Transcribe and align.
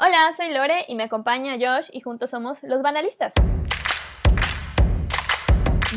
Hola, 0.00 0.32
soy 0.36 0.54
Lore 0.54 0.84
y 0.86 0.94
me 0.94 1.02
acompaña 1.02 1.56
Josh 1.58 1.88
y 1.92 2.02
juntos 2.02 2.30
somos 2.30 2.62
los 2.62 2.82
banalistas. 2.82 3.32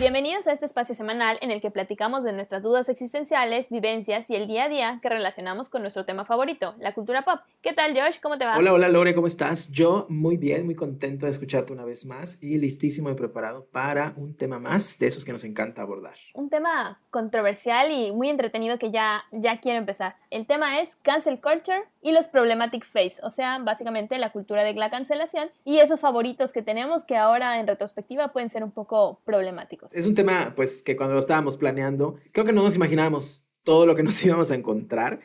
Bienvenidos 0.01 0.47
a 0.47 0.51
este 0.51 0.65
espacio 0.65 0.95
semanal 0.95 1.37
en 1.41 1.51
el 1.51 1.61
que 1.61 1.69
platicamos 1.69 2.23
de 2.23 2.33
nuestras 2.33 2.63
dudas 2.63 2.89
existenciales, 2.89 3.69
vivencias 3.69 4.31
y 4.31 4.35
el 4.35 4.47
día 4.47 4.63
a 4.63 4.67
día 4.67 4.99
que 4.99 5.09
relacionamos 5.09 5.69
con 5.69 5.83
nuestro 5.83 6.05
tema 6.05 6.25
favorito, 6.25 6.73
la 6.79 6.95
cultura 6.95 7.23
pop. 7.23 7.39
¿Qué 7.61 7.73
tal, 7.73 7.93
Josh? 7.93 8.19
¿Cómo 8.19 8.39
te 8.39 8.45
va? 8.45 8.57
Hola, 8.57 8.73
hola, 8.73 8.89
Lore, 8.89 9.13
¿cómo 9.13 9.27
estás? 9.27 9.71
Yo 9.71 10.07
muy 10.09 10.37
bien, 10.37 10.65
muy 10.65 10.73
contento 10.73 11.27
de 11.27 11.29
escucharte 11.29 11.71
una 11.71 11.85
vez 11.85 12.07
más 12.07 12.41
y 12.41 12.57
listísimo 12.57 13.11
y 13.11 13.13
preparado 13.13 13.67
para 13.71 14.15
un 14.17 14.35
tema 14.35 14.57
más 14.57 14.97
de 14.97 15.05
esos 15.05 15.23
que 15.23 15.33
nos 15.33 15.43
encanta 15.43 15.83
abordar. 15.83 16.15
Un 16.33 16.49
tema 16.49 16.99
controversial 17.11 17.91
y 17.91 18.11
muy 18.11 18.29
entretenido 18.29 18.79
que 18.79 18.89
ya, 18.89 19.25
ya 19.31 19.59
quiero 19.59 19.77
empezar. 19.77 20.15
El 20.31 20.47
tema 20.47 20.81
es 20.81 20.95
cancel 21.03 21.39
culture 21.39 21.83
y 22.01 22.11
los 22.11 22.27
problematic 22.27 22.85
faves, 22.85 23.21
o 23.21 23.29
sea, 23.29 23.59
básicamente 23.59 24.17
la 24.17 24.31
cultura 24.31 24.63
de 24.63 24.73
la 24.73 24.89
cancelación 24.89 25.51
y 25.63 25.77
esos 25.77 25.99
favoritos 25.99 26.53
que 26.53 26.63
tenemos 26.63 27.03
que 27.03 27.17
ahora 27.17 27.59
en 27.59 27.67
retrospectiva 27.67 28.29
pueden 28.29 28.49
ser 28.49 28.63
un 28.63 28.71
poco 28.71 29.19
problemáticos. 29.25 29.90
Es 29.93 30.07
un 30.07 30.15
tema, 30.15 30.53
pues, 30.55 30.81
que 30.81 30.95
cuando 30.95 31.13
lo 31.13 31.19
estábamos 31.19 31.57
planeando, 31.57 32.15
creo 32.31 32.45
que 32.45 32.53
no 32.53 32.63
nos 32.63 32.75
imaginábamos 32.75 33.47
todo 33.63 33.85
lo 33.85 33.95
que 33.95 34.03
nos 34.03 34.23
íbamos 34.23 34.51
a 34.51 34.55
encontrar, 34.55 35.19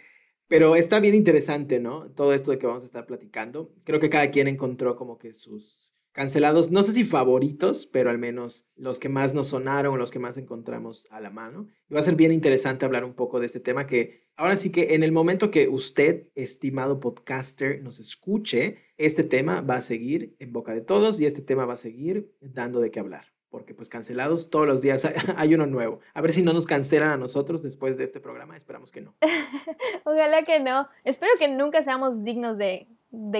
pero 0.48 0.76
está 0.76 1.00
bien 1.00 1.14
interesante, 1.14 1.80
¿no? 1.80 2.10
Todo 2.12 2.32
esto 2.32 2.50
de 2.50 2.58
que 2.58 2.66
vamos 2.66 2.82
a 2.82 2.86
estar 2.86 3.06
platicando. 3.06 3.72
Creo 3.84 4.00
que 4.00 4.10
cada 4.10 4.30
quien 4.30 4.48
encontró 4.48 4.96
como 4.96 5.18
que 5.18 5.32
sus 5.32 5.92
cancelados, 6.12 6.70
no 6.70 6.82
sé 6.82 6.92
si 6.92 7.04
favoritos, 7.04 7.86
pero 7.86 8.08
al 8.08 8.18
menos 8.18 8.66
los 8.74 9.00
que 9.00 9.10
más 9.10 9.34
nos 9.34 9.48
sonaron, 9.48 9.98
los 9.98 10.10
que 10.10 10.18
más 10.18 10.38
encontramos 10.38 11.06
a 11.10 11.20
la 11.20 11.30
mano. 11.30 11.68
Y 11.90 11.94
va 11.94 12.00
a 12.00 12.04
ser 12.04 12.16
bien 12.16 12.32
interesante 12.32 12.86
hablar 12.86 13.04
un 13.04 13.14
poco 13.14 13.38
de 13.38 13.46
este 13.46 13.60
tema 13.60 13.86
que 13.86 14.30
ahora 14.36 14.56
sí 14.56 14.70
que 14.70 14.94
en 14.94 15.02
el 15.02 15.12
momento 15.12 15.50
que 15.50 15.68
usted, 15.68 16.28
estimado 16.34 17.00
podcaster, 17.00 17.82
nos 17.82 17.98
escuche, 17.98 18.78
este 18.96 19.24
tema 19.24 19.60
va 19.60 19.76
a 19.76 19.80
seguir 19.80 20.36
en 20.38 20.52
boca 20.52 20.72
de 20.72 20.80
todos 20.80 21.20
y 21.20 21.26
este 21.26 21.42
tema 21.42 21.66
va 21.66 21.74
a 21.74 21.76
seguir 21.76 22.34
dando 22.40 22.80
de 22.80 22.90
qué 22.90 23.00
hablar 23.00 23.35
porque 23.50 23.74
pues 23.74 23.88
cancelados 23.88 24.50
todos 24.50 24.66
los 24.66 24.82
días 24.82 25.06
hay 25.36 25.54
uno 25.54 25.66
nuevo. 25.66 26.00
A 26.14 26.20
ver 26.20 26.32
si 26.32 26.42
no 26.42 26.52
nos 26.52 26.66
cancelan 26.66 27.10
a 27.10 27.16
nosotros 27.16 27.62
después 27.62 27.96
de 27.96 28.04
este 28.04 28.20
programa, 28.20 28.56
esperamos 28.56 28.92
que 28.92 29.00
no. 29.00 29.14
Ojalá 30.04 30.42
que 30.44 30.60
no. 30.60 30.88
Espero 31.04 31.32
que 31.38 31.48
nunca 31.48 31.82
seamos 31.82 32.24
dignos 32.24 32.58
de, 32.58 32.88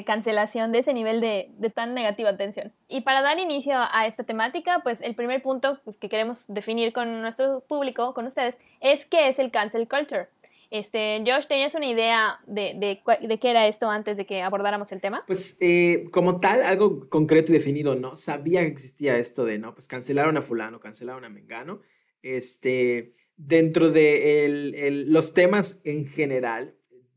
cancelación 0.07 0.73
de 0.73 0.79
ese 0.79 0.95
nivel 0.95 1.21
de, 1.21 1.53
tan 1.75 1.95
negativa 1.95 2.31
atención. 2.31 2.73
Y 2.89 3.03
para 3.03 3.23
dar 3.23 3.39
inicio 3.39 3.75
a 3.77 4.07
esta 4.07 4.25
temática, 4.25 4.81
pues 4.83 5.01
el 5.01 5.15
primer 5.15 5.43
punto 5.43 5.81
pues, 5.85 5.97
que 5.97 6.09
queremos 6.09 6.47
definir 6.48 6.93
con 6.93 7.20
nuestro 7.20 7.61
público, 7.61 8.15
con 8.15 8.27
ustedes, 8.27 8.57
es 8.81 9.05
qué 9.05 9.29
es 9.29 9.39
el 9.39 9.51
cancel 9.51 9.89
culture. 9.89 10.29
Este, 10.70 11.22
Josh, 11.27 11.47
¿tenías 11.47 11.75
una 11.75 11.91
idea 11.91 12.41
de, 12.47 13.03
de, 13.03 13.39
qué 13.39 13.50
era 13.50 13.67
esto 13.67 13.89
antes 13.89 14.17
de 14.17 14.27
que 14.27 14.42
abordáramos 14.42 14.91
el 14.92 15.00
tema? 15.00 15.25
Pues 15.27 15.56
eh, 15.61 16.05
como 16.11 16.41
tal, 16.41 16.62
algo 16.62 17.08
concreto 17.08 17.53
y 17.53 17.55
definido, 17.55 17.95
¿no? 17.95 18.17
Sabía 18.17 18.62
que 18.62 18.69
existía 18.69 19.17
esto 19.19 19.45
de, 19.45 19.58
¿no? 19.58 19.75
Pues 19.75 19.89
cancelaron 19.89 20.36
a 20.36 20.42
fulano, 20.42 20.81
cancelaron 20.81 21.25
a 21.25 21.28
Mengano. 21.28 21.81
Este, 22.23 23.12
dentro 23.36 23.91
de 23.91 25.05
los 25.06 25.34
temas 25.34 25.83
en 25.84 26.06
general 26.06 26.75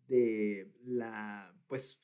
de 0.07 0.71
la, 0.85 1.53
pues, 1.67 2.01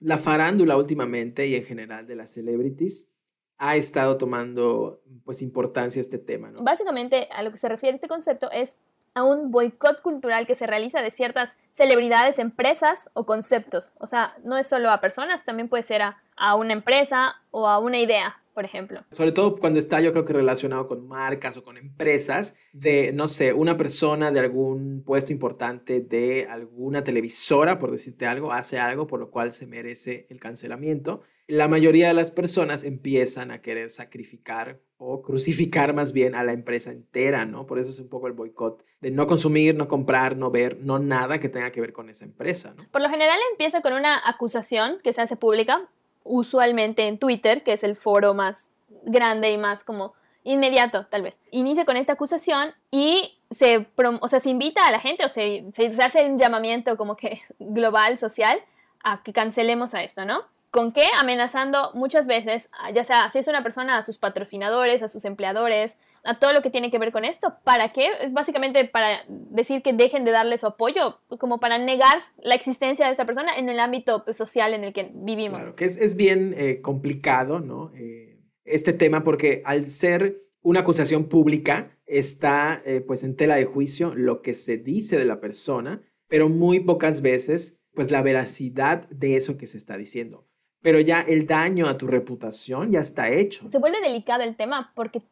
la 0.00 0.18
farándula 0.18 0.76
últimamente 0.76 1.46
y 1.46 1.56
en 1.56 1.64
general 1.64 2.06
de 2.06 2.16
las 2.16 2.30
celebrities, 2.32 3.10
ha 3.58 3.74
estado 3.76 4.16
tomando 4.16 5.02
pues 5.24 5.42
importancia 5.42 6.00
este 6.00 6.18
tema, 6.18 6.50
¿no? 6.50 6.62
Básicamente 6.62 7.28
a 7.32 7.42
lo 7.42 7.50
que 7.50 7.58
se 7.58 7.68
refiere 7.68 7.96
este 7.96 8.06
concepto 8.06 8.50
es 8.52 8.78
a 9.14 9.24
un 9.24 9.50
boicot 9.50 10.02
cultural 10.02 10.46
que 10.46 10.54
se 10.54 10.66
realiza 10.66 11.02
de 11.02 11.10
ciertas 11.10 11.56
celebridades, 11.72 12.38
empresas 12.38 13.10
o 13.14 13.26
conceptos. 13.26 13.94
O 13.98 14.06
sea, 14.06 14.36
no 14.44 14.56
es 14.56 14.66
solo 14.66 14.90
a 14.90 15.00
personas, 15.00 15.44
también 15.44 15.68
puede 15.68 15.82
ser 15.82 16.02
a, 16.02 16.22
a 16.36 16.54
una 16.54 16.72
empresa 16.72 17.36
o 17.50 17.68
a 17.68 17.78
una 17.78 17.98
idea, 17.98 18.40
por 18.54 18.64
ejemplo. 18.64 19.04
Sobre 19.10 19.32
todo 19.32 19.56
cuando 19.56 19.78
está 19.78 20.00
yo 20.00 20.12
creo 20.12 20.24
que 20.24 20.32
relacionado 20.32 20.86
con 20.86 21.06
marcas 21.06 21.56
o 21.56 21.64
con 21.64 21.76
empresas 21.76 22.56
de, 22.72 23.12
no 23.12 23.28
sé, 23.28 23.52
una 23.52 23.76
persona 23.76 24.30
de 24.30 24.40
algún 24.40 25.02
puesto 25.04 25.32
importante 25.32 26.00
de 26.00 26.46
alguna 26.50 27.04
televisora, 27.04 27.78
por 27.78 27.90
decirte 27.90 28.26
algo, 28.26 28.52
hace 28.52 28.78
algo 28.78 29.06
por 29.06 29.20
lo 29.20 29.30
cual 29.30 29.52
se 29.52 29.66
merece 29.66 30.26
el 30.30 30.40
cancelamiento. 30.40 31.22
La 31.48 31.66
mayoría 31.66 32.08
de 32.08 32.14
las 32.14 32.30
personas 32.30 32.84
empiezan 32.84 33.50
a 33.50 33.62
querer 33.62 33.88
sacrificar 33.88 34.80
o 34.98 35.22
crucificar 35.22 35.94
más 35.94 36.12
bien 36.12 36.34
a 36.34 36.44
la 36.44 36.52
empresa 36.52 36.92
entera, 36.92 37.46
¿no? 37.46 37.66
Por 37.66 37.78
eso 37.78 37.88
es 37.88 37.98
un 38.00 38.10
poco 38.10 38.26
el 38.26 38.34
boicot 38.34 38.84
de 39.00 39.10
no 39.10 39.26
consumir, 39.26 39.74
no 39.74 39.88
comprar, 39.88 40.36
no 40.36 40.50
ver, 40.50 40.76
no 40.82 40.98
nada 40.98 41.40
que 41.40 41.48
tenga 41.48 41.72
que 41.72 41.80
ver 41.80 41.94
con 41.94 42.10
esa 42.10 42.26
empresa, 42.26 42.74
¿no? 42.76 42.84
Por 42.90 43.00
lo 43.00 43.08
general 43.08 43.38
empieza 43.50 43.80
con 43.80 43.94
una 43.94 44.20
acusación 44.28 44.98
que 45.02 45.14
se 45.14 45.22
hace 45.22 45.36
pública, 45.36 45.88
usualmente 46.22 47.06
en 47.06 47.18
Twitter, 47.18 47.62
que 47.62 47.72
es 47.72 47.82
el 47.82 47.96
foro 47.96 48.34
más 48.34 48.64
grande 49.04 49.50
y 49.50 49.56
más 49.56 49.84
como 49.84 50.12
inmediato, 50.44 51.06
tal 51.06 51.22
vez. 51.22 51.38
Inicia 51.50 51.84
con 51.84 51.96
esta 51.96 52.12
acusación 52.12 52.74
y 52.90 53.38
se, 53.50 53.86
o 53.96 54.28
sea, 54.28 54.40
se 54.40 54.50
invita 54.50 54.86
a 54.86 54.92
la 54.92 55.00
gente 55.00 55.24
o 55.24 55.30
se, 55.30 55.64
se 55.72 55.86
hace 56.02 56.26
un 56.26 56.38
llamamiento 56.38 56.96
como 56.98 57.16
que 57.16 57.40
global, 57.58 58.18
social, 58.18 58.60
a 59.02 59.22
que 59.22 59.32
cancelemos 59.32 59.94
a 59.94 60.02
esto, 60.02 60.24
¿no? 60.24 60.42
¿Con 60.70 60.92
qué? 60.92 61.04
Amenazando 61.18 61.92
muchas 61.94 62.26
veces, 62.26 62.68
ya 62.92 63.02
sea 63.02 63.30
si 63.30 63.38
es 63.38 63.48
una 63.48 63.62
persona, 63.62 63.96
a 63.96 64.02
sus 64.02 64.18
patrocinadores, 64.18 65.02
a 65.02 65.08
sus 65.08 65.24
empleadores, 65.24 65.96
a 66.24 66.38
todo 66.38 66.52
lo 66.52 66.60
que 66.60 66.68
tiene 66.68 66.90
que 66.90 66.98
ver 66.98 67.10
con 67.10 67.24
esto. 67.24 67.54
¿Para 67.64 67.92
qué? 67.92 68.08
Es 68.20 68.34
básicamente 68.34 68.84
para 68.84 69.24
decir 69.28 69.82
que 69.82 69.94
dejen 69.94 70.24
de 70.24 70.30
darle 70.30 70.58
su 70.58 70.66
apoyo, 70.66 71.20
como 71.38 71.58
para 71.58 71.78
negar 71.78 72.18
la 72.42 72.54
existencia 72.54 73.06
de 73.06 73.12
esta 73.12 73.24
persona 73.24 73.56
en 73.56 73.70
el 73.70 73.80
ámbito 73.80 74.24
pues, 74.24 74.36
social 74.36 74.74
en 74.74 74.84
el 74.84 74.92
que 74.92 75.10
vivimos. 75.14 75.60
Claro, 75.60 75.74
que 75.74 75.86
es, 75.86 76.16
bien 76.16 76.54
eh, 76.58 76.82
complicado, 76.82 77.60
¿no? 77.60 77.90
Eh, 77.94 78.38
este 78.64 78.92
tema, 78.92 79.24
porque 79.24 79.62
al 79.64 79.88
ser 79.88 80.42
una 80.60 80.80
acusación 80.80 81.24
pública, 81.28 81.96
está 82.04 82.82
eh, 82.84 83.00
pues 83.00 83.22
en 83.22 83.36
tela 83.36 83.56
de 83.56 83.64
juicio 83.64 84.14
lo 84.14 84.42
que 84.42 84.52
se 84.52 84.76
dice 84.76 85.18
de 85.18 85.24
la 85.24 85.40
persona, 85.40 86.02
pero 86.26 86.48
muy 86.48 86.80
pocas 86.80 87.22
veces 87.22 87.80
pues 87.94 88.10
la 88.10 88.22
veracidad 88.22 89.08
de 89.08 89.36
eso 89.36 89.58
que 89.58 89.66
se 89.66 89.76
está 89.76 89.96
diciendo 89.96 90.47
pero 90.82 91.00
ya 91.00 91.20
el 91.20 91.46
daño 91.46 91.88
a 91.88 91.98
tu 91.98 92.06
reputación 92.06 92.90
ya 92.90 93.00
está 93.00 93.28
hecho. 93.30 93.70
Se 93.70 93.78
vuelve 93.78 94.00
delicado 94.00 94.42
el 94.42 94.56
tema 94.56 94.92
porque 94.94 95.22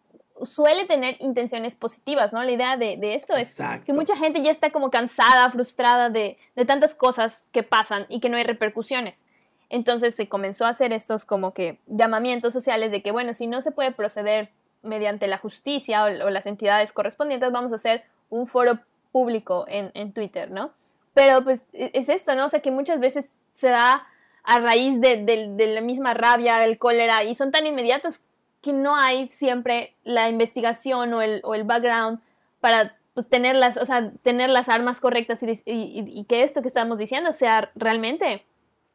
suele 0.43 0.85
tener 0.85 1.17
intenciones 1.21 1.77
positivas, 1.77 2.33
¿no? 2.33 2.43
La 2.43 2.51
idea 2.51 2.77
de, 2.77 2.99
esto 3.15 3.35
es 3.35 3.59
que 3.85 3.93
mucha 3.93 4.17
gente 4.17 4.43
ya 4.43 4.51
está 4.51 4.71
como 4.71 4.91
cansada, 4.91 5.51
frustrada 5.51 6.11
de, 6.11 6.37
de, 6.55 6.65
tantas 6.65 6.95
cosas 6.95 7.45
que 7.53 7.63
pasan 7.63 8.07
y 8.09 8.21
que 8.21 8.29
no 8.29 8.37
hay 8.37 8.45
repercusiones. 8.45 9.23
Entonces 9.69 10.15
se 10.15 10.29
comenzó 10.29 10.67
a 10.67 10.71
hacer 10.71 10.93
estos 10.93 11.25
como 11.25 11.53
que 11.53 11.81
llamamientos 11.87 12.53
sociales 12.53 12.91
de 12.91 13.03
que, 13.03 13.11
bueno, 13.11 13.35
si 13.35 13.47
no 13.47 13.63
se 13.63 13.73
puede 13.73 13.93
proceder 13.93 14.51
mediante 14.83 15.27
la 15.27 15.39
justicia 15.39 16.05
o, 16.05 16.31
las 16.31 16.47
entidades 16.47 16.93
correspondientes, 16.93 17.51
vamos 17.51 17.73
a 17.73 17.77
hacer 17.77 18.05
un 18.29 18.47
foro 18.47 18.79
público 19.13 19.65
en, 19.69 19.91
en 19.95 20.13
Twitter, 20.13 20.51
¿no? 20.51 20.73
Pero 21.15 21.43
pues 21.43 21.63
e, 21.73 21.91
es 21.95 22.09
esto, 22.09 22.35
¿no? 22.35 22.45
O 22.45 22.49
sea, 22.49 22.61
que 22.61 22.71
muchas 22.71 23.01
veces 23.01 23.25
se 23.57 23.69
da 23.69 24.07
a 24.47 24.61
raíz 24.61 25.01
de, 25.01 25.67
la 25.75 25.81
misma 25.81 26.15
rabia, 26.15 26.65
el 26.65 26.79
cólera, 26.79 27.25
y 27.25 27.35
son 27.35 27.51
tan 27.51 27.67
inmediatos 27.67 28.21
que 28.63 28.73
no 28.73 28.97
hay 28.97 29.29
siempre 29.29 29.95
la 30.05 30.29
investigación 30.29 31.13
o 31.13 31.21
el, 31.21 31.65
background 31.65 32.21
para 32.61 32.97
pues, 33.13 33.29
tener, 33.29 33.57
las, 33.57 33.77
o 33.77 33.85
sea, 33.85 34.13
tener 34.23 34.49
las 34.49 34.69
armas 34.69 35.01
correctas 35.01 35.41
y, 35.43 36.25
que 36.29 36.45
esto 36.45 36.63
que 36.63 36.69
estamos 36.69 36.99
diciendo 36.99 37.33
sea 37.33 37.73
realmente 37.75 38.45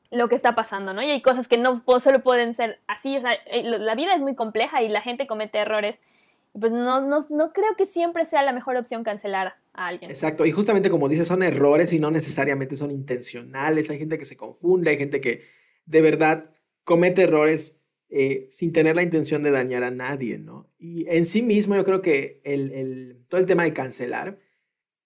lo 0.10 0.30
que 0.30 0.36
está 0.36 0.56
pasando, 0.56 0.94
¿no? 0.94 1.02
Y 1.02 1.12
hay 1.12 1.22
cosas 1.22 1.50
que 1.50 1.58
no 1.58 1.78
solo 2.00 2.22
pueden 2.22 2.54
ser 2.54 2.80
así, 2.88 3.18
o 3.18 3.22
sea, 3.22 3.34
eh, 3.46 3.64
la 3.64 3.96
vida 3.96 4.16
es 4.16 4.22
muy 4.22 4.36
compleja 4.36 4.82
y 4.82 4.88
la 4.88 5.02
gente 5.02 5.28
comete 5.28 5.60
errores 5.60 6.02
pues 6.60 6.72
no, 6.72 7.08
no, 7.08 7.26
no, 7.30 7.54
creo 7.54 7.76
que 7.78 7.86
siempre 7.86 8.26
sea 8.26 8.44
la 8.44 8.52
mejor 8.52 8.76
opción 8.76 9.04
cancelar 9.04 9.56
a 9.74 9.88
alguien. 9.88 10.12
Exacto, 10.12 10.46
y 10.46 10.52
justamente 10.52 10.90
como 10.90 11.08
dices, 11.08 11.28
son 11.28 11.44
errores 11.44 11.94
y 11.94 12.00
no 12.00 12.12
necesariamente 12.12 12.76
son 12.76 12.92
intencionales. 12.92 13.90
Hay 13.90 14.00
gente 14.00 14.18
que 14.18 14.26
se 14.26 14.38
confunde, 14.38 14.90
hay 14.90 14.98
gente 14.98 15.22
que 15.22 15.44
de 15.86 16.02
verdad 16.02 16.52
comete 16.84 17.24
errores 17.24 17.82
eh, 18.10 18.48
sin 18.50 18.74
tener 18.74 18.96
la 18.96 19.04
intención 19.04 19.44
de 19.44 19.52
dañar 19.52 19.84
a 19.84 19.92
nadie, 19.92 20.38
¿no? 20.38 20.70
Y 20.78 21.06
en 21.10 21.26
sí 21.26 21.42
mismo 21.42 21.76
yo 21.76 21.86
creo 21.86 22.02
que 22.02 22.42
el, 22.44 22.72
el, 22.74 23.26
todo 23.30 23.40
el 23.40 23.48
tema 23.48 23.64
de 23.64 23.74
cancelar 23.74 24.38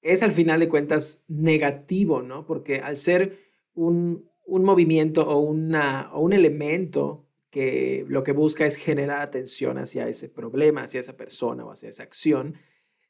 es 0.01 0.23
al 0.23 0.31
final 0.31 0.59
de 0.59 0.69
cuentas 0.69 1.25
negativo, 1.27 2.23
¿no? 2.23 2.47
Porque 2.47 2.79
al 2.79 2.97
ser 2.97 3.39
un, 3.75 4.29
un 4.45 4.63
movimiento 4.63 5.27
o, 5.27 5.39
una, 5.39 6.09
o 6.13 6.21
un 6.21 6.33
elemento 6.33 7.24
que 7.55 8.03
lo 8.09 8.25
que 8.25 8.33
busca 8.33 8.65
es 8.65 8.75
generar 8.75 9.21
atención 9.21 9.77
hacia 9.77 10.09
ese 10.09 10.27
problema, 10.27 10.81
hacia 10.81 10.99
esa 10.99 11.15
persona 11.15 11.63
o 11.63 11.71
hacia 11.71 11.87
esa 11.87 12.03
acción, 12.03 12.55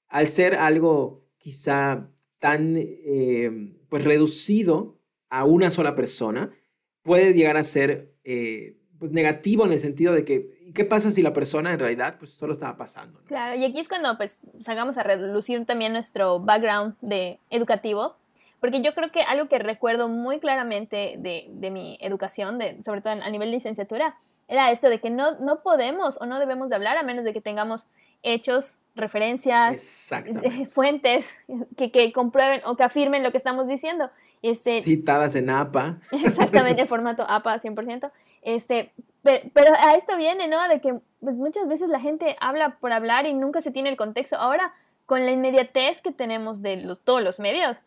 al 0.07 0.27
ser 0.27 0.53
algo 0.53 1.25
quizá 1.39 2.12
tan 2.38 2.75
eh, 2.77 3.74
pues 3.89 4.03
reducido 4.03 5.00
a 5.30 5.45
una 5.45 5.71
sola 5.71 5.95
persona, 5.95 6.51
puede 7.01 7.33
llegar 7.33 7.57
a 7.57 7.63
ser 7.63 8.13
eh, 8.24 8.77
pues 9.00 9.12
negativo 9.13 9.65
en 9.65 9.71
el 9.71 9.80
sentido 9.80 10.13
de 10.13 10.24
que, 10.25 10.71
¿qué 10.75 10.86
pasa 10.86 11.09
si 11.09 11.24
la 11.24 11.33
persona 11.33 11.74
en 11.74 11.80
realidad 11.80 12.18
pues 12.19 12.30
solo 12.30 12.53
estaba 12.53 12.77
pasando? 12.77 13.21
Claro, 13.25 13.59
y 13.59 13.65
aquí 13.65 13.80
es 13.80 13.88
cuando 13.88 14.15
pues 14.15 14.33
salgamos 14.63 14.95
a 15.00 15.01
relucir 15.01 15.65
también 15.65 15.91
nuestro 15.91 16.39
background 16.39 16.94
de 17.01 17.39
educativo, 17.50 18.15
Porque 18.59 18.81
yo 18.81 18.94
creo 18.94 19.12
que 19.12 19.21
algo 19.21 19.48
que 19.48 19.57
recuerdo 19.57 20.07
muy 20.07 20.39
claramente 20.39 21.15
de, 21.18 21.48
de 21.50 21.71
mi 21.71 21.98
educación, 22.00 22.59
de, 22.59 22.77
sobre 22.83 23.01
todo 23.01 23.13
a 23.13 23.30
nivel 23.31 23.50
de 23.50 23.56
licenciatura, 23.56 24.19
era 24.47 24.71
esto 24.71 24.89
de 24.89 25.00
que 25.00 25.09
no, 25.09 25.38
no 25.39 25.62
podemos 25.62 26.19
o 26.21 26.25
no 26.25 26.39
debemos 26.39 26.69
de 26.69 26.75
hablar 26.75 26.97
a 26.97 27.03
menos 27.03 27.25
de 27.25 27.33
que 27.33 27.42
tengamos 27.42 27.88
hechos, 28.24 28.77
referencias, 28.95 30.12
fuentes 30.71 31.27
que, 31.77 31.92
que, 31.92 32.12
comprueben 32.13 32.62
o 32.65 32.75
que 32.75 32.83
afirmen 32.83 33.24
lo 33.24 33.31
que 33.31 33.38
estamos 33.38 33.68
diciendo. 33.68 34.09
Este, 34.42 34.81
Citadas 34.81 35.36
en 35.36 35.50
APA. 35.50 36.00
Exactamente, 36.12 36.83
en 36.83 36.88
formato 36.88 37.24
APA 37.27 37.59
100%. 37.59 38.12
Este, 38.42 38.94
pero, 39.24 39.50
pero, 39.53 39.74
a 39.74 39.95
esto 39.95 40.15
viene, 40.18 40.48
¿no? 40.48 40.68
De 40.68 40.80
que 40.81 41.00
pues, 41.19 41.36
muchas 41.36 41.68
veces 41.68 41.89
la 41.89 42.00
gente 42.00 42.36
habla 42.39 42.77
por 42.80 42.94
hablar 42.94 43.25
y 43.25 43.33
nunca 43.33 43.62
se 43.62 43.71
tiene 43.71 43.89
el 43.89 43.98
contexto. 43.98 44.38
Ahora, 44.38 44.74
con 45.06 45.25
la 45.25 45.31
inmediatez 45.31 46.01
que 46.01 46.12
tenemos 46.12 46.62
de 46.62 46.95
todos 47.03 47.24
los 47.24 47.39
medios, 47.39 47.81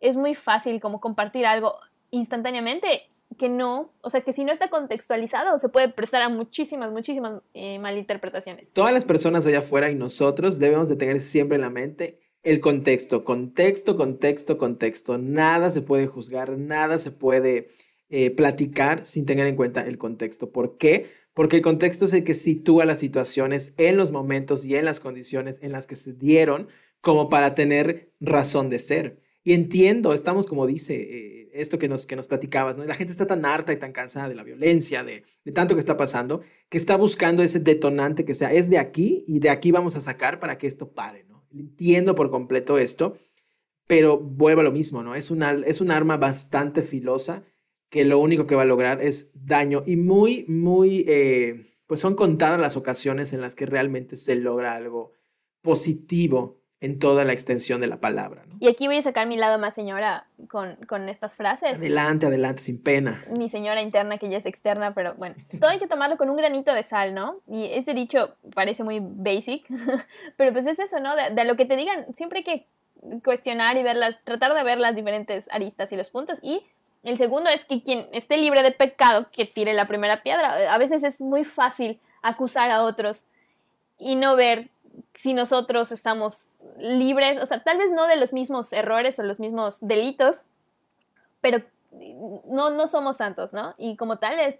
es 0.00 0.16
muy 0.16 0.34
fácil 0.34 0.80
como 0.80 1.00
compartir 1.00 1.46
algo 1.46 1.76
instantáneamente 2.10 3.08
que 3.38 3.48
no, 3.48 3.92
o 4.00 4.10
sea, 4.10 4.22
que 4.22 4.32
si 4.32 4.44
no 4.44 4.52
está 4.52 4.70
contextualizado 4.70 5.58
se 5.58 5.68
puede 5.68 5.88
prestar 5.88 6.22
a 6.22 6.28
muchísimas, 6.28 6.90
muchísimas 6.90 7.42
eh, 7.54 7.78
malinterpretaciones. 7.78 8.70
Todas 8.72 8.92
las 8.92 9.04
personas 9.04 9.46
allá 9.46 9.58
afuera 9.58 9.90
y 9.90 9.94
nosotros 9.94 10.58
debemos 10.58 10.88
de 10.88 10.96
tener 10.96 11.20
siempre 11.20 11.56
en 11.56 11.62
la 11.62 11.70
mente 11.70 12.20
el 12.42 12.60
contexto, 12.60 13.24
contexto, 13.24 13.96
contexto, 13.96 14.56
contexto. 14.56 15.18
Nada 15.18 15.70
se 15.70 15.82
puede 15.82 16.06
juzgar, 16.06 16.56
nada 16.56 16.96
se 16.96 17.10
puede 17.10 17.70
eh, 18.08 18.30
platicar 18.30 19.04
sin 19.04 19.26
tener 19.26 19.48
en 19.48 19.56
cuenta 19.56 19.82
el 19.82 19.98
contexto. 19.98 20.52
¿Por 20.52 20.78
qué? 20.78 21.10
Porque 21.34 21.56
el 21.56 21.62
contexto 21.62 22.04
es 22.04 22.12
el 22.12 22.22
que 22.22 22.34
sitúa 22.34 22.84
las 22.84 23.00
situaciones 23.00 23.74
en 23.78 23.96
los 23.96 24.12
momentos 24.12 24.64
y 24.64 24.76
en 24.76 24.84
las 24.84 25.00
condiciones 25.00 25.62
en 25.62 25.72
las 25.72 25.86
que 25.86 25.96
se 25.96 26.12
dieron 26.12 26.68
como 27.00 27.28
para 27.28 27.54
tener 27.54 28.12
razón 28.20 28.70
de 28.70 28.78
ser. 28.78 29.20
Y 29.46 29.52
entiendo, 29.52 30.12
estamos 30.12 30.48
como 30.48 30.66
dice 30.66 30.96
eh, 30.96 31.50
esto 31.54 31.78
que 31.78 31.88
nos, 31.88 32.04
que 32.04 32.16
nos 32.16 32.26
platicabas, 32.26 32.76
¿no? 32.76 32.84
La 32.84 32.96
gente 32.96 33.12
está 33.12 33.28
tan 33.28 33.44
harta 33.44 33.72
y 33.72 33.76
tan 33.76 33.92
cansada 33.92 34.28
de 34.28 34.34
la 34.34 34.42
violencia, 34.42 35.04
de, 35.04 35.22
de 35.44 35.52
tanto 35.52 35.76
que 35.76 35.78
está 35.78 35.96
pasando, 35.96 36.40
que 36.68 36.76
está 36.76 36.96
buscando 36.96 37.44
ese 37.44 37.60
detonante 37.60 38.24
que 38.24 38.34
sea, 38.34 38.52
es 38.52 38.68
de 38.68 38.78
aquí 38.78 39.22
y 39.28 39.38
de 39.38 39.50
aquí 39.50 39.70
vamos 39.70 39.94
a 39.94 40.00
sacar 40.00 40.40
para 40.40 40.58
que 40.58 40.66
esto 40.66 40.90
pare, 40.90 41.26
¿no? 41.28 41.46
Entiendo 41.52 42.16
por 42.16 42.32
completo 42.32 42.76
esto, 42.76 43.18
pero 43.86 44.18
vuelvo 44.18 44.62
a 44.62 44.64
lo 44.64 44.72
mismo, 44.72 45.04
¿no? 45.04 45.14
Es, 45.14 45.30
una, 45.30 45.52
es 45.64 45.80
un 45.80 45.92
arma 45.92 46.16
bastante 46.16 46.82
filosa 46.82 47.44
que 47.88 48.04
lo 48.04 48.18
único 48.18 48.48
que 48.48 48.56
va 48.56 48.62
a 48.62 48.66
lograr 48.66 49.00
es 49.00 49.30
daño 49.32 49.84
y 49.86 49.94
muy, 49.94 50.44
muy, 50.48 51.04
eh, 51.06 51.70
pues 51.86 52.00
son 52.00 52.16
contadas 52.16 52.60
las 52.60 52.76
ocasiones 52.76 53.32
en 53.32 53.42
las 53.42 53.54
que 53.54 53.66
realmente 53.66 54.16
se 54.16 54.34
logra 54.34 54.74
algo 54.74 55.12
positivo 55.62 56.65
en 56.86 56.98
toda 57.00 57.24
la 57.24 57.32
extensión 57.32 57.80
de 57.80 57.88
la 57.88 57.96
palabra. 57.96 58.42
Y 58.60 58.68
aquí 58.68 58.86
voy 58.86 58.96
a 58.96 59.02
sacar 59.02 59.26
mi 59.26 59.36
lado 59.36 59.58
más 59.58 59.74
señora 59.74 60.26
con, 60.48 60.76
con, 60.86 61.08
estas 61.08 61.34
frases. 61.34 61.74
Adelante, 61.74 62.26
adelante, 62.26 62.62
sin 62.62 62.82
pena. 62.82 63.22
Mi 63.36 63.48
señora 63.48 63.82
interna 63.82 64.18
que 64.18 64.30
ya 64.30 64.38
es 64.38 64.46
externa, 64.46 64.94
pero 64.94 65.14
bueno, 65.14 65.34
todo 65.60 65.70
hay 65.70 65.78
que 65.78 65.88
tomarlo 65.88 66.16
con 66.16 66.30
un 66.30 66.36
granito 66.36 66.72
de 66.72 66.82
sal, 66.84 67.12
¿no? 67.12 67.40
Y 67.48 67.66
este 67.66 67.92
dicho 67.92 68.36
parece 68.54 68.84
muy 68.84 69.00
basic, 69.02 69.66
pero 70.36 70.52
pues 70.52 70.66
es 70.66 70.78
eso, 70.78 71.00
¿no? 71.00 71.16
De, 71.16 71.30
de, 71.34 71.44
lo 71.44 71.56
que 71.56 71.66
te 71.66 71.76
digan, 71.76 72.12
siempre 72.14 72.38
hay 72.38 72.44
que 72.44 72.66
cuestionar 73.22 73.76
y 73.76 73.82
verlas, 73.82 74.16
tratar 74.24 74.54
de 74.54 74.62
ver 74.62 74.78
las 74.78 74.94
diferentes 74.94 75.48
aristas 75.50 75.90
y 75.92 75.96
los 75.96 76.10
puntos. 76.10 76.38
Y 76.40 76.62
el 77.02 77.18
segundo 77.18 77.50
es 77.50 77.64
que 77.64 77.82
quien 77.82 78.06
esté 78.12 78.36
libre 78.36 78.62
de 78.62 78.70
pecado, 78.70 79.28
que 79.32 79.44
tire 79.44 79.74
la 79.74 79.86
primera 79.86 80.22
piedra. 80.22 80.72
A 80.72 80.78
veces 80.78 81.02
es 81.02 81.20
muy 81.20 81.44
fácil 81.44 82.00
acusar 82.22 82.70
a 82.70 82.82
otros 82.82 83.24
y 83.98 84.14
no 84.14 84.36
ver 84.36 84.70
si 85.14 85.34
nosotros 85.34 85.92
estamos 85.92 86.48
libres, 86.78 87.42
o 87.42 87.46
sea, 87.46 87.62
tal 87.62 87.78
vez 87.78 87.90
no 87.90 88.06
de 88.06 88.16
los 88.16 88.32
mismos 88.32 88.72
errores 88.72 89.18
o 89.18 89.22
los 89.22 89.40
mismos 89.40 89.78
delitos, 89.80 90.42
pero 91.40 91.62
no, 92.48 92.70
no 92.70 92.88
somos 92.88 93.18
santos, 93.18 93.52
¿no? 93.52 93.74
Y 93.78 93.96
como 93.96 94.18
tales, 94.18 94.58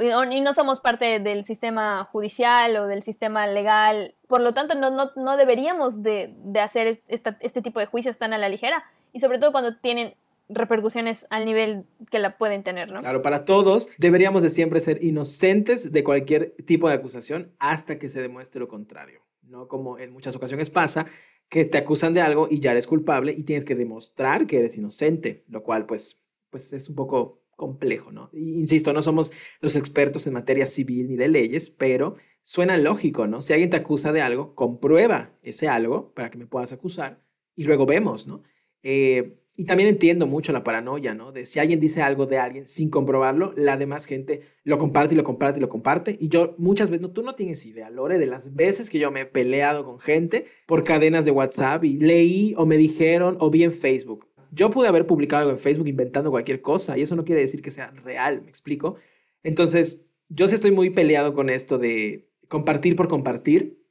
y 0.00 0.40
no 0.40 0.54
somos 0.54 0.80
parte 0.80 1.20
del 1.20 1.44
sistema 1.44 2.04
judicial 2.04 2.76
o 2.76 2.86
del 2.86 3.02
sistema 3.02 3.46
legal, 3.46 4.14
por 4.26 4.40
lo 4.40 4.54
tanto 4.54 4.74
no, 4.74 4.90
no, 4.90 5.10
no 5.16 5.36
deberíamos 5.36 6.02
de, 6.02 6.34
de 6.38 6.60
hacer 6.60 7.02
este 7.08 7.62
tipo 7.62 7.78
de 7.78 7.86
juicios 7.86 8.18
tan 8.18 8.32
a 8.32 8.38
la 8.38 8.48
ligera, 8.48 8.84
y 9.12 9.20
sobre 9.20 9.38
todo 9.38 9.52
cuando 9.52 9.76
tienen 9.76 10.14
repercusiones 10.48 11.26
al 11.30 11.44
nivel 11.44 11.84
que 12.10 12.18
la 12.18 12.38
pueden 12.38 12.62
tener, 12.62 12.90
¿no? 12.90 13.00
Claro, 13.00 13.20
para 13.20 13.44
todos 13.44 13.88
deberíamos 13.98 14.42
de 14.42 14.50
siempre 14.50 14.80
ser 14.80 15.02
inocentes 15.02 15.92
de 15.92 16.04
cualquier 16.04 16.54
tipo 16.64 16.88
de 16.88 16.94
acusación 16.94 17.50
hasta 17.58 17.98
que 17.98 18.08
se 18.08 18.20
demuestre 18.22 18.60
lo 18.60 18.68
contrario, 18.68 19.22
¿no? 19.48 19.68
Como 19.68 19.98
en 19.98 20.12
muchas 20.12 20.36
ocasiones 20.36 20.70
pasa, 20.70 21.06
que 21.48 21.64
te 21.64 21.78
acusan 21.78 22.14
de 22.14 22.20
algo 22.20 22.48
y 22.50 22.60
ya 22.60 22.72
eres 22.72 22.86
culpable 22.86 23.34
y 23.36 23.42
tienes 23.44 23.64
que 23.64 23.74
demostrar 23.74 24.46
que 24.46 24.58
eres 24.58 24.76
inocente, 24.76 25.44
lo 25.48 25.62
cual 25.62 25.86
pues, 25.86 26.24
pues 26.50 26.72
es 26.72 26.88
un 26.88 26.96
poco 26.96 27.42
complejo, 27.56 28.12
¿no? 28.12 28.30
Insisto, 28.32 28.92
no 28.92 29.02
somos 29.02 29.32
los 29.60 29.76
expertos 29.76 30.26
en 30.26 30.34
materia 30.34 30.66
civil 30.66 31.08
ni 31.08 31.16
de 31.16 31.28
leyes, 31.28 31.70
pero 31.70 32.16
suena 32.42 32.76
lógico, 32.76 33.26
¿no? 33.26 33.40
Si 33.40 33.52
alguien 33.52 33.70
te 33.70 33.76
acusa 33.76 34.12
de 34.12 34.20
algo, 34.20 34.54
comprueba 34.54 35.36
ese 35.42 35.68
algo 35.68 36.12
para 36.14 36.30
que 36.30 36.38
me 36.38 36.46
puedas 36.46 36.72
acusar 36.72 37.24
y 37.54 37.64
luego 37.64 37.86
vemos, 37.86 38.26
¿no? 38.26 38.42
Eh, 38.82 39.40
y 39.58 39.64
también 39.64 39.88
entiendo 39.88 40.26
mucho 40.26 40.52
la 40.52 40.62
paranoia, 40.62 41.14
¿no? 41.14 41.32
De 41.32 41.46
si 41.46 41.58
alguien 41.58 41.80
dice 41.80 42.02
algo 42.02 42.26
de 42.26 42.36
alguien 42.36 42.66
sin 42.66 42.90
comprobarlo, 42.90 43.54
la 43.56 43.78
demás 43.78 44.04
gente 44.04 44.42
lo 44.64 44.76
comparte 44.76 45.14
y 45.14 45.16
lo 45.16 45.24
comparte 45.24 45.58
y 45.58 45.62
lo 45.62 45.70
comparte. 45.70 46.16
Y 46.20 46.28
yo 46.28 46.54
muchas 46.58 46.90
veces, 46.90 47.00
no, 47.00 47.10
tú 47.10 47.22
no 47.22 47.34
tienes 47.34 47.64
idea, 47.64 47.88
Lore, 47.88 48.18
de 48.18 48.26
las 48.26 48.54
veces 48.54 48.90
que 48.90 48.98
yo 48.98 49.10
me 49.10 49.22
he 49.22 49.26
peleado 49.26 49.84
con 49.84 49.98
gente 49.98 50.46
por 50.66 50.84
cadenas 50.84 51.24
de 51.24 51.30
WhatsApp 51.30 51.84
y 51.84 51.96
leí 51.98 52.54
o 52.58 52.66
me 52.66 52.76
dijeron 52.76 53.38
o 53.40 53.48
vi 53.48 53.64
en 53.64 53.72
Facebook. 53.72 54.28
Yo 54.52 54.70
pude 54.70 54.88
haber 54.88 55.06
publicado 55.06 55.40
algo 55.42 55.52
en 55.52 55.58
Facebook 55.58 55.88
inventando 55.88 56.30
cualquier 56.30 56.60
cosa 56.60 56.98
y 56.98 57.02
eso 57.02 57.16
no 57.16 57.24
quiere 57.24 57.40
decir 57.40 57.62
que 57.62 57.70
sea 57.70 57.90
real, 57.90 58.42
¿me 58.42 58.50
explico? 58.50 58.96
Entonces, 59.42 60.04
yo 60.28 60.48
sí 60.48 60.54
estoy 60.54 60.70
muy 60.70 60.90
peleado 60.90 61.32
con 61.32 61.48
esto 61.48 61.78
de 61.78 62.28
compartir 62.48 62.94
por 62.94 63.08
compartir 63.08 63.82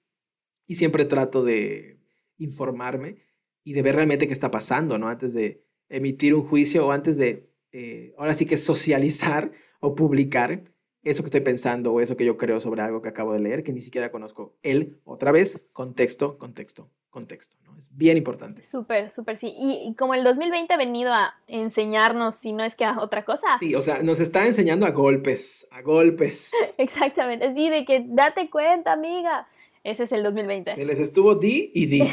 y 0.67 0.75
siempre 0.75 1.05
trato 1.05 1.43
de 1.43 1.99
informarme 2.37 3.24
y 3.65 3.73
de 3.73 3.81
ver 3.81 3.95
realmente 3.95 4.27
qué 4.27 4.33
está 4.33 4.51
pasando, 4.51 4.97
¿no? 4.97 5.09
Antes 5.09 5.33
de 5.33 5.65
emitir 5.89 6.33
un 6.33 6.43
juicio 6.43 6.87
o 6.87 6.91
antes 6.91 7.17
de, 7.17 7.49
eh, 7.73 8.13
ahora 8.17 8.33
sí 8.33 8.45
que 8.45 8.55
socializar 8.55 9.51
o 9.81 9.95
publicar 9.95 10.63
eso 11.03 11.21
que 11.21 11.27
estoy 11.27 11.41
pensando 11.41 11.91
o 11.91 11.99
eso 11.99 12.15
que 12.15 12.25
yo 12.25 12.37
creo 12.37 12.59
sobre 12.59 12.81
algo 12.81 13.01
que 13.01 13.09
acabo 13.09 13.33
de 13.33 13.39
leer, 13.39 13.63
que 13.63 13.73
ni 13.73 13.81
siquiera 13.81 14.11
conozco. 14.11 14.55
Él, 14.63 14.99
otra 15.03 15.31
vez, 15.31 15.67
contexto, 15.73 16.37
contexto, 16.37 16.89
contexto, 17.09 17.57
¿no? 17.63 17.77
Es 17.77 17.95
bien 17.95 18.17
importante. 18.17 18.63
Súper, 18.63 19.11
súper, 19.11 19.37
sí. 19.37 19.53
Y, 19.55 19.93
como 19.95 20.15
el 20.15 20.23
2020 20.23 20.73
ha 20.73 20.77
venido 20.77 21.13
a 21.13 21.35
enseñarnos, 21.47 22.35
si 22.35 22.53
no 22.53 22.63
es 22.63 22.75
que 22.75 22.85
a 22.85 22.99
otra 22.99 23.23
cosa. 23.23 23.45
Sí, 23.59 23.75
o 23.75 23.81
sea, 23.81 24.01
nos 24.01 24.19
está 24.19 24.45
enseñando 24.45 24.87
a 24.87 24.91
golpes, 24.91 25.67
a 25.71 25.81
golpes. 25.81 26.53
Exactamente, 26.77 27.53
sí, 27.53 27.69
de 27.69 27.85
que 27.85 28.03
date 28.07 28.49
cuenta, 28.49 28.93
amiga. 28.93 29.47
Ese 29.85 30.03
es 30.03 30.11
el 30.11 30.23
2020. 30.23 30.73
Se 30.73 30.83
les 30.83 30.99
estuvo 30.99 31.35
di 31.35 31.71
y 31.75 31.85
di. 31.85 32.01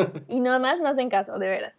y 0.28 0.38
no 0.38 0.58
más 0.60 0.80
no 0.80 0.88
hacen 0.88 1.10
caso, 1.10 1.38
de 1.38 1.48
veras. 1.48 1.78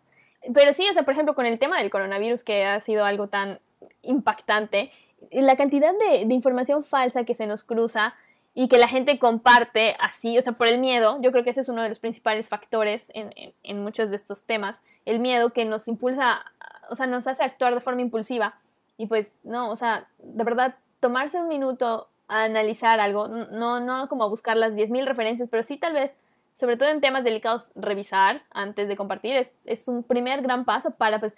Pero 0.54 0.74
sí, 0.74 0.86
o 0.90 0.94
sea, 0.94 1.04
por 1.04 1.14
ejemplo, 1.14 1.36
con 1.36 1.46
el 1.46 1.58
tema 1.58 1.80
del 1.80 1.90
coronavirus, 1.90 2.44
que 2.44 2.66
ha 2.66 2.82
sido 2.82 3.06
algo 3.06 3.28
tan 3.28 3.60
impactante, 4.04 4.92
la 5.32 5.56
cantidad 5.56 5.94
de, 5.98 6.34
información 6.34 6.84
falsa 6.84 7.24
que 7.24 7.34
se 7.34 7.48
nos 7.48 7.64
cruza 7.64 8.14
y 8.54 8.68
que 8.68 8.78
la 8.78 8.90
gente 8.90 9.20
comparte 9.20 9.96
así, 10.02 10.38
o 10.38 10.42
sea, 10.42 10.52
por 10.52 10.68
el 10.68 10.80
miedo, 10.80 11.18
yo 11.22 11.32
creo 11.32 11.46
que 11.46 11.52
ese 11.52 11.62
es 11.62 11.70
uno 11.70 11.82
de 11.82 11.90
los 11.90 12.00
principales 12.00 12.50
factores 12.50 13.10
en, 13.14 13.34
en 13.64 13.84
muchos 13.84 14.10
de 14.10 14.18
estos 14.18 14.44
temas, 14.44 14.82
el 15.06 15.22
miedo 15.22 15.54
que 15.54 15.64
nos 15.64 15.88
impulsa, 15.88 16.44
o 16.90 16.96
sea, 16.96 17.08
nos 17.08 17.26
hace 17.26 17.44
actuar 17.44 17.74
de 17.74 17.82
forma 17.82 18.02
impulsiva. 18.02 18.60
Y 18.98 19.06
pues, 19.06 19.32
no, 19.44 19.70
o 19.70 19.78
sea, 19.78 20.10
de 20.20 20.44
verdad, 20.44 20.76
tomarse 21.00 21.40
un 21.40 21.48
minuto 21.48 22.10
a 22.28 22.44
analizar 22.44 23.00
algo, 23.00 23.28
no, 23.28 23.80
no 23.80 24.08
como 24.08 24.24
a 24.24 24.28
buscar 24.28 24.58
las 24.58 24.74
10.000 24.74 25.06
referencias, 25.06 25.50
pero 25.50 25.64
sí 25.64 25.78
tal 25.78 25.94
vez, 25.94 26.12
sobre 26.60 26.78
todo 26.78 26.90
en 26.90 27.02
temas 27.02 27.24
delicados, 27.24 27.72
revisar 27.76 28.44
antes 28.52 28.88
de 28.88 28.96
compartir, 28.96 29.36
es, 29.36 29.52
es 29.66 29.88
un 29.88 30.04
primer 30.04 30.42
gran 30.42 30.66
paso 30.66 30.92
para 30.92 31.20
pues 31.20 31.36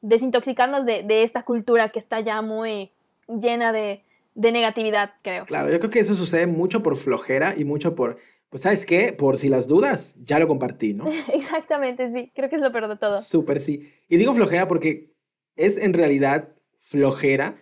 desintoxicarnos 0.00 0.84
de, 0.84 1.04
de, 1.04 1.22
esta 1.22 1.44
cultura 1.44 1.90
que 1.90 2.00
está 2.00 2.20
ya 2.20 2.42
muy 2.42 2.90
llena 3.28 3.72
de, 3.72 4.02
de 4.34 4.52
negatividad, 4.52 5.12
creo. 5.22 5.44
Claro, 5.46 5.70
yo 5.70 5.78
creo 5.78 5.90
que 5.90 6.00
eso 6.00 6.14
sucede 6.14 6.46
mucho 6.46 6.82
por 6.82 6.96
flojera 6.96 7.54
y 7.56 7.64
mucho 7.64 7.94
por, 7.94 8.18
pues 8.50 8.62
sabes 8.62 8.84
qué, 8.84 9.12
por 9.12 9.38
si 9.38 9.48
las 9.48 9.68
dudas, 9.68 10.16
ya 10.24 10.40
lo 10.40 10.48
compartí, 10.48 10.92
¿no? 10.92 11.04
Exactamente, 11.32 12.10
sí, 12.10 12.32
creo 12.34 12.50
que 12.50 12.56
es 12.56 12.62
lo 12.62 12.72
peor 12.72 12.88
de 12.88 12.96
todo. 12.96 13.20
Súper, 13.20 13.60
sí. 13.60 13.92
Y 14.08 14.16
digo 14.16 14.32
flojera 14.32 14.66
porque 14.66 15.14
es 15.54 15.78
en 15.78 15.94
realidad 15.94 16.48
flojera 16.78 17.56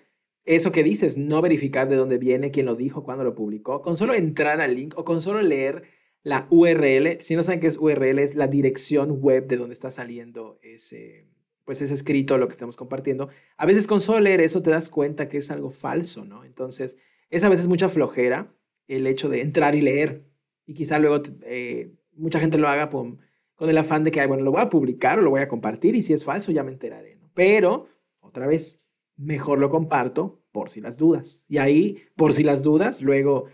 eso 0.45 0.73
que 0.73 0.83
dices, 0.83 1.17
no 1.17 1.43
verificar 1.43 1.89
de 1.89 1.97
dónde 1.97 2.19
viene, 2.19 2.51
quién 2.51 2.67
lo 2.67 2.75
dijo, 2.75 3.05
cuándo 3.05 3.25
lo 3.25 3.35
publicó, 3.35 3.83
con 3.83 3.97
solo 3.97 4.15
entrar 4.15 4.61
al 4.61 4.75
link 4.75 4.95
o 4.97 5.05
con 5.05 5.21
solo 5.21 5.43
leer 5.43 5.83
la 6.23 6.47
URL, 6.51 7.21
si 7.21 7.37
no 7.37 7.43
saben 7.43 7.61
qué 7.61 7.67
es 7.67 7.79
URL, 7.79 8.19
es 8.19 8.35
la 8.35 8.47
dirección 8.47 9.21
web 9.21 9.47
de 9.47 9.57
donde 9.57 9.75
está 9.75 9.91
saliendo 9.91 10.59
ese, 10.63 11.27
pues 11.65 11.81
ese 11.81 11.95
escrito, 11.95 12.37
lo 12.37 12.47
que 12.47 12.53
estamos 12.53 12.77
compartiendo. 12.77 13.29
A 13.57 13.65
veces 13.65 13.87
con 13.87 14.01
solo 14.01 14.21
leer 14.21 14.41
eso 14.41 14.63
te 14.63 14.71
das 14.71 14.89
cuenta 14.89 15.29
que 15.29 15.39
es 15.39 15.51
algo 15.51 15.71
falso, 15.71 16.25
¿no? 16.25 16.45
Entonces, 16.45 16.99
es 17.31 17.45
a 17.45 17.49
veces 17.49 17.69
mucha 17.69 17.89
flojera 17.89 18.55
el 18.87 19.07
hecho 19.07 19.29
de 19.29 19.41
entrar 19.41 19.75
y 19.75 19.81
leer. 19.81 20.25
Y 20.67 20.75
quizá 20.75 20.99
luego 20.99 21.23
eh, 21.43 21.95
mucha 22.13 22.39
gente 22.39 22.59
lo 22.59 22.69
haga 22.69 22.91
con 22.91 23.19
el 23.61 23.79
afán 23.79 24.05
de 24.05 24.11
que, 24.11 24.25
bueno, 24.27 24.43
lo 24.43 24.53
voy 24.53 24.61
a 24.61 24.69
publicar 24.69 25.19
o 25.19 25.23
lo 25.23 25.31
voy 25.31 25.41
a 25.41 25.49
compartir 25.49 25.95
y 25.95 26.03
si 26.03 26.13
es 26.13 26.25
falso 26.25 26.53
ya 26.53 26.65
me 26.65 26.73
enteraré. 26.73 27.17
¿no? 27.17 27.31
Pero, 27.35 27.89
otra 28.21 28.47
vez, 28.47 28.90
mejor 29.21 29.59
lo 29.59 29.71
comparto 29.71 30.41
por 30.53 30.71
si 30.71 30.81
las 30.81 30.97
dudas. 30.97 31.45
Y 31.49 31.59
ahí, 31.59 32.03
por 32.17 32.35
si 32.35 32.43
las 32.43 32.63
dudas, 32.63 33.03
luego 33.03 33.47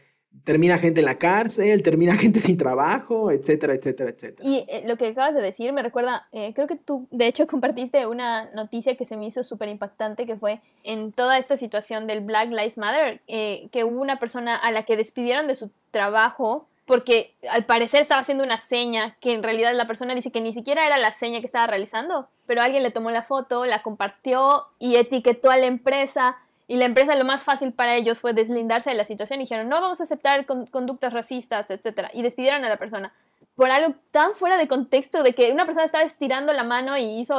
termina 0.44 0.78
gente 0.78 1.00
en 1.00 1.06
la 1.06 1.18
cárcel, 1.18 1.82
termina 1.82 2.14
gente 2.16 2.38
sin 2.38 2.56
trabajo, 2.56 3.30
etcétera, 3.30 3.74
etcétera, 3.74 4.10
etcétera. 4.10 4.48
Y 4.48 4.64
eh, 4.68 4.82
lo 4.86 4.96
que 4.96 5.08
acabas 5.08 5.34
de 5.34 5.42
decir 5.42 5.72
me 5.72 5.82
recuerda, 5.82 6.26
eh, 6.32 6.52
creo 6.54 6.66
que 6.66 6.76
tú 6.76 7.08
de 7.10 7.26
hecho 7.26 7.46
compartiste 7.48 8.06
una 8.06 8.50
noticia 8.52 8.96
que 8.96 9.06
se 9.06 9.16
me 9.16 9.26
hizo 9.26 9.44
súper 9.44 9.68
impactante, 9.68 10.26
que 10.26 10.36
fue 10.36 10.60
en 10.84 11.12
toda 11.12 11.38
esta 11.38 11.56
situación 11.56 12.06
del 12.06 12.24
Black 12.24 12.50
Lives 12.50 12.78
Matter, 12.78 13.20
eh, 13.26 13.68
que 13.72 13.84
hubo 13.84 14.00
una 14.00 14.18
persona 14.18 14.56
a 14.56 14.70
la 14.70 14.84
que 14.84 14.96
despidieron 14.96 15.46
de 15.46 15.54
su 15.54 15.70
trabajo 15.90 16.68
porque 16.86 17.34
al 17.50 17.64
parecer 17.64 18.00
estaba 18.00 18.20
haciendo 18.20 18.44
una 18.44 18.58
seña 18.58 19.16
que 19.20 19.32
en 19.32 19.42
realidad 19.42 19.74
la 19.74 19.86
persona 19.86 20.14
dice 20.14 20.30
que 20.30 20.40
ni 20.40 20.52
siquiera 20.52 20.86
era 20.86 20.96
la 20.98 21.12
seña 21.12 21.40
que 21.40 21.46
estaba 21.46 21.66
realizando, 21.66 22.28
pero 22.46 22.62
alguien 22.62 22.84
le 22.84 22.92
tomó 22.92 23.10
la 23.10 23.22
foto, 23.22 23.66
la 23.66 23.82
compartió 23.82 24.66
y 24.78 24.96
etiquetó 24.96 25.50
a 25.50 25.56
la 25.56 25.66
empresa 25.66 26.38
y 26.68 26.76
la 26.76 26.84
empresa 26.84 27.14
lo 27.14 27.24
más 27.24 27.44
fácil 27.44 27.72
para 27.72 27.96
ellos 27.96 28.20
fue 28.20 28.32
deslindarse 28.32 28.90
de 28.90 28.96
la 28.96 29.04
situación 29.04 29.40
y 29.40 29.44
dijeron, 29.44 29.68
no 29.68 29.80
vamos 29.80 30.00
a 30.00 30.04
aceptar 30.04 30.46
conductas 30.46 31.12
racistas, 31.12 31.70
etc. 31.70 32.08
Y 32.12 32.22
despidieron 32.22 32.64
a 32.64 32.68
la 32.68 32.76
persona 32.76 33.12
por 33.56 33.70
algo 33.70 33.94
tan 34.10 34.34
fuera 34.34 34.56
de 34.56 34.68
contexto 34.68 35.22
de 35.22 35.34
que 35.34 35.50
una 35.50 35.64
persona 35.64 35.84
estaba 35.84 36.04
estirando 36.04 36.52
la 36.52 36.64
mano 36.64 36.96
y 36.96 37.20
hizo, 37.20 37.38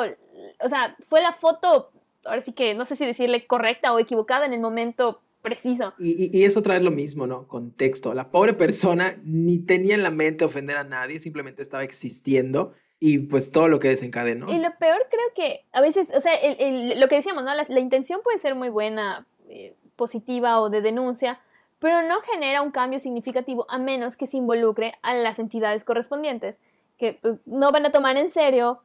o 0.60 0.70
sea, 0.70 0.96
fue 1.08 1.22
la 1.22 1.32
foto, 1.32 1.92
ahora 2.26 2.42
sí 2.42 2.54
que 2.54 2.74
no 2.74 2.86
sé 2.86 2.96
si 2.96 3.06
decirle 3.06 3.46
correcta 3.48 3.94
o 3.94 4.00
equivocada 4.00 4.46
en 4.46 4.54
el 4.54 4.60
momento 4.60 5.22
preciso. 5.42 5.94
Y, 6.00 6.38
y, 6.38 6.44
eso 6.44 6.62
trae 6.62 6.80
lo 6.80 6.92
mismo, 6.92 7.28
¿no? 7.28 7.48
Contexto. 7.48 8.14
La 8.14 8.32
pobre 8.32 8.54
persona 8.54 9.20
ni 9.24 9.60
tenía 9.60 9.96
en 9.96 10.04
la 10.04 10.12
mente 10.12 10.46
ofender 10.46 10.78
a 10.78 10.84
nadie, 10.84 11.20
simplemente 11.20 11.62
estaba 11.62 11.84
existiendo 11.84 12.74
y 13.00 13.20
pues 13.20 13.52
todo 13.52 13.68
lo 13.68 13.80
que 13.80 13.90
desencadenó. 13.90 14.52
Y 14.52 14.60
lo 14.60 14.76
peor 14.78 15.06
creo 15.10 15.34
que 15.36 15.66
a 15.72 15.82
veces, 15.82 16.08
o 16.16 16.22
sea, 16.22 16.34
lo 16.96 17.08
que 17.08 17.16
decíamos, 17.16 17.44
¿no? 17.44 17.54
La, 17.54 17.80
intención 17.80 18.22
puede 18.24 18.40
ser 18.40 18.56
muy 18.56 18.70
buena, 18.70 19.28
eh, 19.50 19.76
positiva 19.96 20.62
o 20.62 20.70
de 20.70 20.82
denuncia, 20.82 21.40
pero 21.80 22.02
no 22.08 22.22
genera 22.22 22.62
un 22.62 22.72
cambio 22.72 23.00
significativo 23.00 23.66
a 23.70 23.78
menos 23.78 24.18
que 24.18 24.28
se 24.28 24.38
involucre 24.38 24.96
a 25.04 25.14
las 25.14 25.40
entidades 25.40 25.84
correspondientes, 25.84 26.58
que 26.98 27.20
pues, 27.22 27.36
no 27.46 27.72
van 27.72 27.86
a 27.86 27.92
tomar 27.92 28.18
en 28.18 28.30
serio 28.30 28.82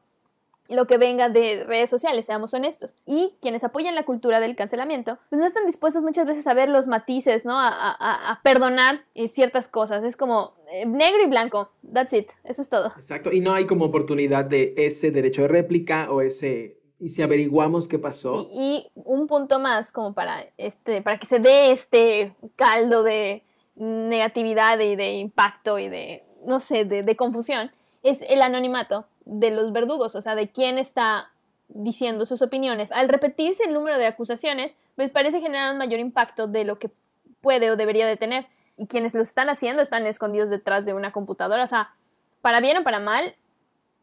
lo 0.73 0.87
que 0.87 0.99
venga 0.99 1.29
de 1.29 1.65
redes 1.65 1.91
sociales, 1.91 2.27
seamos 2.27 2.55
honestos. 2.55 2.97
Y 3.07 3.35
quienes 3.41 3.65
apoyan 3.65 3.95
la 3.95 4.05
cultura 4.05 4.41
del 4.41 4.57
cancelamiento, 4.57 5.19
pues 5.29 5.39
no 5.39 5.47
están 5.47 5.67
dispuestos 5.67 6.03
muchas 6.03 6.27
veces 6.27 6.47
a 6.47 6.55
ver 6.55 6.69
los 6.69 6.87
matices, 6.87 7.45
¿no? 7.45 7.59
A, 7.59 8.41
perdonar 8.43 9.05
eh, 9.15 9.29
ciertas 9.29 9.69
cosas. 9.69 10.05
Es 10.05 10.17
como 10.17 10.55
eh, 10.73 10.87
negro 10.87 11.23
y 11.23 11.29
blanco, 11.29 11.71
that's 11.93 12.13
it, 12.13 12.29
eso 12.45 12.63
es 12.63 12.69
todo. 12.69 12.89
Exacto, 12.89 13.33
y 13.33 13.41
no 13.41 13.53
hay 13.53 13.67
como 13.67 13.85
oportunidad 13.85 14.45
de 14.45 14.75
ese 14.77 15.11
derecho 15.11 15.43
de 15.43 15.49
réplica 15.49 16.11
o 16.11 16.21
ese... 16.21 16.79
Y 16.99 17.09
si 17.09 17.21
averiguamos 17.21 17.89
qué 17.89 17.99
pasó. 17.99 18.45
Sí, 18.45 18.49
y 18.53 18.87
un 18.95 19.27
punto 19.27 19.59
más 19.59 19.91
como 19.91 20.15
para, 20.15 20.47
este, 20.57 21.03
para 21.03 21.19
que 21.19 21.27
se 21.27 21.41
dé 21.41 21.73
este 21.73 22.37
caldo 22.55 23.03
de 23.03 23.43
negatividad 23.75 24.79
y 24.79 24.95
de 24.95 25.15
impacto 25.15 25.81
y 25.81 25.89
de, 25.89 26.25
no 26.47 26.61
sé, 26.61 26.85
de, 26.85 27.03
de 27.03 27.17
confusión, 27.17 27.73
es 28.03 28.19
el 28.29 28.43
anonimato 28.43 29.07
de 29.25 29.51
los 29.51 29.73
verdugos, 29.73 30.15
o 30.15 30.23
sea, 30.23 30.35
de 30.35 30.51
quién 30.51 30.79
está 30.79 31.31
diciendo 31.69 32.27
sus 32.27 32.43
opiniones. 32.43 32.93
Al 32.93 33.09
repetirse 33.09 33.65
el 33.65 33.73
número 33.73 33.99
de 33.99 34.07
acusaciones, 34.07 34.73
pues 34.97 35.11
parece 35.11 35.41
generar 35.41 35.73
un 35.73 35.79
mayor 35.79 36.01
impacto 36.01 36.47
de 36.47 36.65
lo 36.65 36.79
que 36.79 36.91
puede 37.41 37.71
o 37.71 37.77
debería 37.77 38.07
de 38.07 38.17
tener. 38.17 38.47
Y 38.77 38.87
quienes 38.87 39.15
lo 39.15 39.21
están 39.21 39.49
haciendo 39.49 39.83
están 39.83 40.07
escondidos 40.07 40.51
detrás 40.51 40.85
de 40.85 40.95
una 40.95 41.13
computadora. 41.13 41.65
O 41.65 41.69
sea, 41.69 41.95
para 42.41 42.61
bien 42.61 42.79
o 42.79 42.85
para 42.85 43.01
mal, 43.01 43.35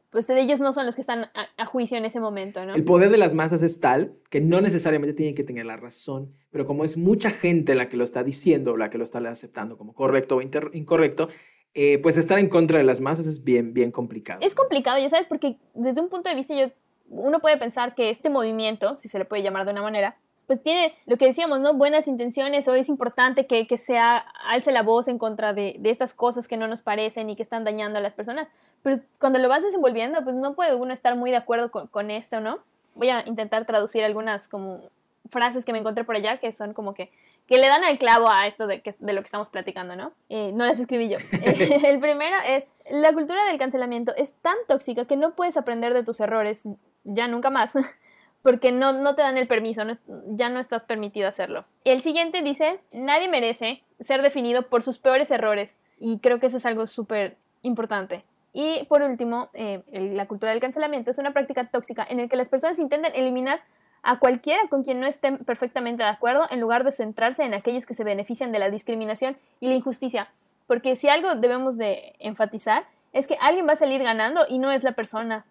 pues 0.10 0.28
ellos 0.30 0.60
no 0.60 0.74
son 0.74 0.86
los 0.86 0.96
que 0.96 1.02
están 1.02 1.30
a, 1.58 1.66
juicio 1.66 1.98
en 1.98 2.06
ese 2.06 2.20
momento, 2.20 2.66
¿no? 2.66 2.74
El 2.74 2.84
poder 2.84 3.12
de 3.12 3.18
las 3.18 3.36
masas 3.36 3.62
es 3.62 3.80
tal 3.80 4.14
que 4.30 4.42
no 4.42 4.60
necesariamente 4.60 5.14
tienen 5.14 5.36
que 5.36 5.44
tener 5.44 5.66
la 5.66 5.78
razón, 5.78 6.34
pero 6.52 6.66
como 6.66 6.84
es 6.84 6.98
mucha 6.98 7.30
gente 7.30 7.76
la 7.76 7.90
que 7.90 7.98
lo 7.98 8.04
está 8.04 8.24
diciendo 8.24 8.74
o 8.74 8.78
la 8.78 8.90
que 8.90 8.98
lo 8.98 9.04
está 9.04 9.20
aceptando 9.20 9.78
como 9.78 9.94
correcto 9.94 10.38
o 10.38 10.42
incorrecto, 10.42 11.30
eh, 11.74 12.00
pues 12.00 12.18
estar 12.18 12.40
en 12.40 12.50
contra 12.50 12.78
de 12.78 12.84
las 12.84 13.00
masas 13.00 13.28
es 13.28 13.44
bien, 13.44 13.74
bien 13.74 13.92
complicado. 13.92 14.40
Es 14.42 14.56
complicado, 14.56 14.98
ya 15.00 15.10
sabes, 15.10 15.28
porque 15.28 15.58
desde 15.74 16.02
un 16.02 16.10
punto 16.10 16.30
de 16.30 16.36
vista 16.36 16.56
yo, 16.56 16.72
uno 17.10 17.40
puede 17.40 17.58
pensar 17.58 17.96
que 17.96 18.10
este 18.10 18.30
movimiento, 18.30 18.96
si 18.96 19.08
se 19.08 19.20
le 19.20 19.26
puede 19.26 19.44
llamar 19.44 19.66
de 19.66 19.72
una 19.72 19.82
manera, 19.82 20.18
pues 20.48 20.64
tiene 20.64 20.96
lo 21.06 21.18
que 21.18 21.28
decíamos, 21.28 21.60
¿no? 21.60 21.76
Buenas 21.76 22.08
intenciones 22.08 22.68
o 22.68 22.74
es 22.74 22.90
importante 22.90 23.46
que, 23.46 23.68
que 23.68 23.78
se 23.78 24.00
alce 24.00 24.72
la 24.72 24.82
voz 24.82 25.08
en 25.08 25.20
contra 25.20 25.54
de, 25.54 25.76
de, 25.80 25.92
estas 25.92 26.16
cosas 26.16 26.48
que 26.48 26.58
no 26.58 26.68
nos 26.68 26.82
parecen 26.82 27.30
y 27.30 27.36
que 27.36 27.44
están 27.44 27.64
dañando 27.64 28.00
a 28.00 28.02
las 28.02 28.16
personas. 28.16 28.48
Pero 28.82 29.00
cuando 29.20 29.38
lo 29.38 29.48
vas 29.48 29.62
desenvolviendo, 29.62 30.24
pues 30.24 30.36
no 30.36 30.56
puede 30.56 30.74
uno 30.74 30.92
estar 30.92 31.16
muy 31.16 31.30
de 31.30 31.38
acuerdo 31.38 31.70
con, 31.70 31.86
con 31.86 32.10
esto, 32.10 32.42
¿no? 32.42 32.58
Voy 32.96 33.10
a 33.10 33.24
intentar 33.28 33.68
traducir 33.68 34.04
algunas 34.04 34.48
como 34.48 34.82
frases 35.30 35.66
que 35.66 35.72
me 35.72 35.78
encontré 35.78 36.04
por 36.04 36.16
allá 36.16 36.40
que 36.40 36.52
son 36.52 36.74
como 36.74 36.96
que 36.96 37.12
que 37.50 37.58
le 37.58 37.68
dan 37.68 37.84
al 37.84 37.98
clavo 37.98 38.30
a 38.30 38.46
esto 38.46 38.68
de, 38.68 38.82
que, 38.82 38.96
de 39.00 39.14
lo 39.14 39.22
que 39.22 39.26
estamos 39.26 39.50
platicando, 39.50 39.96
¿no? 39.96 40.14
Eh, 40.30 40.52
no 40.54 40.66
las 40.66 40.80
escribí 40.80 41.10
yo. 41.10 41.18
el 41.84 42.00
primero 42.00 42.38
es, 42.46 42.70
la 42.92 43.12
cultura 43.12 43.44
del 43.46 43.58
cancelamiento 43.58 44.14
es 44.16 44.34
tan 44.44 44.56
tóxica 44.68 45.06
que 45.06 45.18
no 45.18 45.34
puedes 45.34 45.58
aprender 45.58 45.96
de 45.96 46.04
tus 46.04 46.20
errores 46.20 46.62
ya 47.04 47.28
nunca 47.28 47.50
más, 47.50 47.74
porque 48.44 48.72
no, 48.72 48.94
no 48.94 49.16
te 49.16 49.24
dan 49.24 49.36
el 49.36 49.48
permiso, 49.48 49.82
ya 50.28 50.50
no 50.50 50.60
estás 50.60 50.84
permitido 50.84 51.28
hacerlo. 51.28 51.66
El 51.86 52.04
siguiente 52.04 52.44
dice, 52.44 52.82
nadie 52.92 53.28
merece 53.28 53.82
ser 54.00 54.22
definido 54.22 54.70
por 54.70 54.84
sus 54.84 55.00
peores 55.00 55.32
errores, 55.32 55.76
y 55.98 56.20
creo 56.20 56.40
que 56.40 56.46
eso 56.46 56.58
es 56.58 56.66
algo 56.68 56.86
súper 56.86 57.36
importante. 57.64 58.24
Y 58.54 58.86
por 58.86 59.02
último, 59.02 59.50
eh, 59.54 59.82
la 59.92 60.28
cultura 60.28 60.52
del 60.52 60.62
cancelamiento 60.62 61.10
es 61.10 61.18
una 61.18 61.34
práctica 61.34 61.66
tóxica 61.66 62.06
en 62.08 62.18
la 62.18 62.28
que 62.28 62.36
las 62.36 62.50
personas 62.50 62.78
intentan 62.78 63.12
eliminar 63.16 63.62
a 64.04 64.20
cualquiera 64.20 64.68
con 64.70 64.84
quien 64.84 65.00
no 65.00 65.08
estén 65.08 65.38
perfectamente 65.40 66.04
de 66.04 66.10
acuerdo 66.10 66.46
en 66.50 66.60
lugar 66.60 66.84
de 66.84 66.92
centrarse 66.92 67.44
en 67.44 67.54
aquellos 67.54 67.86
que 67.86 67.96
se 67.96 68.04
benefician 68.04 68.52
de 68.52 68.60
la 68.60 68.70
discriminación 68.70 69.38
y 69.60 69.68
la 69.68 69.76
injusticia. 69.76 70.30
Porque 70.68 70.96
si 70.96 71.10
algo 71.10 71.36
debemos 71.36 71.78
de 71.78 72.14
enfatizar 72.20 72.86
es 73.14 73.28
que 73.28 73.38
alguien 73.42 73.68
va 73.68 73.74
a 73.74 73.78
salir 73.78 74.02
ganando 74.04 74.46
y 74.48 74.60
no 74.60 74.72
es 74.72 74.84
la 74.84 74.94
persona 74.94 75.46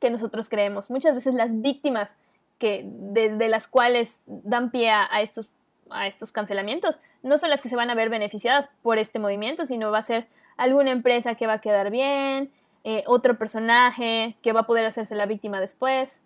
que 0.00 0.10
nosotros 0.10 0.48
creemos. 0.48 0.90
Muchas 0.90 1.14
veces 1.14 1.34
las 1.34 1.60
víctimas 1.60 2.16
que, 2.58 2.84
de, 2.86 3.48
las 3.48 3.68
cuales 3.68 4.18
dan 4.26 4.70
pie 4.70 4.90
a, 4.90 5.20
estos, 5.20 5.48
a 5.90 6.06
estos 6.06 6.32
cancelamientos 6.32 7.00
no 7.22 7.38
son 7.38 7.50
las 7.50 7.62
que 7.62 7.68
se 7.68 7.76
van 7.76 7.90
a 7.90 7.94
ver 7.94 8.08
beneficiadas 8.08 8.70
por 8.82 8.98
este 8.98 9.18
movimiento, 9.18 9.66
sino 9.66 9.90
va 9.90 9.98
a 9.98 10.02
ser 10.02 10.26
alguna 10.56 10.90
empresa 10.90 11.34
que 11.34 11.46
va 11.46 11.54
a 11.54 11.60
quedar 11.60 11.90
bien, 11.90 12.50
eh, 12.84 13.02
otro 13.06 13.36
personaje 13.36 14.36
que 14.42 14.52
va 14.52 14.60
a 14.60 14.66
poder 14.66 14.86
hacerse 14.86 15.14
la 15.14 15.26
víctima 15.26 15.60
después, 15.60 16.18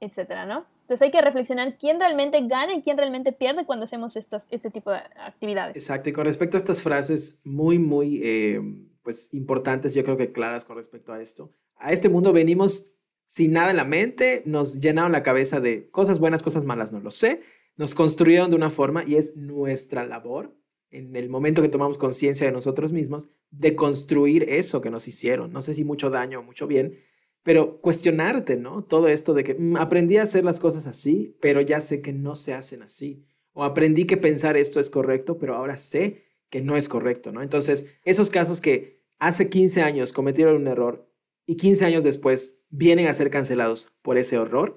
etcétera, 0.00 0.46
¿no? 0.46 0.64
Entonces 0.84 1.06
hay 1.06 1.10
que 1.10 1.22
reflexionar 1.22 1.78
quién 1.78 1.98
realmente 1.98 2.38
gana 2.46 2.74
y 2.74 2.82
quién 2.82 2.98
realmente 2.98 3.32
pierde 3.32 3.64
cuando 3.64 3.84
hacemos 3.84 4.16
estas, 4.16 4.44
este 4.50 4.70
tipo 4.70 4.90
de 4.90 4.98
actividades. 5.16 5.76
Exacto, 5.76 6.10
y 6.10 6.12
con 6.12 6.26
respecto 6.26 6.58
a 6.58 6.58
estas 6.58 6.82
frases 6.82 7.40
muy, 7.42 7.78
muy 7.78 8.20
eh, 8.22 8.60
pues, 9.02 9.32
importantes, 9.32 9.94
yo 9.94 10.04
creo 10.04 10.18
que 10.18 10.30
claras 10.30 10.66
con 10.66 10.76
respecto 10.76 11.14
a 11.14 11.22
esto. 11.22 11.50
A 11.76 11.90
este 11.90 12.10
mundo 12.10 12.34
venimos 12.34 12.92
sin 13.24 13.54
nada 13.54 13.70
en 13.70 13.78
la 13.78 13.86
mente, 13.86 14.42
nos 14.44 14.78
llenaron 14.78 15.12
la 15.12 15.22
cabeza 15.22 15.58
de 15.58 15.88
cosas 15.88 16.18
buenas, 16.18 16.42
cosas 16.42 16.64
malas, 16.64 16.92
no 16.92 17.00
lo 17.00 17.10
sé, 17.10 17.40
nos 17.76 17.94
construyeron 17.94 18.50
de 18.50 18.56
una 18.56 18.68
forma 18.68 19.04
y 19.06 19.16
es 19.16 19.36
nuestra 19.36 20.04
labor 20.04 20.54
en 20.90 21.16
el 21.16 21.30
momento 21.30 21.62
que 21.62 21.70
tomamos 21.70 21.96
conciencia 21.96 22.46
de 22.46 22.52
nosotros 22.52 22.92
mismos, 22.92 23.30
de 23.50 23.74
construir 23.74 24.44
eso 24.50 24.82
que 24.82 24.90
nos 24.90 25.08
hicieron. 25.08 25.50
No 25.50 25.62
sé 25.62 25.72
si 25.72 25.82
mucho 25.82 26.10
daño 26.10 26.40
o 26.40 26.42
mucho 26.42 26.66
bien, 26.66 26.98
pero 27.44 27.80
cuestionarte, 27.80 28.56
¿no? 28.56 28.82
Todo 28.82 29.06
esto 29.06 29.34
de 29.34 29.44
que 29.44 29.54
mm, 29.54 29.76
aprendí 29.76 30.16
a 30.16 30.22
hacer 30.22 30.44
las 30.44 30.58
cosas 30.58 30.88
así, 30.88 31.36
pero 31.40 31.60
ya 31.60 31.80
sé 31.80 32.00
que 32.00 32.12
no 32.12 32.34
se 32.34 32.54
hacen 32.54 32.82
así. 32.82 33.24
O 33.52 33.62
aprendí 33.62 34.06
que 34.06 34.16
pensar 34.16 34.56
esto 34.56 34.80
es 34.80 34.90
correcto, 34.90 35.38
pero 35.38 35.54
ahora 35.54 35.76
sé 35.76 36.24
que 36.50 36.62
no 36.62 36.76
es 36.76 36.88
correcto, 36.88 37.30
¿no? 37.30 37.42
Entonces, 37.42 37.86
esos 38.04 38.30
casos 38.30 38.60
que 38.60 39.04
hace 39.18 39.48
15 39.48 39.82
años 39.82 40.12
cometieron 40.12 40.56
un 40.56 40.66
error 40.66 41.08
y 41.46 41.56
15 41.56 41.84
años 41.84 42.02
después 42.02 42.62
vienen 42.70 43.06
a 43.06 43.14
ser 43.14 43.30
cancelados 43.30 43.92
por 44.02 44.16
ese 44.16 44.36
error, 44.36 44.76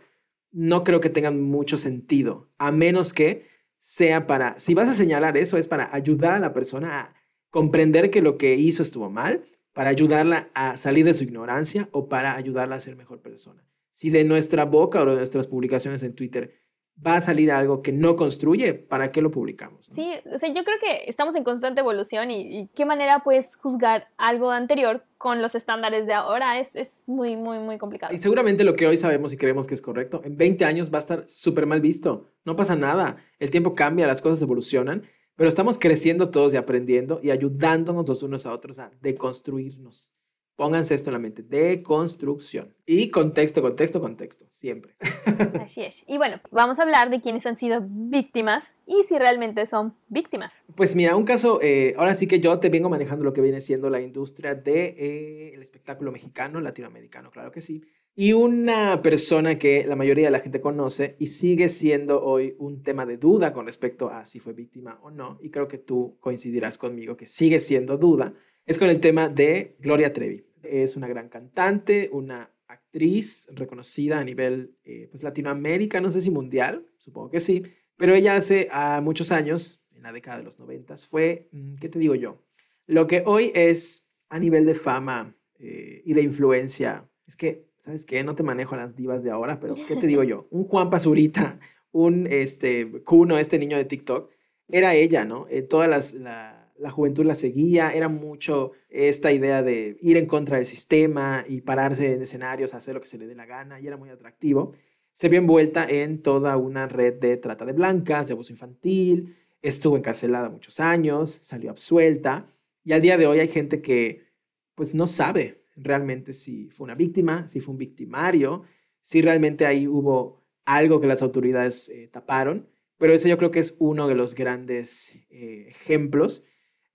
no 0.51 0.83
creo 0.83 0.99
que 0.99 1.09
tengan 1.09 1.41
mucho 1.41 1.77
sentido, 1.77 2.49
a 2.57 2.71
menos 2.71 3.13
que 3.13 3.47
sea 3.79 4.27
para, 4.27 4.59
si 4.59 4.73
vas 4.73 4.89
a 4.89 4.93
señalar 4.93 5.37
eso, 5.37 5.57
es 5.57 5.67
para 5.67 5.93
ayudar 5.95 6.33
a 6.33 6.39
la 6.39 6.53
persona 6.53 6.99
a 6.99 7.15
comprender 7.49 8.09
que 8.09 8.21
lo 8.21 8.37
que 8.37 8.55
hizo 8.55 8.83
estuvo 8.83 9.09
mal 9.09 9.45
para 9.77 9.91
ayudarla 9.91 10.49
a 10.55 10.75
salir 10.75 11.05
de 11.05 11.13
su 11.13 11.23
ignorancia 11.23 11.87
o 11.91 12.09
para 12.09 12.35
ayudarla 12.35 12.77
a 12.77 12.79
ser 12.79 12.95
mejor 12.95 13.21
persona. 13.21 13.63
Si 13.91 14.09
de 14.09 14.23
nuestra 14.23 14.65
boca 14.65 15.03
o 15.03 15.05
de 15.05 15.17
nuestras 15.17 15.45
publicaciones 15.45 16.01
en 16.01 16.15
Twitter 16.15 16.63
va 17.05 17.17
a 17.17 17.21
salir 17.21 17.51
algo 17.51 17.83
que 17.83 17.91
no 17.91 18.15
construye, 18.15 18.73
¿para 18.73 19.11
qué 19.11 19.21
lo 19.21 19.29
publicamos? 19.29 19.85
Sí, 19.93 20.13
o 20.33 20.39
sea, 20.39 20.51
yo 20.51 20.63
creo 20.63 20.79
que 20.79 21.07
estamos 21.07 21.35
en 21.35 21.43
constante 21.43 21.81
evolución 21.81 22.31
y, 22.31 22.67
qué 22.73 22.85
manera 22.85 23.21
puedes 23.23 23.55
juzgar 23.57 24.07
algo 24.17 24.49
anterior 24.49 25.05
con 25.19 25.43
los 25.43 25.53
estándares 25.53 26.07
de 26.07 26.13
ahora 26.13 26.59
es, 26.59 26.75
es, 26.75 26.89
muy, 27.05 27.35
muy, 27.35 27.59
muy 27.59 27.77
complicado. 27.77 28.11
Y 28.11 28.17
seguramente 28.17 28.63
lo 28.63 28.75
que 28.75 28.87
hoy 28.87 28.97
sabemos 28.97 29.31
y 29.31 29.37
creemos 29.37 29.67
que 29.67 29.75
es 29.75 29.83
correcto, 29.83 30.21
en 30.23 30.37
20 30.37 30.65
años 30.65 30.91
va 30.91 30.97
a 30.97 31.01
estar 31.01 31.29
súper 31.29 31.67
mal 31.67 31.81
visto. 31.81 32.31
No 32.45 32.55
pasa 32.55 32.75
nada. 32.75 33.17
El 33.37 33.51
tiempo 33.51 33.75
cambia, 33.75 34.07
las 34.07 34.23
cosas 34.23 34.41
evolucionan 34.41 35.03
pero 35.37 35.47
estamos 35.47 35.79
creciendo 35.79 36.29
todos 36.29 36.53
y 36.53 36.57
aprendiendo 36.57 37.21
y 37.23 37.31
ayudándonos 37.31 38.05
los 38.09 38.23
unos 38.23 38.45
a 38.45 38.51
otros 38.51 38.79
a 38.79 38.91
deconstruirnos 39.01 40.17
Pónganse 40.57 40.95
esto 40.95 41.11
en 41.11 41.13
la 41.13 41.19
mente, 41.19 41.43
deconstrucción. 41.43 42.73
Y 42.83 43.11
contexto, 43.11 43.61
contexto, 43.61 44.01
contexto, 44.01 44.47
siempre. 44.49 44.95
Así 45.61 45.83
es. 45.83 46.03
Y 46.07 46.17
bueno, 46.17 46.41
vamos 46.49 46.79
a 46.79 46.81
hablar 46.81 47.11
de 47.11 47.21
quienes 47.21 47.45
han 47.45 47.57
sido 47.57 47.85
víctimas 47.87 48.73
y 48.87 49.03
si 49.07 49.19
realmente 49.19 49.67
son 49.67 49.95
víctimas. 50.07 50.63
Pues 50.75 50.95
mira, 50.95 51.15
un 51.15 51.25
caso, 51.25 51.59
eh, 51.61 51.93
ahora 51.95 52.15
sí 52.15 52.25
que 52.25 52.39
yo 52.39 52.57
te 52.57 52.69
vengo 52.69 52.89
manejando 52.89 53.23
lo 53.23 53.33
que 53.33 53.41
viene 53.41 53.61
siendo 53.61 53.91
la 53.91 54.01
industria 54.01 54.55
del 54.55 54.63
de, 54.63 54.85
eh, 54.97 55.53
el 55.53 55.61
espectáculo 55.61 56.11
mexicano, 56.11 56.59
latinoamericano, 56.59 57.29
claro 57.29 57.51
que 57.51 57.61
sí. 57.61 57.83
Y 58.19 58.33
una 58.33 59.03
persona 59.03 59.59
que 59.59 59.85
la 59.85 59.95
mayoría 59.95 60.25
de 60.25 60.31
la 60.31 60.39
gente 60.39 60.59
conoce 60.59 61.15
y 61.19 61.27
sigue 61.27 61.69
siendo 61.69 62.23
hoy 62.23 62.55
un 62.57 62.81
tema 62.81 63.05
de 63.05 63.17
duda 63.17 63.53
con 63.53 63.67
respecto 63.67 64.09
a 64.09 64.25
si 64.25 64.39
fue 64.39 64.53
víctima 64.53 64.99
o 65.03 65.11
no, 65.11 65.37
y 65.39 65.51
creo 65.51 65.67
que 65.67 65.77
tú 65.77 66.17
coincidirás 66.19 66.79
conmigo 66.79 67.15
que 67.15 67.27
sigue 67.27 67.59
siendo 67.59 67.95
duda, 67.99 68.33
es 68.65 68.79
con 68.79 68.89
el 68.89 68.99
tema 68.99 69.29
de 69.29 69.75
Gloria 69.79 70.13
Trevi. 70.13 70.47
Es 70.63 70.97
una 70.97 71.07
gran 71.07 71.29
cantante, 71.29 72.09
una 72.11 72.51
actriz 72.65 73.49
reconocida 73.53 74.17
a 74.17 74.23
nivel 74.23 74.75
eh, 74.83 75.09
pues, 75.11 75.21
Latinoamérica, 75.21 76.01
no 76.01 76.09
sé 76.09 76.19
si 76.19 76.31
mundial, 76.31 76.87
supongo 76.97 77.29
que 77.29 77.39
sí, 77.39 77.61
pero 77.97 78.15
ella 78.15 78.35
hace 78.35 78.67
a 78.71 78.99
muchos 78.99 79.31
años, 79.31 79.85
en 79.91 80.01
la 80.01 80.11
década 80.11 80.39
de 80.39 80.43
los 80.43 80.57
noventas, 80.57 81.05
fue, 81.05 81.49
mm, 81.51 81.75
¿qué 81.75 81.87
te 81.87 81.99
digo 81.99 82.15
yo? 82.15 82.43
Lo 82.87 83.05
que 83.05 83.21
hoy 83.27 83.51
es 83.53 84.11
a 84.29 84.39
nivel 84.39 84.65
de 84.65 84.73
fama 84.73 85.37
eh, 85.59 86.01
y 86.03 86.15
de 86.15 86.23
influencia, 86.23 87.07
es 87.27 87.35
que, 87.35 87.66
¿sabes 87.87 88.05
qué? 88.05 88.21
No 88.21 88.35
te 88.35 88.43
manejo 88.43 88.75
a 88.75 88.79
las 88.79 88.97
divas 88.97 89.23
de 89.23 89.31
ahora, 89.31 89.61
pero 89.61 89.73
¿qué 89.73 89.95
te 89.95 90.07
digo 90.07 90.23
yo? 90.23 90.47
Un 90.51 90.65
Juan 90.65 90.89
Pazurita, 90.89 91.57
un 91.91 92.27
este, 92.29 93.01
Kuno, 93.03 93.37
este 93.37 93.57
niño 93.57 93.77
de 93.77 93.85
TikTok, 93.85 94.29
era 94.67 94.93
ella, 94.93 95.23
¿no? 95.25 95.47
Eh, 95.49 95.61
todas 95.61 95.89
las... 95.89 96.13
La, 96.13 96.53
la 96.79 96.91
juventud 96.91 97.25
la 97.25 97.33
seguía, 97.33 97.91
era 97.91 98.07
mucho 98.07 98.73
esta 98.89 99.31
idea 99.31 99.63
de 99.63 99.97
ir 99.99 100.15
en 100.15 100.27
contra 100.27 100.57
del 100.57 100.65
sistema 100.67 101.43
y 101.47 101.61
pararse 101.61 102.13
en 102.13 102.21
escenarios, 102.21 102.75
hacer 102.75 102.93
lo 102.93 103.01
que 103.01 103.07
se 103.07 103.17
le 103.17 103.25
dé 103.25 103.33
la 103.33 103.47
gana, 103.47 103.79
y 103.79 103.87
era 103.87 103.97
muy 103.97 104.11
atractivo. 104.11 104.73
Se 105.11 105.27
vio 105.27 105.39
envuelta 105.39 105.87
en 105.89 106.21
toda 106.21 106.55
una 106.57 106.87
red 106.87 107.15
de 107.15 107.37
trata 107.37 107.65
de 107.65 107.73
blancas, 107.73 108.27
de 108.27 108.33
abuso 108.33 108.53
infantil, 108.53 109.35
estuvo 109.63 109.97
encarcelada 109.97 110.49
muchos 110.49 110.79
años, 110.79 111.31
salió 111.31 111.71
absuelta, 111.71 112.45
y 112.83 112.93
al 112.93 113.01
día 113.01 113.17
de 113.17 113.25
hoy 113.25 113.39
hay 113.39 113.47
gente 113.47 113.81
que 113.81 114.27
pues 114.75 114.93
no 114.93 115.07
sabe 115.07 115.63
realmente 115.77 116.33
si 116.33 116.69
fue 116.69 116.85
una 116.85 116.95
víctima, 116.95 117.47
si 117.47 117.59
fue 117.59 117.73
un 117.73 117.77
victimario, 117.77 118.63
si 118.99 119.21
realmente 119.21 119.65
ahí 119.65 119.87
hubo 119.87 120.43
algo 120.65 120.99
que 120.99 121.07
las 121.07 121.21
autoridades 121.21 121.89
eh, 121.89 122.09
taparon, 122.11 122.67
pero 122.97 123.13
eso 123.13 123.27
yo 123.27 123.37
creo 123.37 123.51
que 123.51 123.59
es 123.59 123.75
uno 123.79 124.07
de 124.07 124.15
los 124.15 124.35
grandes 124.35 125.15
eh, 125.29 125.67
ejemplos 125.69 126.43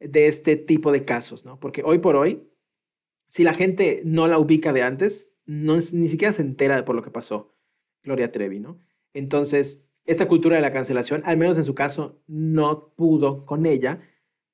de 0.01 0.27
este 0.27 0.57
tipo 0.57 0.93
de 0.93 1.05
casos, 1.05 1.47
¿no? 1.47 1.59
Porque 1.61 1.83
hoy 1.85 1.99
por 1.99 2.17
hoy, 2.17 2.49
si 3.27 3.45
la 3.45 3.55
gente 3.55 4.03
no 4.05 4.27
la 4.27 4.39
ubica 4.39 4.73
de 4.73 4.83
antes, 4.83 5.37
no, 5.47 5.75
ni 5.77 6.07
siquiera 6.07 6.33
se 6.33 6.43
entera 6.43 6.85
por 6.85 6.97
lo 6.97 7.03
que 7.03 7.11
pasó 7.11 7.55
Gloria 8.03 8.33
Trevi, 8.33 8.59
¿no? 8.61 8.81
Entonces, 9.15 9.87
esta 10.05 10.27
cultura 10.27 10.57
de 10.57 10.63
la 10.63 10.73
cancelación, 10.73 11.23
al 11.25 11.37
menos 11.37 11.57
en 11.57 11.65
su 11.65 11.75
caso, 11.75 12.21
no 12.27 12.93
pudo 12.97 13.47
con 13.47 13.67
ella, 13.67 14.01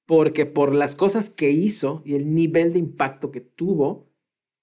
porque 0.07 0.47
por 0.47 0.75
las 0.75 0.97
cosas 0.97 1.31
que 1.31 1.51
hizo 1.51 2.03
y 2.05 2.15
el 2.15 2.35
nivel 2.35 2.73
de 2.73 2.79
impacto 2.79 3.31
que 3.31 3.41
tuvo, 3.41 4.08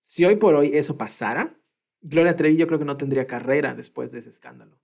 si 0.05 0.23
hoy 0.23 0.35
por 0.35 0.53
hoy 0.53 0.69
eso 0.77 0.99
pasara, 0.99 1.59
Gloria 1.99 2.35
Trevi 2.35 2.57
yo 2.57 2.67
creo 2.67 2.77
que 2.77 2.85
no 2.85 2.95
tendría 2.95 3.25
carrera 3.25 3.73
después 3.73 4.11
de 4.11 4.19
ese 4.19 4.29
escándalo. 4.29 4.79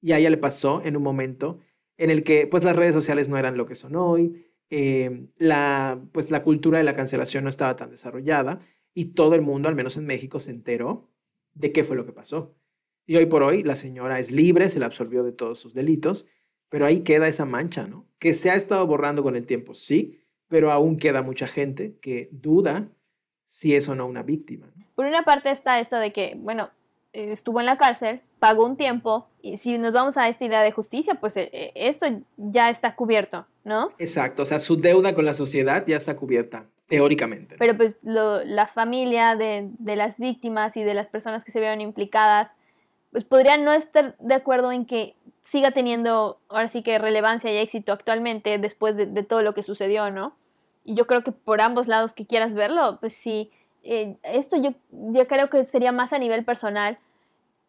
Y 0.00 0.12
a 0.12 0.18
ella 0.20 0.30
le 0.30 0.36
pasó 0.36 0.80
en 0.84 0.96
un 0.96 1.02
momento 1.02 1.58
en 1.96 2.10
el 2.10 2.22
que 2.22 2.46
pues 2.46 2.62
las 2.62 2.76
redes 2.76 2.94
sociales 2.94 3.28
no 3.28 3.36
eran 3.36 3.56
lo 3.56 3.66
que 3.66 3.74
son 3.74 3.96
hoy, 3.96 4.46
eh, 4.70 5.26
la, 5.38 6.00
pues 6.12 6.30
la 6.30 6.44
cultura 6.44 6.78
de 6.78 6.84
la 6.84 6.94
cancelación 6.94 7.42
no 7.42 7.50
estaba 7.50 7.74
tan 7.74 7.90
desarrollada 7.90 8.60
y 8.94 9.06
todo 9.06 9.34
el 9.34 9.42
mundo, 9.42 9.68
al 9.68 9.74
menos 9.74 9.96
en 9.96 10.06
México, 10.06 10.38
se 10.38 10.52
enteró 10.52 11.10
de 11.54 11.72
qué 11.72 11.82
fue 11.82 11.96
lo 11.96 12.06
que 12.06 12.12
pasó. 12.12 12.54
Y 13.06 13.16
hoy 13.16 13.26
por 13.26 13.42
hoy 13.42 13.64
la 13.64 13.74
señora 13.74 14.20
es 14.20 14.30
libre, 14.30 14.70
se 14.70 14.78
la 14.78 14.86
absolvió 14.86 15.24
de 15.24 15.32
todos 15.32 15.58
sus 15.58 15.74
delitos, 15.74 16.28
pero 16.68 16.86
ahí 16.86 17.00
queda 17.00 17.26
esa 17.26 17.44
mancha, 17.44 17.88
¿no? 17.88 18.08
Que 18.20 18.34
se 18.34 18.50
ha 18.50 18.54
estado 18.54 18.86
borrando 18.86 19.24
con 19.24 19.34
el 19.34 19.46
tiempo, 19.46 19.74
sí, 19.74 20.20
pero 20.46 20.70
aún 20.70 20.96
queda 20.96 21.22
mucha 21.22 21.48
gente 21.48 21.98
que 22.00 22.28
duda 22.30 22.93
si 23.44 23.74
es 23.74 23.88
o 23.88 23.94
no 23.94 24.06
una 24.06 24.22
víctima. 24.22 24.66
Por 24.94 25.06
una 25.06 25.22
parte 25.22 25.50
está 25.50 25.80
esto 25.80 25.96
de 25.96 26.12
que, 26.12 26.34
bueno, 26.38 26.70
estuvo 27.12 27.60
en 27.60 27.66
la 27.66 27.78
cárcel, 27.78 28.20
pagó 28.38 28.66
un 28.66 28.76
tiempo, 28.76 29.28
y 29.40 29.56
si 29.56 29.78
nos 29.78 29.92
vamos 29.92 30.16
a 30.16 30.28
esta 30.28 30.44
idea 30.44 30.62
de 30.62 30.72
justicia, 30.72 31.14
pues 31.14 31.36
eh, 31.36 31.48
eh, 31.52 31.72
esto 31.74 32.06
ya 32.36 32.70
está 32.70 32.94
cubierto, 32.96 33.46
¿no? 33.62 33.92
Exacto, 33.98 34.42
o 34.42 34.44
sea, 34.44 34.58
su 34.58 34.76
deuda 34.76 35.14
con 35.14 35.24
la 35.24 35.34
sociedad 35.34 35.84
ya 35.86 35.96
está 35.96 36.16
cubierta, 36.16 36.66
teóricamente. 36.86 37.56
Pero 37.58 37.76
pues 37.76 37.96
la 38.02 38.66
familia 38.66 39.36
de, 39.36 39.70
de, 39.78 39.96
las 39.96 40.18
víctimas 40.18 40.76
y 40.76 40.82
de 40.82 40.94
las 40.94 41.08
personas 41.08 41.44
que 41.44 41.52
se 41.52 41.60
vieron 41.60 41.80
implicadas, 41.80 42.50
pues 43.12 43.24
podrían 43.24 43.64
no 43.64 43.72
estar 43.72 44.16
de 44.18 44.34
acuerdo 44.34 44.72
en 44.72 44.86
que 44.86 45.14
siga 45.44 45.70
teniendo 45.70 46.40
ahora 46.48 46.68
sí 46.68 46.82
que 46.82 46.98
relevancia 46.98 47.52
y 47.52 47.58
éxito 47.58 47.92
actualmente 47.92 48.58
después 48.58 48.96
de, 48.96 49.06
todo 49.22 49.42
lo 49.42 49.54
que 49.54 49.62
sucedió, 49.62 50.10
¿no? 50.10 50.34
Y 50.84 50.94
yo 50.94 51.06
creo 51.06 51.24
que 51.24 51.32
por 51.32 51.60
ambos 51.60 51.88
lados 51.88 52.12
que 52.12 52.26
quieras 52.26 52.54
verlo, 52.54 52.98
pues 53.00 53.14
sí, 53.14 53.50
eh, 53.82 54.16
esto 54.22 54.56
yo, 54.56 54.74
yo 54.90 55.26
creo 55.26 55.50
que 55.50 55.64
sería 55.64 55.92
más 55.92 56.12
a 56.12 56.18
nivel 56.18 56.44
personal 56.44 56.98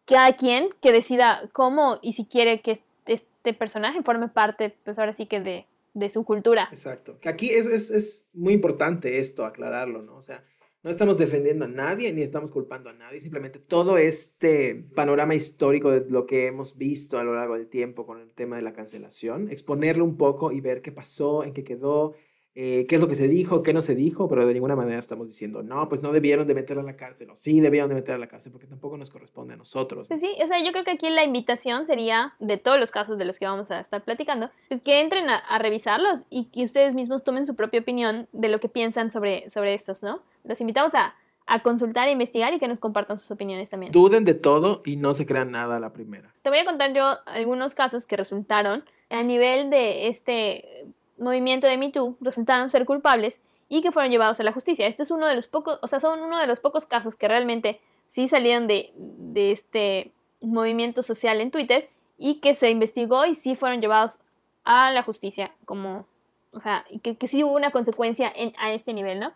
cada 0.06 0.36
quien 0.36 0.68
que 0.80 0.92
decida 0.92 1.48
cómo 1.52 1.98
y 2.00 2.14
si 2.14 2.24
quiere 2.24 2.60
que 2.60 2.80
este 3.06 3.52
personaje 3.52 4.02
forme 4.02 4.28
parte, 4.28 4.74
pues 4.84 4.98
ahora 4.98 5.12
sí 5.12 5.26
que 5.26 5.40
de, 5.40 5.66
de 5.94 6.10
su 6.10 6.24
cultura. 6.24 6.68
Exacto. 6.70 7.18
Aquí 7.24 7.50
es, 7.50 7.66
es, 7.66 7.90
es, 7.90 8.28
muy 8.32 8.54
importante 8.54 9.18
esto, 9.18 9.44
aclararlo, 9.44 10.02
¿no? 10.02 10.16
O 10.16 10.22
sea, 10.22 10.44
no 10.82 10.90
estamos 10.90 11.18
defendiendo 11.18 11.64
a 11.64 11.68
nadie 11.68 12.12
ni 12.12 12.22
estamos 12.22 12.52
culpando 12.52 12.90
a 12.90 12.92
nadie, 12.92 13.18
simplemente 13.18 13.58
todo 13.58 13.98
este 13.98 14.86
panorama 14.94 15.34
histórico 15.34 15.90
de 15.90 16.08
lo 16.08 16.26
que 16.26 16.46
hemos 16.46 16.78
visto 16.78 17.18
a 17.18 17.24
lo 17.24 17.34
largo 17.34 17.54
del 17.54 17.66
tiempo 17.66 18.06
con 18.06 18.20
el 18.20 18.30
tema 18.30 18.54
de 18.54 18.62
la 18.62 18.72
cancelación, 18.72 19.50
exponerlo 19.50 20.04
un 20.04 20.16
poco 20.16 20.52
y 20.52 20.60
ver 20.60 20.82
qué 20.82 20.92
pasó, 20.92 21.42
en 21.42 21.52
qué 21.52 21.64
quedó, 21.64 22.14
eh, 22.58 22.86
qué 22.88 22.94
es 22.94 23.02
lo 23.02 23.06
que 23.06 23.14
se 23.14 23.28
dijo, 23.28 23.62
qué 23.62 23.74
no 23.74 23.82
se 23.82 23.94
dijo, 23.94 24.30
pero 24.30 24.46
de 24.46 24.54
ninguna 24.54 24.74
manera 24.74 24.98
estamos 24.98 25.26
diciendo, 25.26 25.62
no, 25.62 25.90
pues 25.90 26.02
no 26.02 26.10
debieron 26.10 26.46
de 26.46 26.54
meterla 26.54 26.82
a 26.82 26.86
la 26.86 26.96
cárcel, 26.96 27.28
o 27.28 27.36
sí 27.36 27.60
debieron 27.60 27.90
de 27.90 27.96
meterla 27.96 28.16
a 28.16 28.20
la 28.20 28.28
cárcel, 28.28 28.50
porque 28.50 28.66
tampoco 28.66 28.96
nos 28.96 29.10
corresponde 29.10 29.52
a 29.52 29.56
nosotros. 29.58 30.08
Pues 30.08 30.20
sí, 30.20 30.30
o 30.42 30.46
sea, 30.46 30.64
yo 30.64 30.72
creo 30.72 30.82
que 30.82 30.92
aquí 30.92 31.10
la 31.10 31.22
invitación 31.22 31.86
sería, 31.86 32.32
de 32.38 32.56
todos 32.56 32.80
los 32.80 32.90
casos 32.90 33.18
de 33.18 33.26
los 33.26 33.38
que 33.38 33.44
vamos 33.44 33.70
a 33.70 33.80
estar 33.80 34.02
platicando, 34.02 34.48
pues 34.68 34.80
que 34.80 35.00
entren 35.00 35.28
a, 35.28 35.58
revisarlos 35.58 36.24
y 36.30 36.46
que 36.46 36.64
ustedes 36.64 36.94
mismos 36.94 37.24
tomen 37.24 37.44
su 37.44 37.54
propia 37.54 37.80
opinión 37.80 38.26
de 38.32 38.48
lo 38.48 38.58
que 38.58 38.70
piensan 38.70 39.12
sobre, 39.12 39.50
sobre 39.50 39.74
estos, 39.74 40.02
¿no? 40.02 40.22
Los 40.44 40.58
invitamos 40.62 40.94
a, 40.94 41.14
a 41.46 41.62
consultar 41.62 42.08
e 42.08 42.12
investigar 42.12 42.54
y 42.54 42.58
que 42.58 42.68
nos 42.68 42.80
compartan 42.80 43.18
sus 43.18 43.30
opiniones 43.30 43.68
también. 43.68 43.92
Duden 43.92 44.24
de 44.24 44.32
todo 44.32 44.80
y 44.86 44.96
no 44.96 45.12
se 45.12 45.26
crean 45.26 45.50
nada 45.50 45.76
a 45.76 45.80
la 45.80 45.92
primera. 45.92 46.32
Te 46.40 46.48
voy 46.48 46.60
a 46.60 46.64
contar 46.64 46.94
yo 46.94 47.04
algunos 47.26 47.74
casos 47.74 48.06
que 48.06 48.16
resultaron 48.16 48.82
a 49.10 49.22
nivel 49.22 49.68
de 49.68 50.08
este 50.08 50.86
movimiento 51.18 51.66
de 51.66 51.78
Me 51.78 51.90
Too 51.90 52.16
resultaron 52.20 52.70
ser 52.70 52.84
culpables 52.84 53.40
y 53.68 53.82
que 53.82 53.92
fueron 53.92 54.10
llevados 54.10 54.40
a 54.40 54.44
la 54.44 54.52
justicia. 54.52 54.86
Esto 54.86 55.02
es 55.02 55.10
uno 55.10 55.26
de 55.26 55.34
los 55.34 55.46
pocos, 55.46 55.78
o 55.82 55.88
sea, 55.88 56.00
son 56.00 56.20
uno 56.20 56.38
de 56.38 56.46
los 56.46 56.60
pocos 56.60 56.86
casos 56.86 57.16
que 57.16 57.28
realmente 57.28 57.80
sí 58.08 58.28
salieron 58.28 58.66
de, 58.66 58.92
de 58.96 59.52
este 59.52 60.12
movimiento 60.40 61.02
social 61.02 61.40
en 61.40 61.50
Twitter 61.50 61.88
y 62.18 62.40
que 62.40 62.54
se 62.54 62.70
investigó 62.70 63.26
y 63.26 63.34
sí 63.34 63.56
fueron 63.56 63.80
llevados 63.80 64.20
a 64.64 64.90
la 64.90 65.02
justicia, 65.02 65.52
como, 65.64 66.06
o 66.52 66.60
sea, 66.60 66.84
que, 67.02 67.16
que 67.16 67.28
sí 67.28 67.44
hubo 67.44 67.54
una 67.54 67.70
consecuencia 67.70 68.32
en, 68.34 68.52
a 68.58 68.72
este 68.72 68.92
nivel, 68.92 69.20
¿no? 69.20 69.32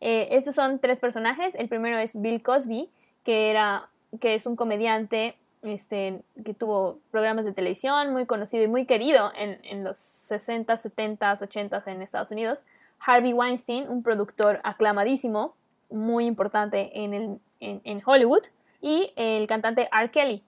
Eh, 0.00 0.28
estos 0.32 0.54
son 0.54 0.80
tres 0.80 1.00
personajes. 1.00 1.54
El 1.54 1.68
primero 1.68 1.96
es 1.96 2.20
Bill 2.20 2.42
Cosby, 2.42 2.90
que, 3.24 3.50
era, 3.50 3.88
que 4.20 4.34
es 4.34 4.44
un 4.44 4.56
comediante 4.56 5.36
este, 5.64 6.22
que 6.44 6.54
tuvo 6.54 6.98
programas 7.10 7.44
de 7.44 7.52
televisión, 7.52 8.12
muy 8.12 8.26
conocido 8.26 8.62
y 8.62 8.68
muy 8.68 8.86
querido 8.86 9.32
en, 9.36 9.58
en 9.64 9.82
los 9.82 9.98
60, 9.98 10.76
70, 10.76 11.32
80 11.40 11.82
en 11.86 12.02
Estados 12.02 12.30
Unidos. 12.30 12.62
Harvey 13.00 13.32
Weinstein, 13.32 13.88
un 13.88 14.02
productor 14.02 14.60
aclamadísimo, 14.62 15.54
muy 15.90 16.26
importante 16.26 16.90
en, 17.02 17.14
el, 17.14 17.38
en, 17.60 18.02
Hollywood. 18.04 18.42
Y 18.80 19.12
el 19.16 19.46
cantante 19.46 19.88
R. 19.92 20.10
Kelly. 20.10 20.42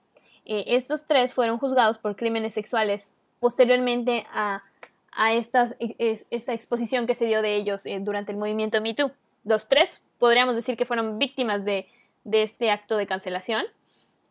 Eh, 0.45 0.63
estos 0.67 1.05
tres 1.05 1.33
fueron 1.33 1.57
juzgados 1.57 1.97
por 1.97 2.15
crímenes 2.15 2.53
sexuales 2.53 3.11
posteriormente 3.39 4.25
a, 4.31 4.63
a 5.11 5.33
estas, 5.33 5.75
esta 5.79 6.53
exposición 6.53 7.07
que 7.07 7.15
se 7.15 7.25
dio 7.25 7.41
de 7.41 7.55
ellos 7.55 7.85
eh, 7.85 7.97
durante 7.99 8.31
el 8.31 8.37
movimiento 8.37 8.79
Me 8.81 8.93
Too. 8.93 9.11
Los 9.43 9.67
tres 9.67 9.99
podríamos 10.19 10.55
decir 10.55 10.77
que 10.77 10.85
fueron 10.85 11.19
víctimas 11.19 11.65
de, 11.65 11.87
de 12.23 12.43
este 12.43 12.71
acto 12.71 12.97
de 12.97 13.07
cancelación. 13.07 13.65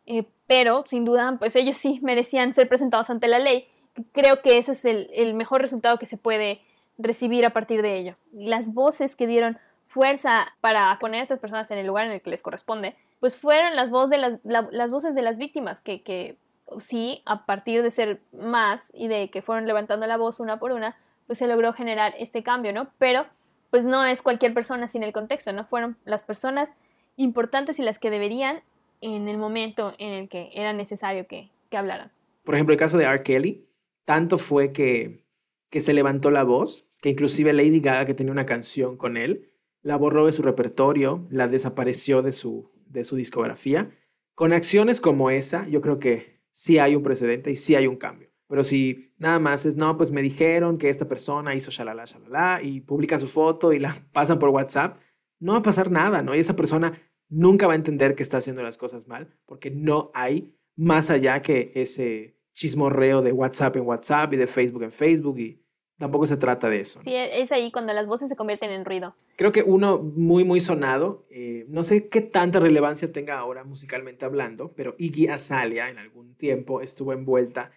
Eh, 0.07 0.25
pero 0.47 0.85
sin 0.87 1.05
duda, 1.05 1.35
pues 1.37 1.55
ellos 1.55 1.77
sí 1.77 1.99
merecían 2.01 2.53
ser 2.53 2.67
presentados 2.67 3.09
ante 3.09 3.27
la 3.27 3.39
ley. 3.39 3.67
Creo 4.13 4.41
que 4.41 4.57
ese 4.57 4.71
es 4.71 4.85
el, 4.85 5.33
mejor 5.33 5.61
resultado 5.61 5.99
que 5.99 6.05
se 6.05 6.17
puede 6.17 6.61
recibir 6.97 7.45
a 7.45 7.51
partir 7.51 7.81
de 7.81 7.97
ello. 7.97 8.15
Las 8.31 8.73
voces 8.73 9.15
que 9.15 9.27
dieron 9.27 9.59
fuerza 9.85 10.53
para 10.61 10.97
poner 10.99 11.19
a 11.19 11.23
estas 11.23 11.39
personas 11.39 11.69
en 11.71 11.77
el 11.77 11.87
lugar 11.87 12.05
en 12.05 12.13
el 12.13 12.21
que 12.21 12.29
les 12.29 12.41
corresponde, 12.41 12.95
pues 13.19 13.37
fueron 13.37 13.75
las, 13.75 13.89
voces 13.89 14.09
de 14.09 14.17
las, 14.17 14.39
las 14.43 14.89
voces 14.89 15.13
de 15.13 15.21
las 15.21 15.37
víctimas, 15.37 15.81
que, 15.81 16.01
que 16.01 16.37
sí, 16.79 17.21
a 17.25 17.45
partir 17.45 17.83
de 17.83 17.91
ser 17.91 18.21
más 18.31 18.89
y 18.93 19.07
de 19.07 19.29
que 19.29 19.41
fueron 19.41 19.67
levantando 19.67 20.07
la 20.07 20.17
voz 20.17 20.39
una 20.39 20.59
por 20.59 20.71
una, 20.71 20.95
pues 21.25 21.39
se 21.39 21.47
logró 21.47 21.73
generar 21.73 22.13
este 22.17 22.43
cambio, 22.43 22.73
¿no? 22.73 22.87
Pero 22.97 23.25
pues 23.69 23.83
no 23.83 24.05
es 24.05 24.21
cualquier 24.21 24.53
persona 24.53 24.87
sin 24.87 25.03
el 25.03 25.11
contexto, 25.11 25.51
no 25.51 25.65
fueron 25.65 25.97
las 26.05 26.23
personas 26.23 26.71
importantes 27.17 27.79
y 27.79 27.81
las 27.81 27.99
que 27.99 28.09
deberían 28.09 28.61
en 29.01 29.27
el 29.27 29.37
momento 29.37 29.93
en 29.97 30.13
el 30.13 30.29
que 30.29 30.49
era 30.53 30.73
necesario 30.73 31.27
que, 31.27 31.49
que 31.69 31.77
hablaran. 31.77 32.11
Por 32.43 32.55
ejemplo, 32.55 32.73
el 32.73 32.79
caso 32.79 32.97
de 32.97 33.05
R. 33.05 33.23
Kelly, 33.23 33.67
tanto 34.05 34.37
fue 34.37 34.71
que, 34.71 35.23
que 35.69 35.81
se 35.81 35.93
levantó 35.93 36.31
la 36.31 36.43
voz, 36.43 36.89
que 37.01 37.09
inclusive 37.09 37.53
Lady 37.53 37.79
Gaga, 37.79 38.05
que 38.05 38.13
tenía 38.13 38.31
una 38.31 38.45
canción 38.45 38.97
con 38.97 39.17
él, 39.17 39.51
la 39.81 39.97
borró 39.97 40.25
de 40.25 40.31
su 40.31 40.41
repertorio, 40.41 41.25
la 41.29 41.47
desapareció 41.47 42.21
de 42.21 42.31
su, 42.31 42.69
de 42.87 43.03
su 43.03 43.15
discografía. 43.15 43.91
Con 44.33 44.53
acciones 44.53 44.99
como 44.99 45.29
esa, 45.29 45.67
yo 45.67 45.81
creo 45.81 45.99
que 45.99 46.41
sí 46.51 46.79
hay 46.79 46.95
un 46.95 47.03
precedente 47.03 47.51
y 47.51 47.55
sí 47.55 47.75
hay 47.75 47.87
un 47.87 47.97
cambio. 47.97 48.29
Pero 48.47 48.63
si 48.63 49.13
nada 49.17 49.39
más 49.39 49.65
es, 49.65 49.75
no, 49.75 49.97
pues 49.97 50.11
me 50.11 50.21
dijeron 50.21 50.77
que 50.77 50.89
esta 50.89 51.07
persona 51.07 51.53
hizo 51.53 51.71
shalala, 51.71 52.05
shalala, 52.05 52.61
y 52.63 52.81
publica 52.81 53.19
su 53.19 53.27
foto 53.27 53.73
y 53.73 53.79
la 53.79 53.93
pasan 54.13 54.39
por 54.39 54.49
WhatsApp, 54.49 54.99
no 55.39 55.53
va 55.53 55.59
a 55.59 55.63
pasar 55.63 55.91
nada, 55.91 56.21
¿no? 56.21 56.33
Y 56.33 56.39
esa 56.39 56.55
persona 56.55 56.93
nunca 57.29 57.67
va 57.67 57.73
a 57.73 57.77
entender 57.77 58.15
que 58.15 58.23
está 58.23 58.37
haciendo 58.37 58.63
las 58.63 58.77
cosas 58.77 59.07
mal, 59.07 59.35
porque 59.45 59.71
no 59.71 60.11
hay 60.13 60.55
más 60.75 61.09
allá 61.09 61.41
que 61.41 61.71
ese 61.75 62.37
chismorreo 62.53 63.21
de 63.21 63.31
WhatsApp 63.31 63.75
en 63.75 63.85
WhatsApp 63.85 64.33
y 64.33 64.37
de 64.37 64.47
Facebook 64.47 64.83
en 64.83 64.91
Facebook 64.91 65.39
y 65.39 65.61
tampoco 65.97 66.25
se 66.25 66.37
trata 66.37 66.69
de 66.69 66.79
eso. 66.79 67.01
Sí, 67.03 67.13
es 67.13 67.51
ahí 67.51 67.71
cuando 67.71 67.93
las 67.93 68.07
voces 68.07 68.29
se 68.29 68.35
convierten 68.35 68.71
en 68.71 68.85
ruido. 68.85 69.15
Creo 69.35 69.51
que 69.51 69.63
uno 69.63 69.99
muy, 69.99 70.43
muy 70.43 70.59
sonado, 70.59 71.23
eh, 71.29 71.65
no 71.69 71.83
sé 71.83 72.07
qué 72.09 72.21
tanta 72.21 72.59
relevancia 72.59 73.11
tenga 73.11 73.37
ahora 73.37 73.63
musicalmente 73.63 74.25
hablando, 74.25 74.73
pero 74.75 74.95
Iggy 74.97 75.27
Azalea 75.27 75.89
en 75.89 75.99
algún 75.99 76.35
tiempo 76.35 76.81
estuvo 76.81 77.13
envuelta 77.13 77.71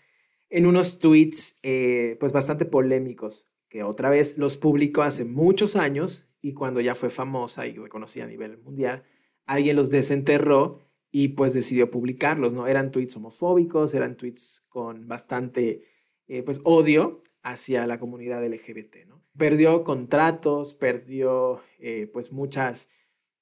en 0.49 0.67
unos 0.67 0.99
tweets 0.99 1.61
eh, 1.63 2.17
pues 2.19 2.33
bastante 2.33 2.65
polémicos, 2.65 3.51
que 3.69 3.83
otra 3.83 4.11
vez 4.11 4.37
los 4.37 4.57
publicó 4.57 5.03
hace 5.03 5.25
muchos 5.25 5.77
años 5.77 6.29
y 6.43 6.55
cuando 6.55 6.81
ya 6.81 6.95
fue 6.95 7.11
famosa 7.11 7.67
y 7.67 7.77
reconocida 7.77 8.25
a 8.25 8.29
nivel 8.29 8.59
mundial, 8.59 9.05
alguien 9.47 9.77
los 9.77 9.91
desenterró 9.91 10.81
y 11.11 11.29
pues 11.29 11.55
decidió 11.55 11.91
publicarlos, 11.91 12.55
¿no? 12.55 12.67
Eran 12.67 12.91
tweets 12.91 13.17
homofóbicos, 13.17 13.95
eran 13.95 14.17
tweets 14.17 14.67
con 14.69 15.09
bastante 15.09 15.83
eh, 16.29 16.43
pues 16.43 16.61
odio 16.65 17.21
hacia 17.43 17.87
la 17.87 17.99
comunidad 17.99 18.47
LGBT, 18.47 19.07
¿no? 19.09 19.23
Perdió 19.37 19.85
contratos, 19.85 20.75
perdió 20.75 21.61
eh, 21.79 22.09
pues 22.13 22.33
muchas 22.33 22.91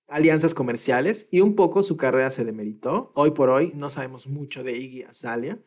alianzas 0.07 0.55
comerciales 0.55 1.29
y 1.31 1.41
un 1.41 1.55
poco 1.55 1.83
su 1.83 1.97
carrera 1.97 2.31
se 2.31 2.45
demeritó. 2.45 3.13
Hoy 3.15 3.33
por 3.33 3.51
hoy 3.51 3.73
no 3.75 3.91
sabemos 3.91 4.27
mucho 4.27 4.63
de 4.63 4.77
Iggy 4.79 5.03
Azalea, 5.03 5.59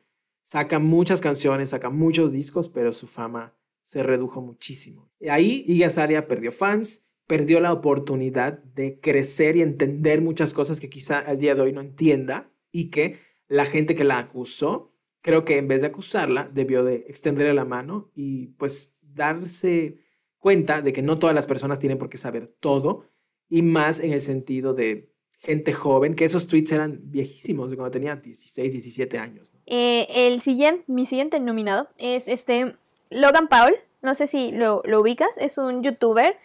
saca 0.42 0.80
muchas 0.80 1.22
canciones, 1.22 1.70
saca 1.70 1.90
muchos 1.90 2.32
discos, 2.32 2.70
pero 2.70 2.92
su 2.92 3.08
fama 3.08 3.54
se 3.84 4.04
redujo 4.04 4.42
muchísimo. 4.42 5.12
Y 5.20 5.30
ahí 5.30 5.64
Iggy 5.68 5.84
Azalea 5.84 6.28
perdió 6.28 6.52
fans, 6.52 7.11
perdió 7.32 7.62
la 7.62 7.72
oportunidad 7.72 8.62
de 8.76 9.00
crecer 9.00 9.56
y 9.56 9.62
entender 9.62 10.20
muchas 10.20 10.54
cosas 10.54 10.82
que 10.82 10.90
quizá 10.90 11.20
al 11.20 11.38
día 11.38 11.56
de 11.56 11.62
hoy 11.62 11.72
no 11.72 11.80
entienda 11.80 12.52
y 12.74 12.90
que 12.90 13.20
la 13.48 13.64
gente 13.64 13.96
que 13.96 14.04
la 14.04 14.18
acusó, 14.18 14.92
creo 15.22 15.46
que 15.46 15.58
en 15.58 15.70
vez 15.70 15.80
de 15.80 15.88
acusarla, 15.88 16.50
debió 16.52 16.84
de 16.84 17.06
extenderle 17.08 17.54
la 17.54 17.64
mano 17.64 18.12
y 18.14 18.48
pues 18.58 18.98
darse 19.00 19.98
cuenta 20.40 20.82
de 20.82 20.92
que 20.92 21.04
no 21.04 21.20
todas 21.20 21.34
las 21.34 21.48
personas 21.48 21.80
tienen 21.80 21.98
por 21.98 22.10
qué 22.10 22.18
saber 22.18 22.54
todo 22.60 23.06
y 23.48 23.62
más 23.62 24.02
en 24.02 24.12
el 24.12 24.20
sentido 24.20 24.74
de 24.74 25.14
gente 25.40 25.72
joven, 25.72 26.16
que 26.16 26.26
esos 26.26 26.50
tweets 26.50 26.74
eran 26.74 27.00
viejísimos, 27.02 27.70
de 27.70 27.78
cuando 27.78 27.92
tenía 27.92 28.18
16, 28.18 28.74
17 28.74 29.18
años. 29.18 29.54
Eh, 29.68 30.06
el 30.10 30.42
siguiente, 30.42 30.84
mi 30.88 31.06
siguiente 31.06 31.40
nominado 31.40 31.88
es 31.98 32.28
este 32.28 32.76
Logan 33.10 33.48
Paul, 33.48 33.74
no 34.02 34.16
sé 34.16 34.28
si 34.28 34.52
lo, 34.52 34.82
ubicas, 35.00 35.30
es 35.38 35.58
un 35.58 35.82
youtuber 35.82 36.36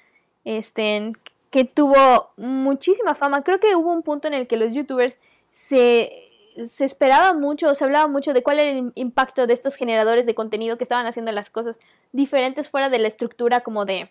este, 0.47 1.13
que 1.51 1.67
tuvo 1.67 2.31
muchísima 2.39 3.15
fama. 3.15 3.43
Creo 3.43 3.61
que 3.61 3.77
hubo 3.77 3.93
un 3.93 4.03
punto 4.03 4.29
en 4.29 4.35
el 4.35 4.47
que 4.47 4.57
los 4.57 4.73
youtubers 4.73 5.15
se, 5.53 6.31
se 6.71 6.87
esperaba 6.87 7.35
mucho, 7.35 7.75
se 7.75 7.85
hablaba 7.85 8.09
mucho 8.09 8.33
de 8.33 8.43
cuál 8.43 8.61
era 8.61 8.71
el 8.71 8.93
impacto 8.95 9.47
de 9.47 9.53
estos 9.53 9.75
generadores 9.75 10.25
de 10.25 10.35
contenido 10.35 10.79
que 10.79 10.85
estaban 10.85 11.07
haciendo 11.07 11.33
las 11.33 11.51
cosas 11.51 11.79
diferentes 12.13 12.71
fuera 12.71 12.89
de 12.89 12.99
la 12.99 13.09
estructura 13.09 13.61
como 13.61 13.85
de, 13.85 14.11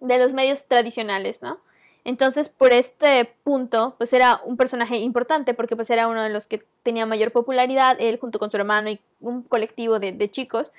de 0.00 0.18
los 0.18 0.32
medios 0.32 0.66
tradicionales, 0.66 1.42
¿no? 1.42 1.58
Entonces, 2.04 2.48
por 2.48 2.72
este 2.72 3.34
punto, 3.42 3.96
pues 3.98 4.12
era 4.12 4.40
un 4.44 4.56
personaje 4.56 4.96
importante 4.98 5.54
porque 5.54 5.74
pues 5.74 5.90
era 5.90 6.06
uno 6.06 6.22
de 6.22 6.30
los 6.30 6.46
que 6.46 6.64
tenía 6.84 7.04
mayor 7.04 7.32
popularidad, 7.32 7.96
él 7.98 8.20
junto 8.20 8.38
con 8.38 8.48
su 8.48 8.56
hermano 8.56 8.90
y 8.90 9.00
un 9.20 9.42
colectivo 9.42 9.98
de, 9.98 10.30
chicos, 10.30 10.70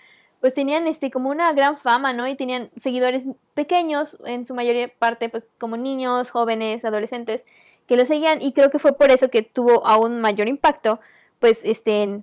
pues 0.42 0.54
tenían 0.54 0.88
este 0.88 1.12
como 1.12 1.30
una 1.30 1.52
gran 1.54 1.78
fama, 1.78 2.14
¿no? 2.14 2.28
Y 2.28 2.36
tenían 2.36 2.70
seguidores 2.76 3.26
pequeños, 3.54 4.18
en 4.26 4.46
su 4.46 4.54
mayoría 4.54 4.88
parte, 4.88 5.30
pues 5.30 5.46
como 5.58 5.78
niños, 5.78 6.30
jóvenes, 6.30 6.86
adolescentes, 6.86 7.46
que 7.88 7.98
lo 7.98 8.06
seguían 8.06 8.42
y 8.42 8.54
creo 8.54 8.70
que 8.70 8.80
fue 8.80 8.94
por 8.94 9.12
eso 9.12 9.30
que 9.30 9.42
tuvo 9.42 9.86
aún 9.88 10.20
mayor 10.22 10.48
impacto, 10.48 11.00
pues 11.40 11.62
este, 11.64 12.22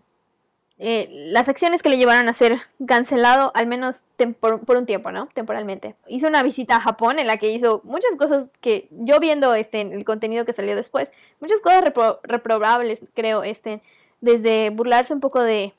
eh, 0.78 1.08
las 1.10 1.48
acciones 1.48 1.82
que 1.82 1.88
le 1.88 1.96
llevaron 1.96 2.28
a 2.28 2.32
ser 2.32 2.58
cancelado, 2.86 3.52
al 3.54 3.66
menos 3.66 4.02
por, 4.40 4.60
un 4.76 4.86
tiempo, 4.86 5.12
¿no? 5.12 5.28
Temporalmente. 5.32 5.94
Hizo 6.08 6.26
una 6.26 6.42
visita 6.42 6.76
a 6.76 6.80
Japón 6.80 7.18
en 7.18 7.26
la 7.26 7.36
que 7.36 7.50
hizo 7.50 7.80
muchas 7.84 8.16
cosas 8.16 8.48
que 8.60 8.88
yo 8.90 9.20
viendo 9.20 9.54
este, 9.54 9.80
el 9.82 10.04
contenido 10.04 10.44
que 10.44 10.52
salió 10.52 10.76
después, 10.76 11.12
muchas 11.40 11.60
cosas 11.60 11.84
reprobables, 12.22 13.02
creo, 13.14 13.44
este, 13.44 13.82
desde 14.20 14.70
burlarse 14.70 15.14
un 15.14 15.20
poco 15.20 15.40
de, 15.42 15.74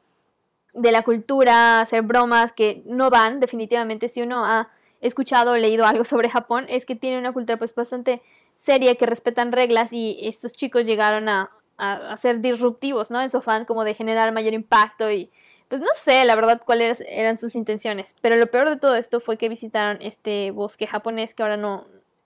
de 0.75 0.91
la 0.91 1.03
cultura, 1.03 1.81
hacer 1.81 2.01
bromas 2.01 2.51
que 2.51 2.83
no 2.85 3.09
van, 3.09 3.39
definitivamente, 3.39 4.09
si 4.09 4.21
uno 4.21 4.45
ha 4.45 4.69
escuchado 5.01 5.53
o 5.53 5.57
leído 5.57 5.85
algo 5.85 6.03
sobre 6.05 6.29
Japón, 6.29 6.65
es 6.69 6.85
que 6.85 6.95
tiene 6.95 7.17
una 7.17 7.31
cultura 7.31 7.57
pues 7.57 7.73
bastante 7.73 8.21
seria, 8.57 8.95
que 8.95 9.05
respetan 9.05 9.51
reglas 9.51 9.91
y 9.93 10.19
estos 10.21 10.53
chicos 10.53 10.85
llegaron 10.85 11.29
a, 11.29 11.49
a, 11.77 12.15
ser 12.17 12.39
disruptivos, 12.41 13.11
¿no? 13.11 13.21
En 13.21 13.29
su 13.29 13.37
afán 13.37 13.65
como 13.65 13.83
de 13.83 13.93
generar 13.93 14.31
mayor 14.31 14.53
impacto 14.53 15.11
y 15.11 15.29
pues 15.67 15.81
no 15.81 15.89
sé 15.95 16.23
la 16.25 16.35
verdad 16.35 16.61
cuáles 16.63 17.01
eran 17.07 17.37
sus 17.37 17.55
intenciones, 17.55 18.15
pero 18.21 18.35
lo 18.35 18.47
peor 18.47 18.69
de 18.69 18.77
todo 18.77 18.95
esto 18.95 19.19
fue 19.19 19.37
que 19.37 19.49
visitaron 19.49 19.97
este 20.01 20.51
bosque 20.51 20.87
japonés 20.87 21.33
que 21.33 21.43
ahora 21.43 21.57
no, 21.57 21.85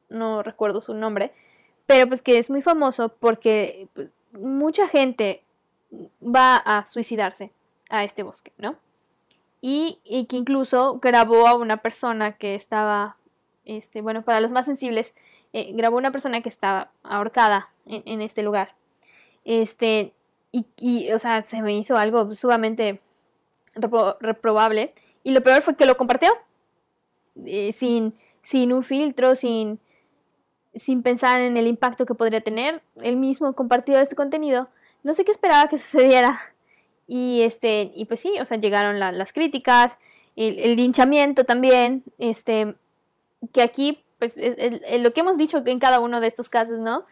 no 0.10 0.44
recuerdo 0.44 0.82
su 0.82 0.94
nombre, 0.94 1.32
pero 1.86 2.08
pues 2.08 2.22
que 2.22 2.38
es 2.38 2.50
muy 2.50 2.62
famoso 2.62 3.10
porque 3.10 3.88
pues, 3.94 4.12
mucha 4.34 4.88
gente 4.88 5.44
va 6.22 6.58
a 6.58 6.86
suicidarse 6.86 7.52
a 7.90 8.04
este 8.04 8.24
bosque, 8.24 8.52
¿no? 8.58 8.76
Y, 9.62 10.00
y, 10.06 10.26
que 10.26 10.38
incluso 10.38 11.00
grabó 11.02 11.48
a 11.48 11.56
una 11.56 11.78
persona 11.78 12.38
que 12.38 12.56
estaba, 12.56 13.18
este, 13.66 14.02
bueno, 14.02 14.22
para 14.24 14.40
los 14.40 14.52
más 14.52 14.66
sensibles, 14.66 15.14
eh, 15.52 15.74
grabó 15.74 15.98
a 15.98 16.00
una 16.00 16.12
persona 16.12 16.42
que 16.42 16.50
estaba 16.50 16.92
ahorcada 17.04 17.70
en, 17.86 18.04
en 18.06 18.22
este 18.22 18.42
lugar. 18.42 18.76
Este, 19.44 20.14
y, 20.52 21.12
o 21.12 21.20
sea, 21.20 21.44
se 21.44 21.62
me 21.62 21.76
hizo 21.76 21.98
algo 21.98 22.34
sumamente 22.34 23.02
reprobable. 24.20 24.94
Y 25.24 25.32
lo 25.32 25.42
peor 25.42 25.62
fue 25.62 25.76
que 25.76 25.86
lo 25.86 25.98
compartió. 25.98 26.32
Eh, 27.46 27.72
sin, 27.72 28.16
sin 28.42 28.74
un 28.74 28.84
filtro, 28.84 29.36
sin, 29.36 29.80
sin 30.74 31.04
pensar 31.04 31.42
en 31.42 31.58
el 31.58 31.68
impacto 31.68 32.06
que 32.06 32.16
podría 32.16 32.42
tener. 32.42 32.82
Él 33.02 33.16
mismo 33.16 33.54
compartió 33.54 34.00
este 34.00 34.16
contenido. 34.16 34.70
No 35.04 35.14
sé 35.14 35.24
qué 35.24 35.32
esperaba 35.32 35.70
que 35.70 35.78
sucediera. 35.78 36.40
Y 37.12 37.42
este, 37.42 37.92
y 37.96 38.06
pues 38.06 38.20
sí, 38.20 38.36
o 38.40 38.46
sea, 38.46 38.60
llegaron 38.60 39.00
las 39.00 39.34
críticas, 39.34 39.98
el, 40.36 40.76
linchamiento 40.76 41.44
también, 41.44 42.04
este, 42.20 42.76
que 43.52 43.64
aquí, 43.64 44.04
pues, 44.20 44.34
es, 44.38 45.02
lo 45.02 45.12
que 45.12 45.22
hemos 45.22 45.36
dicho 45.36 45.64
en 45.66 45.80
cada 45.80 46.00
uno 46.02 46.22
de 46.22 46.28
estos 46.28 46.50
casos, 46.50 46.78
¿no? 46.78 47.06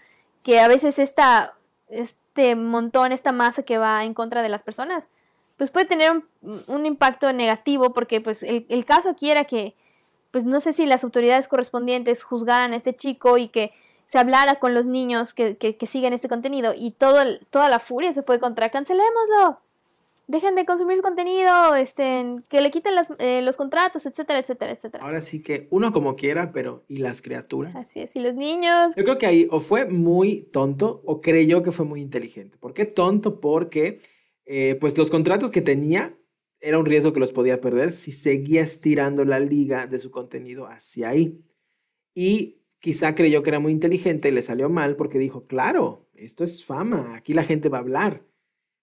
Que 0.43 0.59
a 0.59 0.67
veces 0.67 0.99
esta 0.99 1.55
este 1.89 2.55
montón, 2.55 3.11
esta 3.11 3.31
masa 3.31 3.63
que 3.63 3.79
va 3.79 4.03
en 4.03 4.13
contra 4.13 4.43
de 4.43 4.49
las 4.49 4.61
personas, 4.61 5.03
pues 5.57 5.71
puede 5.71 5.87
tener 5.87 6.21
un, 6.67 6.85
impacto 6.85 7.33
negativo 7.33 7.91
porque 7.91 8.21
pues 8.21 8.43
el, 8.43 8.85
caso 8.85 9.09
aquí 9.09 9.31
era 9.31 9.45
que, 9.45 9.73
pues 10.29 10.45
no 10.45 10.59
sé 10.59 10.73
si 10.73 10.85
las 10.85 11.03
autoridades 11.03 11.47
correspondientes 11.47 12.21
juzgaran 12.21 12.73
a 12.73 12.75
este 12.75 12.95
chico 12.95 13.39
y 13.39 13.47
que 13.47 13.73
se 14.05 14.19
hablara 14.19 14.55
con 14.59 14.75
los 14.75 14.85
niños 14.85 15.33
que, 15.33 15.57
que, 15.57 15.75
que 15.75 15.87
siguen 15.87 16.13
este 16.13 16.29
contenido 16.29 16.75
y 16.77 16.91
todo 16.91 17.23
toda 17.49 17.67
la 17.67 17.79
furia 17.79 18.13
se 18.13 18.21
fue 18.21 18.39
contra 18.39 18.69
cancelémoslo 18.69 19.59
dejen 20.27 20.55
de 20.55 20.65
consumir 20.65 20.97
su 20.97 21.01
contenido, 21.01 21.75
este, 21.75 22.25
que 22.49 22.61
le 22.61 22.69
quiten 22.69 22.93
eh, 23.19 23.41
los 23.41 23.55
contratos, 23.55 24.05
etcétera, 24.05 24.39
etcétera, 24.39 24.73
etcétera. 24.73 25.03
Ahora 25.03 25.21
sí 25.21 25.41
que 25.41 25.67
uno 25.71 25.91
como 25.91 26.15
quiera, 26.15 26.51
pero 26.51 26.83
¿y 26.87 26.97
las 26.97 27.21
criaturas? 27.21 27.75
Así 27.75 28.01
es, 28.01 28.15
y 28.15 28.19
los 28.19 28.35
niños. 28.35 28.93
Yo 28.95 29.03
creo 29.03 29.17
que 29.17 29.25
ahí 29.25 29.47
o 29.49 29.59
fue 29.59 29.85
muy 29.85 30.43
tonto 30.43 31.01
o 31.05 31.21
creyó 31.21 31.63
que 31.63 31.71
fue 31.71 31.85
muy 31.85 32.01
inteligente. 32.01 32.57
¿Por 32.57 32.73
qué 32.73 32.85
tonto? 32.85 33.39
Porque 33.39 33.99
eh, 34.45 34.75
pues 34.79 34.97
los 34.97 35.09
contratos 35.09 35.49
que 35.49 35.61
tenía 35.61 36.17
era 36.59 36.77
un 36.77 36.85
riesgo 36.85 37.13
que 37.13 37.19
los 37.19 37.31
podía 37.31 37.61
perder 37.61 37.91
si 37.91 38.11
seguía 38.11 38.61
estirando 38.61 39.23
la 39.23 39.39
liga 39.39 39.87
de 39.87 39.99
su 39.99 40.11
contenido 40.11 40.67
hacia 40.67 41.09
ahí. 41.09 41.41
Y 42.13 42.63
quizá 42.79 43.15
creyó 43.15 43.43
que 43.43 43.51
era 43.51 43.59
muy 43.59 43.71
inteligente 43.71 44.27
y 44.27 44.31
le 44.31 44.41
salió 44.41 44.67
mal 44.69 44.95
porque 44.97 45.19
dijo, 45.19 45.45
claro, 45.45 46.09
esto 46.15 46.43
es 46.43 46.65
fama, 46.65 47.15
aquí 47.15 47.33
la 47.33 47.43
gente 47.43 47.69
va 47.69 47.77
a 47.77 47.81
hablar 47.81 48.27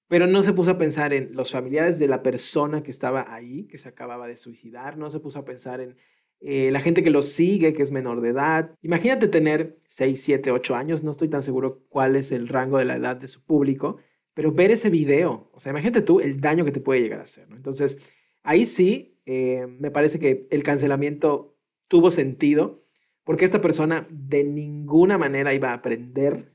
pero 0.08 0.26
no 0.26 0.42
se 0.42 0.52
puso 0.52 0.72
a 0.72 0.78
pensar 0.78 1.12
en 1.12 1.34
los 1.34 1.50
familiares 1.50 1.98
de 1.98 2.08
la 2.08 2.22
persona 2.22 2.82
que 2.82 2.90
estaba 2.90 3.32
ahí, 3.34 3.66
que 3.66 3.78
se 3.78 3.88
acababa 3.88 4.26
de 4.26 4.36
suicidar, 4.36 4.98
no 4.98 5.10
se 5.10 5.20
puso 5.20 5.38
a 5.38 5.44
pensar 5.44 5.80
en 5.80 5.96
eh, 6.40 6.70
la 6.70 6.80
gente 6.80 7.02
que 7.02 7.10
lo 7.10 7.22
sigue, 7.22 7.72
que 7.72 7.82
es 7.82 7.90
menor 7.90 8.20
de 8.20 8.30
edad. 8.30 8.76
Imagínate 8.82 9.28
tener 9.28 9.78
6, 9.86 10.22
7, 10.22 10.50
8 10.50 10.74
años, 10.76 11.02
no 11.02 11.10
estoy 11.10 11.28
tan 11.28 11.42
seguro 11.42 11.84
cuál 11.88 12.16
es 12.16 12.32
el 12.32 12.48
rango 12.48 12.78
de 12.78 12.84
la 12.84 12.96
edad 12.96 13.16
de 13.16 13.28
su 13.28 13.42
público, 13.44 13.96
pero 14.34 14.52
ver 14.52 14.70
ese 14.70 14.90
video, 14.90 15.48
o 15.52 15.60
sea, 15.60 15.70
imagínate 15.70 16.02
tú 16.02 16.20
el 16.20 16.40
daño 16.40 16.64
que 16.64 16.72
te 16.72 16.80
puede 16.80 17.00
llegar 17.00 17.20
a 17.20 17.22
hacer. 17.22 17.46
Entonces, 17.50 17.98
ahí 18.42 18.66
sí, 18.66 19.20
eh, 19.24 19.66
me 19.78 19.90
parece 19.90 20.18
que 20.18 20.46
el 20.50 20.62
cancelamiento 20.62 21.56
tuvo 21.88 22.10
sentido, 22.10 22.84
porque 23.24 23.46
esta 23.46 23.62
persona 23.62 24.06
de 24.10 24.44
ninguna 24.44 25.16
manera 25.16 25.54
iba 25.54 25.70
a 25.70 25.74
aprender, 25.74 26.52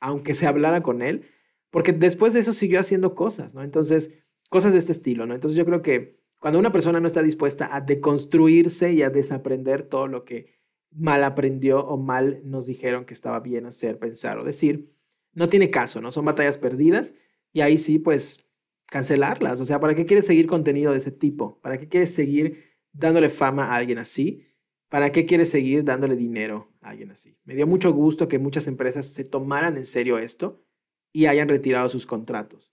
aunque 0.00 0.32
se 0.32 0.46
hablara 0.46 0.82
con 0.82 1.02
él, 1.02 1.28
porque 1.70 1.92
después 1.92 2.32
de 2.32 2.40
eso 2.40 2.52
siguió 2.52 2.80
haciendo 2.80 3.14
cosas, 3.14 3.54
¿no? 3.54 3.62
Entonces, 3.62 4.18
cosas 4.48 4.72
de 4.72 4.78
este 4.78 4.92
estilo, 4.92 5.26
¿no? 5.26 5.34
Entonces 5.34 5.56
yo 5.56 5.64
creo 5.64 5.82
que 5.82 6.18
cuando 6.40 6.58
una 6.58 6.72
persona 6.72 7.00
no 7.00 7.06
está 7.06 7.22
dispuesta 7.22 7.74
a 7.74 7.80
deconstruirse 7.80 8.92
y 8.92 9.02
a 9.02 9.10
desaprender 9.10 9.82
todo 9.82 10.06
lo 10.06 10.24
que 10.24 10.58
mal 10.90 11.24
aprendió 11.24 11.80
o 11.80 11.98
mal 11.98 12.40
nos 12.44 12.66
dijeron 12.66 13.04
que 13.04 13.14
estaba 13.14 13.40
bien 13.40 13.66
hacer, 13.66 13.98
pensar 13.98 14.38
o 14.38 14.44
decir, 14.44 14.94
no 15.32 15.48
tiene 15.48 15.70
caso, 15.70 16.00
¿no? 16.00 16.12
Son 16.12 16.24
batallas 16.24 16.58
perdidas 16.58 17.14
y 17.52 17.60
ahí 17.60 17.76
sí, 17.76 17.98
pues, 17.98 18.46
cancelarlas. 18.86 19.60
O 19.60 19.64
sea, 19.64 19.80
¿para 19.80 19.94
qué 19.94 20.06
quieres 20.06 20.26
seguir 20.26 20.46
contenido 20.46 20.92
de 20.92 20.98
ese 20.98 21.10
tipo? 21.10 21.60
¿Para 21.60 21.78
qué 21.78 21.88
quieres 21.88 22.14
seguir 22.14 22.64
dándole 22.92 23.28
fama 23.28 23.66
a 23.66 23.76
alguien 23.76 23.98
así? 23.98 24.46
¿Para 24.88 25.12
qué 25.12 25.26
quieres 25.26 25.50
seguir 25.50 25.84
dándole 25.84 26.16
dinero 26.16 26.72
a 26.80 26.90
alguien 26.90 27.10
así? 27.10 27.36
Me 27.44 27.54
dio 27.54 27.66
mucho 27.66 27.92
gusto 27.92 28.26
que 28.26 28.38
muchas 28.38 28.66
empresas 28.68 29.06
se 29.06 29.24
tomaran 29.24 29.76
en 29.76 29.84
serio 29.84 30.18
esto 30.18 30.64
y 31.18 31.26
hayan 31.26 31.48
retirado 31.48 31.88
sus 31.88 32.06
contratos. 32.06 32.72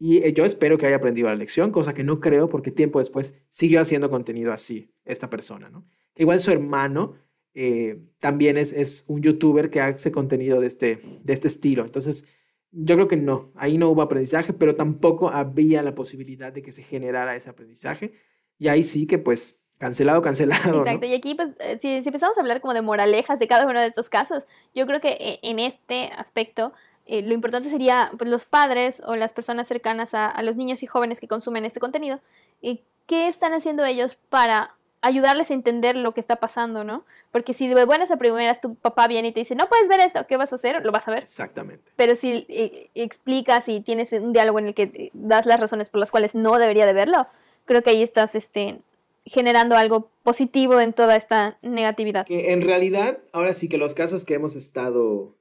Y 0.00 0.16
eh, 0.26 0.32
yo 0.32 0.44
espero 0.44 0.76
que 0.76 0.84
haya 0.84 0.96
aprendido 0.96 1.28
la 1.28 1.36
lección, 1.36 1.70
cosa 1.70 1.94
que 1.94 2.02
no 2.02 2.18
creo 2.18 2.48
porque 2.48 2.72
tiempo 2.72 2.98
después 2.98 3.36
siguió 3.48 3.80
haciendo 3.80 4.10
contenido 4.10 4.52
así, 4.52 4.92
esta 5.04 5.30
persona, 5.30 5.70
¿no? 5.70 5.86
Igual 6.16 6.40
su 6.40 6.50
hermano 6.50 7.14
eh, 7.54 8.00
también 8.18 8.58
es, 8.58 8.72
es, 8.72 9.04
un 9.06 9.22
youtuber 9.22 9.70
que 9.70 9.80
hace 9.80 10.10
contenido 10.10 10.60
de 10.60 10.66
este, 10.66 10.98
de 11.22 11.32
este 11.32 11.46
estilo. 11.46 11.84
Entonces, 11.84 12.26
yo 12.72 12.96
creo 12.96 13.06
que 13.06 13.16
no, 13.16 13.52
ahí 13.54 13.78
no 13.78 13.90
hubo 13.90 14.02
aprendizaje, 14.02 14.52
pero 14.52 14.74
tampoco 14.74 15.30
había 15.30 15.80
la 15.84 15.94
posibilidad 15.94 16.52
de 16.52 16.62
que 16.62 16.72
se 16.72 16.82
generara 16.82 17.36
ese 17.36 17.48
aprendizaje. 17.48 18.14
Y 18.58 18.66
ahí 18.66 18.82
sí 18.82 19.06
que 19.06 19.18
pues 19.18 19.64
cancelado, 19.78 20.20
cancelado. 20.20 20.78
Exacto, 20.78 21.06
y 21.06 21.14
aquí 21.14 21.36
pues 21.36 21.50
eh, 21.60 21.78
si, 21.80 22.02
si, 22.02 22.08
empezamos 22.08 22.36
a 22.36 22.40
hablar 22.40 22.60
como 22.60 22.74
de 22.74 22.82
moralejas 22.82 23.38
de 23.38 23.46
cada 23.46 23.68
uno 23.68 23.78
de 23.78 23.86
estos 23.86 24.08
casos, 24.08 24.42
yo 24.74 24.84
creo 24.88 25.00
que 25.00 25.38
en 25.42 25.60
este 25.60 26.06
aspecto 26.16 26.72
eh, 27.06 27.22
lo 27.22 27.34
importante 27.34 27.68
sería 27.68 28.10
pues, 28.16 28.30
los 28.30 28.44
padres 28.44 29.02
o 29.06 29.16
las 29.16 29.32
personas 29.32 29.68
cercanas 29.68 30.14
a, 30.14 30.40
los 30.42 30.56
niños 30.56 30.82
y 30.82 30.86
jóvenes 30.86 31.20
que 31.20 31.28
consumen 31.28 31.64
este 31.64 31.80
contenido, 31.80 32.20
y 32.60 32.82
¿qué 33.06 33.28
están 33.28 33.52
haciendo 33.52 33.84
ellos 33.84 34.16
para 34.28 34.74
ayudarles 35.02 35.50
a 35.50 35.54
entender 35.54 35.96
lo 35.96 36.14
que 36.14 36.20
está 36.20 36.36
pasando, 36.36 36.82
¿no? 36.82 37.04
Porque 37.30 37.52
si 37.52 37.68
de 37.68 37.84
buenas 37.84 38.10
a 38.10 38.16
primeras 38.16 38.62
tu 38.62 38.74
papá 38.74 39.06
viene 39.06 39.28
y 39.28 39.32
te 39.32 39.40
dice, 39.40 39.54
no 39.54 39.68
puedes 39.68 39.86
ver 39.86 40.00
esto, 40.00 40.26
¿qué 40.26 40.38
vas 40.38 40.52
a 40.52 40.56
hacer? 40.56 40.82
Lo 40.82 40.92
vas 40.92 41.06
a 41.06 41.10
ver. 41.10 41.24
Exactamente. 41.24 41.84
Pero 41.96 42.14
si 42.14 42.46
eh, 42.48 42.88
explicas 42.94 43.68
y 43.68 43.80
tienes 43.80 44.12
un 44.12 44.32
diálogo 44.32 44.58
en 44.60 44.68
el 44.68 44.74
que 44.74 45.10
das 45.12 45.44
las 45.44 45.60
razones 45.60 45.90
por 45.90 46.00
las 46.00 46.10
cuales 46.10 46.34
no 46.34 46.56
debería 46.56 46.86
de 46.86 46.94
verlo, 46.94 47.26
creo 47.66 47.82
que 47.82 47.90
ahí 47.90 48.02
estás 48.02 48.34
este, 48.34 48.78
generando 49.26 49.76
algo 49.76 50.08
positivo 50.22 50.80
en 50.80 50.94
toda 50.94 51.16
esta 51.16 51.58
negatividad. 51.60 52.24
Que 52.24 52.52
en 52.52 52.62
realidad, 52.62 53.18
ahora 53.32 53.52
sí 53.52 53.68
que 53.68 53.76
los 53.76 53.94
casos 53.94 54.24
que 54.24 54.34
hemos 54.34 54.56
estado 54.56 55.34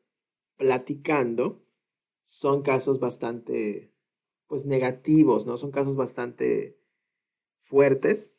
platicando 0.58 1.64
son 2.22 2.62
casos 2.62 3.00
bastante, 3.00 3.92
pues, 4.48 4.66
negativos, 4.66 5.46
¿no? 5.46 5.58
Son 5.58 5.72
casos 5.72 5.96
bastante 5.96 6.78
fuertes, 7.60 8.34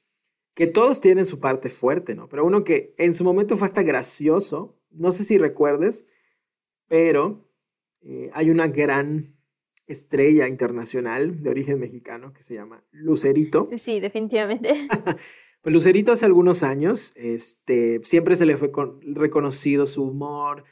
que 0.55 0.67
todos 0.67 1.01
tienen 1.01 1.25
su 1.25 1.41
parte 1.41 1.69
fuerte, 1.69 2.15
¿no? 2.15 2.29
Pero 2.29 2.45
uno 2.45 2.65
que 2.65 2.95
en 2.99 3.15
su 3.15 3.25
momento 3.25 3.57
fue 3.57 3.67
hasta 3.67 3.83
gracioso, 3.83 4.79
no 4.91 5.11
sé 5.11 5.25
si 5.25 5.39
recuerdes, 5.39 6.07
pero 6.87 7.49
eh, 8.03 8.31
hay 8.35 8.51
una 8.51 8.69
gran 8.69 9.35
estrella 9.87 10.49
internacional 10.49 11.43
de 11.43 11.51
origen 11.51 11.79
mexicano 11.79 12.33
que 12.33 12.43
se 12.43 12.55
llama 12.55 12.85
Lucerito. 12.91 13.69
Sí, 13.79 14.01
definitivamente. 14.01 14.89
pues 15.63 15.73
Lucerito 15.73 16.13
hace 16.13 16.27
algunos 16.27 16.63
años, 16.63 17.13
este, 17.17 18.01
siempre 18.03 18.37
se 18.37 18.47
le 18.47 18.57
fue 18.57 18.71
reconocido 19.03 19.87
su 19.87 20.05
humor, 20.05 20.65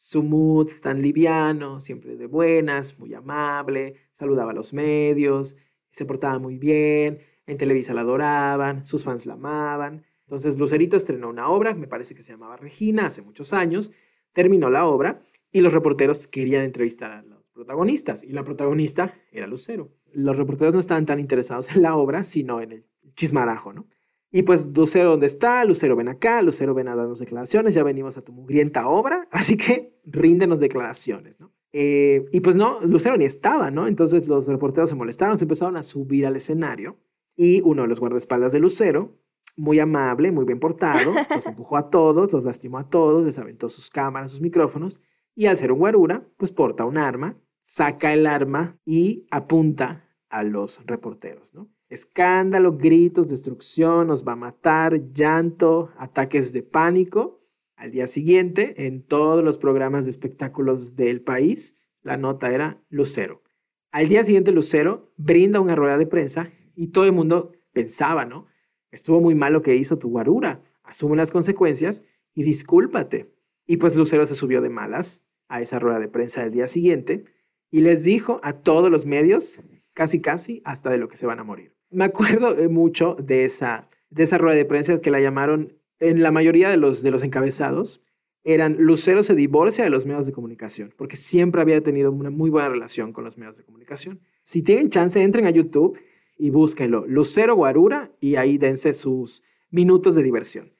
su 0.00 0.22
mood 0.22 0.70
tan 0.80 1.02
liviano, 1.02 1.78
siempre 1.78 2.16
de 2.16 2.24
buenas, 2.24 2.98
muy 2.98 3.12
amable, 3.12 3.96
saludaba 4.12 4.52
a 4.52 4.54
los 4.54 4.72
medios, 4.72 5.58
se 5.90 6.06
portaba 6.06 6.38
muy 6.38 6.56
bien, 6.56 7.18
en 7.46 7.58
Televisa 7.58 7.92
la 7.92 8.00
adoraban, 8.00 8.86
sus 8.86 9.04
fans 9.04 9.26
la 9.26 9.34
amaban. 9.34 10.06
Entonces 10.22 10.58
Lucerito 10.58 10.96
estrenó 10.96 11.28
una 11.28 11.50
obra, 11.50 11.74
me 11.74 11.86
parece 11.86 12.14
que 12.14 12.22
se 12.22 12.32
llamaba 12.32 12.56
Regina, 12.56 13.08
hace 13.08 13.20
muchos 13.20 13.52
años, 13.52 13.92
terminó 14.32 14.70
la 14.70 14.86
obra 14.86 15.22
y 15.52 15.60
los 15.60 15.74
reporteros 15.74 16.26
querían 16.28 16.62
entrevistar 16.62 17.10
a 17.10 17.20
los 17.20 17.44
protagonistas 17.52 18.24
y 18.24 18.32
la 18.32 18.42
protagonista 18.42 19.14
era 19.30 19.46
Lucero. 19.46 19.92
Los 20.14 20.38
reporteros 20.38 20.72
no 20.72 20.80
estaban 20.80 21.04
tan 21.04 21.20
interesados 21.20 21.76
en 21.76 21.82
la 21.82 21.94
obra, 21.94 22.24
sino 22.24 22.62
en 22.62 22.72
el 22.72 22.86
chismarajo, 23.16 23.74
¿no? 23.74 23.86
Y 24.32 24.42
pues 24.42 24.68
Lucero, 24.68 25.10
¿dónde 25.10 25.26
está? 25.26 25.64
Lucero, 25.64 25.96
ven 25.96 26.08
acá. 26.08 26.40
Lucero, 26.42 26.72
ven 26.74 26.88
a 26.88 26.94
darnos 26.94 27.18
declaraciones. 27.18 27.74
Ya 27.74 27.82
venimos 27.82 28.16
a 28.16 28.22
tu 28.22 28.32
mugrienta 28.32 28.88
obra. 28.88 29.26
Así 29.32 29.56
que 29.56 30.00
ríndenos 30.04 30.60
declaraciones, 30.60 31.40
¿no? 31.40 31.52
Eh, 31.72 32.26
y 32.32 32.40
pues 32.40 32.56
no, 32.56 32.80
Lucero 32.80 33.16
ni 33.16 33.24
estaba, 33.24 33.70
¿no? 33.70 33.86
Entonces 33.86 34.28
los 34.28 34.46
reporteros 34.46 34.90
se 34.90 34.96
molestaron, 34.96 35.38
se 35.38 35.44
empezaron 35.44 35.76
a 35.76 35.82
subir 35.82 36.26
al 36.26 36.36
escenario. 36.36 36.96
Y 37.36 37.60
uno 37.62 37.82
de 37.82 37.88
los 37.88 38.00
guardaespaldas 38.00 38.52
de 38.52 38.60
Lucero, 38.60 39.16
muy 39.56 39.78
amable, 39.78 40.32
muy 40.32 40.44
bien 40.44 40.58
portado, 40.58 41.12
los 41.34 41.46
empujó 41.46 41.76
a 41.76 41.90
todos, 41.90 42.32
los 42.32 42.44
lastimó 42.44 42.78
a 42.78 42.88
todos, 42.88 43.24
les 43.24 43.38
aventó 43.38 43.68
sus 43.68 43.90
cámaras, 43.90 44.30
sus 44.30 44.40
micrófonos. 44.40 45.00
Y 45.34 45.46
al 45.46 45.56
ser 45.56 45.72
un 45.72 45.78
guarura, 45.78 46.26
pues 46.36 46.50
porta 46.50 46.84
un 46.84 46.98
arma, 46.98 47.36
saca 47.60 48.12
el 48.12 48.26
arma 48.26 48.78
y 48.84 49.26
apunta 49.30 50.04
a 50.28 50.42
los 50.42 50.84
reporteros, 50.86 51.54
¿no? 51.54 51.68
Escándalo, 51.90 52.76
gritos, 52.76 53.28
destrucción, 53.28 54.06
nos 54.06 54.24
va 54.24 54.32
a 54.32 54.36
matar, 54.36 55.10
llanto, 55.12 55.90
ataques 55.98 56.52
de 56.52 56.62
pánico. 56.62 57.40
Al 57.74 57.90
día 57.90 58.06
siguiente, 58.06 58.86
en 58.86 59.04
todos 59.04 59.42
los 59.42 59.58
programas 59.58 60.04
de 60.04 60.12
espectáculos 60.12 60.94
del 60.94 61.20
país, 61.20 61.80
la 62.02 62.16
nota 62.16 62.52
era 62.52 62.80
Lucero. 62.90 63.42
Al 63.90 64.08
día 64.08 64.22
siguiente, 64.22 64.52
Lucero 64.52 65.12
brinda 65.16 65.58
una 65.58 65.74
rueda 65.74 65.98
de 65.98 66.06
prensa 66.06 66.52
y 66.76 66.92
todo 66.92 67.06
el 67.06 67.12
mundo 67.12 67.50
pensaba, 67.72 68.24
¿no? 68.24 68.46
Estuvo 68.92 69.20
muy 69.20 69.34
mal 69.34 69.52
lo 69.52 69.62
que 69.62 69.74
hizo 69.74 69.98
tu 69.98 70.10
guarura, 70.10 70.62
asume 70.84 71.16
las 71.16 71.32
consecuencias 71.32 72.04
y 72.34 72.44
discúlpate. 72.44 73.34
Y 73.66 73.78
pues 73.78 73.96
Lucero 73.96 74.26
se 74.26 74.36
subió 74.36 74.60
de 74.60 74.70
malas 74.70 75.26
a 75.48 75.60
esa 75.60 75.80
rueda 75.80 75.98
de 75.98 76.06
prensa 76.06 76.42
del 76.42 76.52
día 76.52 76.68
siguiente 76.68 77.24
y 77.68 77.80
les 77.80 78.04
dijo 78.04 78.38
a 78.44 78.52
todos 78.52 78.92
los 78.92 79.06
medios, 79.06 79.60
casi 79.92 80.20
casi, 80.20 80.62
hasta 80.64 80.90
de 80.90 80.98
lo 80.98 81.08
que 81.08 81.16
se 81.16 81.26
van 81.26 81.40
a 81.40 81.44
morir. 81.44 81.79
Me 81.90 82.04
acuerdo 82.04 82.56
eh, 82.56 82.68
mucho 82.68 83.16
de 83.18 83.44
esa, 83.44 83.88
de 84.10 84.24
esa 84.24 84.38
rueda 84.38 84.56
de 84.56 84.64
prensa 84.64 85.00
que 85.00 85.10
la 85.10 85.20
llamaron, 85.20 85.76
en 85.98 86.22
la 86.22 86.30
mayoría 86.30 86.70
de 86.70 86.76
los, 86.76 87.02
de 87.02 87.10
los 87.10 87.22
encabezados, 87.22 88.00
eran 88.42 88.76
Lucero 88.78 89.22
se 89.22 89.34
divorcia 89.34 89.84
de 89.84 89.90
los 89.90 90.06
medios 90.06 90.24
de 90.24 90.32
comunicación, 90.32 90.94
porque 90.96 91.16
siempre 91.16 91.60
había 91.60 91.82
tenido 91.82 92.10
una 92.10 92.30
muy 92.30 92.48
buena 92.48 92.70
relación 92.70 93.12
con 93.12 93.24
los 93.24 93.36
medios 93.36 93.58
de 93.58 93.64
comunicación. 93.64 94.20
Si 94.42 94.62
tienen 94.62 94.88
chance, 94.88 95.22
entren 95.22 95.46
a 95.46 95.50
YouTube 95.50 95.98
y 96.38 96.48
búsquenlo, 96.48 97.04
Lucero 97.06 97.54
Guarura, 97.54 98.12
y 98.18 98.36
ahí 98.36 98.56
dense 98.56 98.94
sus 98.94 99.42
minutos 99.70 100.14
de 100.14 100.22
diversión 100.22 100.72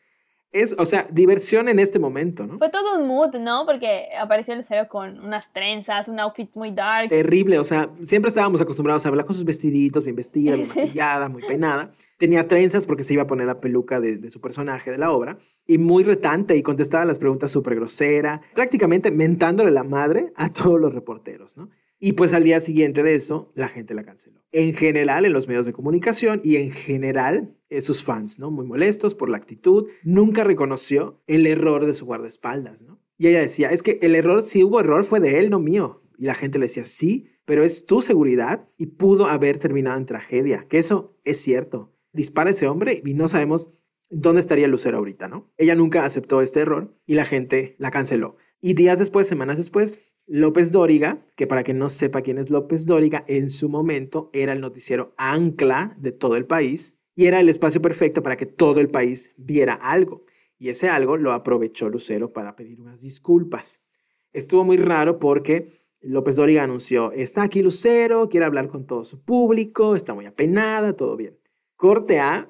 es, 0.52 0.74
o 0.78 0.86
sea, 0.86 1.06
diversión 1.10 1.68
en 1.68 1.78
este 1.78 1.98
momento, 1.98 2.46
¿no? 2.46 2.58
Fue 2.58 2.70
todo 2.70 2.98
un 2.98 3.06
mood, 3.06 3.36
¿no? 3.36 3.64
Porque 3.66 4.08
apareció 4.18 4.54
Lucero 4.56 4.88
con 4.88 5.20
unas 5.20 5.52
trenzas, 5.52 6.08
un 6.08 6.18
outfit 6.18 6.50
muy 6.54 6.72
dark. 6.72 7.08
Terrible, 7.08 7.58
o 7.58 7.64
sea, 7.64 7.90
siempre 8.02 8.30
estábamos 8.30 8.60
acostumbrados 8.60 9.06
a 9.06 9.10
verla 9.10 9.24
con 9.24 9.36
sus 9.36 9.44
vestiditos, 9.44 10.02
bien 10.02 10.16
vestida, 10.16 10.56
bien 10.56 10.68
maquillada, 10.74 11.28
muy 11.28 11.42
peinada. 11.42 11.92
Tenía 12.18 12.46
trenzas 12.48 12.84
porque 12.84 13.04
se 13.04 13.14
iba 13.14 13.22
a 13.22 13.26
poner 13.26 13.46
la 13.46 13.60
peluca 13.60 14.00
de, 14.00 14.18
de 14.18 14.30
su 14.30 14.40
personaje 14.40 14.90
de 14.90 14.98
la 14.98 15.12
obra. 15.12 15.38
Y 15.66 15.78
muy 15.78 16.02
retante 16.02 16.56
y 16.56 16.62
contestaba 16.62 17.04
las 17.04 17.18
preguntas 17.18 17.52
súper 17.52 17.76
grosera, 17.76 18.40
prácticamente 18.54 19.12
mentándole 19.12 19.70
la 19.70 19.84
madre 19.84 20.32
a 20.34 20.52
todos 20.52 20.80
los 20.80 20.92
reporteros, 20.92 21.56
¿no? 21.56 21.70
Y 22.02 22.12
pues 22.12 22.32
al 22.32 22.44
día 22.44 22.60
siguiente 22.60 23.02
de 23.02 23.14
eso, 23.14 23.52
la 23.54 23.68
gente 23.68 23.94
la 23.94 24.04
canceló. 24.04 24.42
En 24.52 24.74
general, 24.74 25.26
en 25.26 25.34
los 25.34 25.46
medios 25.46 25.66
de 25.66 25.74
comunicación 25.74 26.40
y 26.42 26.56
en 26.56 26.70
general, 26.70 27.54
eh, 27.68 27.82
sus 27.82 28.02
fans, 28.02 28.38
¿no? 28.38 28.50
Muy 28.50 28.66
molestos 28.66 29.14
por 29.14 29.28
la 29.28 29.36
actitud. 29.36 29.86
Nunca 30.02 30.42
reconoció 30.42 31.22
el 31.26 31.46
error 31.46 31.84
de 31.84 31.92
su 31.92 32.06
guardaespaldas, 32.06 32.82
¿no? 32.82 32.98
Y 33.18 33.28
ella 33.28 33.40
decía, 33.40 33.68
es 33.68 33.82
que 33.82 33.98
el 34.00 34.14
error, 34.14 34.42
si 34.42 34.64
hubo 34.64 34.80
error, 34.80 35.04
fue 35.04 35.20
de 35.20 35.38
él, 35.38 35.50
no 35.50 35.60
mío. 35.60 36.02
Y 36.16 36.24
la 36.24 36.34
gente 36.34 36.58
le 36.58 36.64
decía, 36.64 36.84
sí, 36.84 37.28
pero 37.44 37.64
es 37.64 37.84
tu 37.84 38.00
seguridad 38.00 38.66
y 38.78 38.86
pudo 38.86 39.26
haber 39.26 39.58
terminado 39.58 39.98
en 39.98 40.06
tragedia. 40.06 40.66
Que 40.70 40.78
eso 40.78 41.18
es 41.24 41.38
cierto. 41.38 41.92
Dispara 42.14 42.50
ese 42.50 42.66
hombre 42.66 43.02
y 43.04 43.12
no 43.12 43.28
sabemos 43.28 43.74
dónde 44.08 44.40
estaría 44.40 44.68
Lucero 44.68 44.98
ahorita, 44.98 45.28
¿no? 45.28 45.52
Ella 45.58 45.74
nunca 45.74 46.06
aceptó 46.06 46.40
este 46.40 46.60
error 46.60 46.96
y 47.06 47.14
la 47.14 47.26
gente 47.26 47.76
la 47.78 47.90
canceló. 47.90 48.36
Y 48.62 48.74
días 48.74 48.98
después, 48.98 49.26
semanas 49.26 49.58
después, 49.58 50.00
López 50.32 50.70
Dóriga, 50.70 51.18
que 51.34 51.48
para 51.48 51.64
quien 51.64 51.80
no 51.80 51.88
sepa 51.88 52.22
quién 52.22 52.38
es 52.38 52.50
López 52.50 52.86
Dóriga, 52.86 53.24
en 53.26 53.50
su 53.50 53.68
momento 53.68 54.30
era 54.32 54.52
el 54.52 54.60
noticiero 54.60 55.12
ancla 55.16 55.96
de 55.98 56.12
todo 56.12 56.36
el 56.36 56.46
país, 56.46 57.00
y 57.16 57.26
era 57.26 57.40
el 57.40 57.48
espacio 57.48 57.82
perfecto 57.82 58.22
para 58.22 58.36
que 58.36 58.46
todo 58.46 58.78
el 58.78 58.88
país 58.88 59.32
viera 59.36 59.74
algo. 59.74 60.24
Y 60.56 60.68
ese 60.68 60.88
algo 60.88 61.16
lo 61.16 61.32
aprovechó 61.32 61.88
Lucero 61.88 62.32
para 62.32 62.54
pedir 62.54 62.80
unas 62.80 63.00
disculpas. 63.00 63.84
Estuvo 64.32 64.62
muy 64.62 64.76
raro 64.76 65.18
porque 65.18 65.82
López 66.00 66.36
Dóriga 66.36 66.62
anunció, 66.62 67.10
está 67.10 67.42
aquí 67.42 67.60
Lucero, 67.60 68.28
quiere 68.28 68.46
hablar 68.46 68.68
con 68.68 68.86
todo 68.86 69.02
su 69.02 69.24
público, 69.24 69.96
está 69.96 70.14
muy 70.14 70.26
apenada, 70.26 70.92
todo 70.92 71.16
bien. 71.16 71.36
Corte 71.74 72.20
A, 72.20 72.48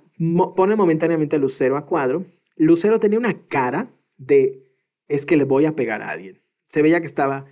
pone 0.55 0.77
momentáneamente 0.77 1.37
a 1.37 1.39
Lucero 1.39 1.79
a 1.79 1.87
cuadro. 1.87 2.27
Lucero 2.57 3.01
tenía 3.01 3.19
una 3.19 3.47
cara 3.49 3.91
de, 4.19 4.67
es 5.09 5.25
que 5.25 5.39
le 5.39 5.45
voy 5.45 5.65
a 5.65 5.75
pegar 5.75 6.03
a 6.03 6.11
alguien. 6.11 6.43
Se 6.67 6.83
veía 6.83 7.01
que 7.01 7.07
estaba 7.07 7.47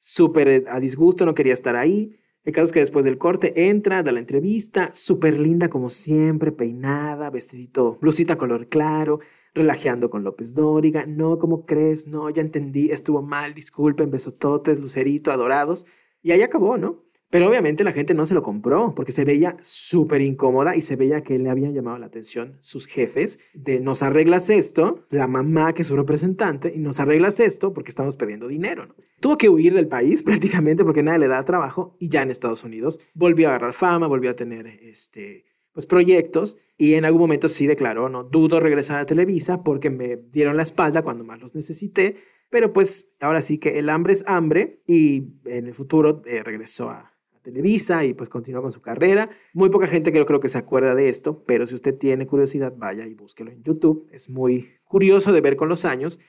súper 0.00 0.64
a 0.68 0.80
disgusto, 0.80 1.26
no 1.26 1.34
quería 1.34 1.52
estar 1.52 1.76
ahí. 1.76 2.18
El 2.42 2.54
caso 2.54 2.64
es 2.64 2.72
que 2.72 2.80
después 2.80 3.04
del 3.04 3.18
corte 3.18 3.68
entra, 3.68 4.02
da 4.02 4.12
la 4.12 4.18
entrevista, 4.18 4.90
súper 4.94 5.38
linda 5.38 5.68
como 5.68 5.90
siempre, 5.90 6.52
peinada, 6.52 7.28
vestidito, 7.28 7.98
blusita 8.00 8.38
color 8.38 8.68
claro, 8.68 9.20
relajeando 9.52 10.08
con 10.08 10.24
López 10.24 10.54
Dóriga. 10.54 11.04
No, 11.04 11.38
¿cómo 11.38 11.66
crees? 11.66 12.06
No, 12.06 12.30
ya 12.30 12.40
entendí, 12.40 12.90
estuvo 12.90 13.20
mal, 13.20 13.52
disculpen, 13.52 14.10
besototes, 14.10 14.80
lucerito, 14.80 15.32
adorados. 15.32 15.84
Y 16.22 16.30
ahí 16.30 16.40
acabó, 16.40 16.78
¿no? 16.78 17.04
Pero 17.30 17.48
obviamente 17.48 17.84
la 17.84 17.92
gente 17.92 18.12
no 18.12 18.26
se 18.26 18.34
lo 18.34 18.42
compró 18.42 18.92
porque 18.94 19.12
se 19.12 19.24
veía 19.24 19.56
súper 19.62 20.20
incómoda 20.20 20.74
y 20.74 20.80
se 20.80 20.96
veía 20.96 21.22
que 21.22 21.38
le 21.38 21.48
habían 21.48 21.72
llamado 21.72 21.96
la 21.96 22.06
atención 22.06 22.58
sus 22.60 22.86
jefes 22.86 23.38
de 23.54 23.78
nos 23.78 24.02
arreglas 24.02 24.50
esto, 24.50 25.06
la 25.10 25.28
mamá 25.28 25.72
que 25.72 25.82
es 25.82 25.88
su 25.88 25.94
representante, 25.94 26.72
y 26.74 26.80
nos 26.80 26.98
arreglas 26.98 27.38
esto 27.38 27.72
porque 27.72 27.90
estamos 27.90 28.16
pidiendo 28.16 28.48
dinero. 28.48 28.86
¿no? 28.86 28.96
Tuvo 29.20 29.38
que 29.38 29.48
huir 29.48 29.74
del 29.74 29.86
país 29.86 30.22
prácticamente 30.24 30.84
porque 30.84 31.04
nadie 31.04 31.20
le 31.20 31.28
da 31.28 31.44
trabajo 31.44 31.96
y 32.00 32.08
ya 32.08 32.22
en 32.22 32.32
Estados 32.32 32.64
Unidos 32.64 32.98
volvió 33.14 33.46
a 33.46 33.50
agarrar 33.50 33.74
fama, 33.74 34.08
volvió 34.08 34.30
a 34.30 34.36
tener 34.36 34.66
este, 34.66 35.44
pues, 35.72 35.86
proyectos 35.86 36.56
y 36.76 36.94
en 36.94 37.04
algún 37.04 37.20
momento 37.20 37.48
sí 37.48 37.68
declaró, 37.68 38.08
no 38.08 38.24
dudo 38.24 38.58
regresar 38.58 38.98
a 38.98 39.06
Televisa 39.06 39.62
porque 39.62 39.88
me 39.88 40.16
dieron 40.16 40.56
la 40.56 40.64
espalda 40.64 41.02
cuando 41.02 41.22
más 41.22 41.40
los 41.40 41.54
necesité, 41.54 42.16
pero 42.50 42.72
pues 42.72 43.12
ahora 43.20 43.40
sí 43.40 43.58
que 43.58 43.78
el 43.78 43.88
hambre 43.88 44.14
es 44.14 44.24
hambre 44.26 44.82
y 44.86 45.28
en 45.44 45.68
el 45.68 45.74
futuro 45.74 46.22
eh, 46.26 46.42
regresó 46.42 46.90
a 46.90 47.09
Televisa 47.42 48.04
y 48.04 48.14
pues 48.14 48.28
continuó 48.28 48.62
con 48.62 48.72
su 48.72 48.80
carrera. 48.80 49.30
Muy 49.52 49.70
poca 49.70 49.86
gente 49.86 50.12
creo, 50.12 50.26
creo 50.26 50.40
que 50.40 50.48
se 50.48 50.58
acuerda 50.58 50.94
de 50.94 51.08
esto, 51.08 51.42
pero 51.44 51.66
si 51.66 51.74
usted 51.74 51.96
tiene 51.96 52.26
curiosidad, 52.26 52.74
vaya 52.76 53.06
y 53.06 53.14
búsquelo 53.14 53.50
en 53.50 53.62
YouTube. 53.62 54.06
Es 54.12 54.28
muy 54.30 54.68
curioso 54.84 55.32
de 55.32 55.40
ver 55.40 55.56
con 55.56 55.68
los 55.68 55.84
años, 55.84 56.20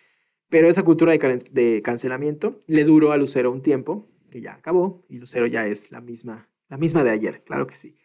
pero 0.49 0.69
esa 0.69 0.83
cultura 0.83 1.11
de, 1.11 1.43
de 1.51 1.81
cancelamiento 1.81 2.59
le 2.67 2.83
duró 2.83 3.11
a 3.11 3.17
Lucero 3.17 3.51
un 3.51 3.61
tiempo, 3.61 4.09
que 4.29 4.41
ya 4.41 4.53
acabó, 4.53 5.05
y 5.09 5.17
Lucero 5.17 5.45
ya 5.45 5.67
es 5.67 5.91
la 5.91 6.01
misma, 6.01 6.49
la 6.69 6.77
misma 6.77 7.03
de 7.03 7.11
ayer, 7.11 7.43
claro 7.43 7.67
que 7.67 7.75
sí. 7.75 7.97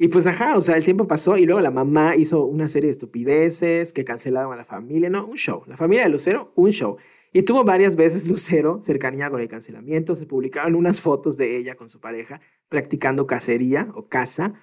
Y 0.00 0.08
pues 0.08 0.28
ajá, 0.28 0.56
o 0.56 0.62
sea, 0.62 0.76
el 0.76 0.84
tiempo 0.84 1.08
pasó 1.08 1.36
y 1.36 1.44
luego 1.44 1.60
la 1.60 1.72
mamá 1.72 2.14
hizo 2.14 2.44
una 2.44 2.68
serie 2.68 2.86
de 2.86 2.92
estupideces 2.92 3.92
que 3.92 4.04
cancelaron 4.04 4.52
a 4.52 4.56
la 4.56 4.64
familia, 4.64 5.10
no, 5.10 5.26
un 5.26 5.36
show. 5.36 5.64
La 5.66 5.76
familia 5.76 6.04
de 6.04 6.10
Lucero, 6.10 6.52
un 6.54 6.70
show. 6.70 6.98
Y 7.32 7.42
tuvo 7.42 7.64
varias 7.64 7.96
veces 7.96 8.28
Lucero 8.28 8.80
cercanía 8.82 9.30
con 9.30 9.40
el 9.40 9.48
cancelamiento. 9.48 10.16
Se 10.16 10.26
publicaron 10.26 10.74
unas 10.74 11.00
fotos 11.00 11.36
de 11.36 11.56
ella 11.58 11.76
con 11.76 11.90
su 11.90 12.00
pareja 12.00 12.40
practicando 12.68 13.26
cacería 13.26 13.88
o 13.94 14.08
caza. 14.08 14.54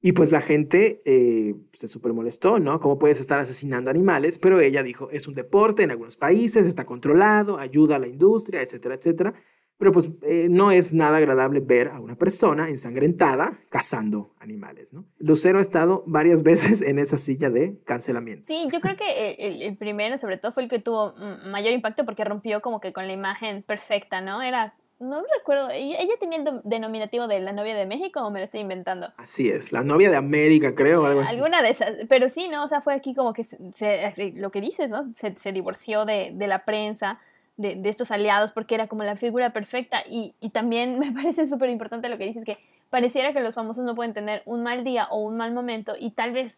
Y 0.00 0.12
pues 0.12 0.30
la 0.30 0.40
gente 0.40 1.02
eh, 1.04 1.56
se 1.72 1.88
súper 1.88 2.12
molestó, 2.12 2.60
¿no? 2.60 2.78
¿Cómo 2.80 2.98
puedes 2.98 3.20
estar 3.20 3.40
asesinando 3.40 3.90
animales? 3.90 4.38
Pero 4.38 4.60
ella 4.60 4.82
dijo, 4.82 5.10
es 5.10 5.26
un 5.26 5.34
deporte 5.34 5.82
en 5.82 5.90
algunos 5.90 6.16
países, 6.16 6.66
está 6.66 6.86
controlado, 6.86 7.58
ayuda 7.58 7.96
a 7.96 7.98
la 7.98 8.06
industria, 8.06 8.62
etcétera, 8.62 8.94
etcétera. 8.94 9.34
Pero 9.78 9.92
pues 9.92 10.10
eh, 10.22 10.48
no 10.50 10.70
es 10.70 10.92
nada 10.92 11.18
agradable 11.18 11.60
ver 11.60 11.88
a 11.88 12.00
una 12.00 12.16
persona 12.16 12.68
ensangrentada 12.68 13.58
cazando 13.70 14.34
animales, 14.40 14.92
¿no? 14.92 15.04
Lucero 15.18 15.58
ha 15.58 15.62
estado 15.62 16.02
varias 16.06 16.42
veces 16.44 16.82
en 16.82 16.98
esa 16.98 17.16
silla 17.16 17.48
de 17.50 17.78
cancelamiento. 17.84 18.46
Sí, 18.46 18.68
yo 18.72 18.80
creo 18.80 18.96
que 18.96 19.36
el, 19.38 19.76
primero 19.76 20.18
sobre 20.18 20.36
todo 20.36 20.52
fue 20.52 20.64
el 20.64 20.68
que 20.68 20.80
tuvo 20.80 21.14
mayor 21.46 21.72
impacto 21.72 22.04
porque 22.04 22.24
rompió 22.24 22.60
como 22.60 22.80
que 22.80 22.92
con 22.92 23.06
la 23.06 23.12
imagen 23.12 23.62
perfecta, 23.62 24.20
¿no? 24.20 24.42
Era 24.42 24.74
no 25.00 25.22
recuerdo, 25.38 25.70
¿ella 25.70 26.14
tenía 26.18 26.38
el 26.38 26.60
denominativo 26.64 27.28
de 27.28 27.38
la 27.40 27.52
novia 27.52 27.76
de 27.76 27.86
México 27.86 28.20
o 28.20 28.30
me 28.30 28.40
lo 28.40 28.46
estoy 28.46 28.60
inventando? 28.60 29.12
Así 29.16 29.48
es, 29.48 29.72
la 29.72 29.84
novia 29.84 30.10
de 30.10 30.16
América, 30.16 30.74
creo, 30.74 31.06
algo 31.06 31.20
así. 31.20 31.36
Alguna 31.36 31.62
de 31.62 31.70
esas, 31.70 31.92
pero 32.08 32.28
sí, 32.28 32.48
¿no? 32.48 32.64
O 32.64 32.68
sea, 32.68 32.80
fue 32.80 32.94
aquí 32.94 33.14
como 33.14 33.32
que, 33.32 33.44
se, 33.44 34.32
lo 34.34 34.50
que 34.50 34.60
dices, 34.60 34.88
¿no? 34.88 35.12
Se, 35.14 35.36
se 35.36 35.52
divorció 35.52 36.04
de, 36.04 36.32
de, 36.34 36.46
la 36.48 36.64
prensa, 36.64 37.20
de, 37.58 37.80
estos 37.84 38.10
aliados 38.10 38.52
porque 38.52 38.74
era 38.74 38.86
como 38.86 39.02
la 39.02 39.16
figura 39.16 39.50
perfecta 39.50 40.02
y, 40.08 40.32
también 40.52 40.98
me 40.98 41.12
parece 41.12 41.46
súper 41.46 41.68
importante 41.68 42.08
lo 42.08 42.16
que 42.16 42.24
dices, 42.24 42.44
que 42.44 42.56
pareciera 42.88 43.34
que 43.34 43.40
los 43.40 43.54
famosos 43.54 43.84
no 43.84 43.94
pueden 43.94 44.14
tener 44.14 44.42
un 44.46 44.62
mal 44.62 44.84
día 44.84 45.08
o 45.10 45.18
un 45.18 45.36
mal 45.36 45.52
momento 45.52 45.94
y 45.98 46.12
tal 46.12 46.32
vez 46.32 46.56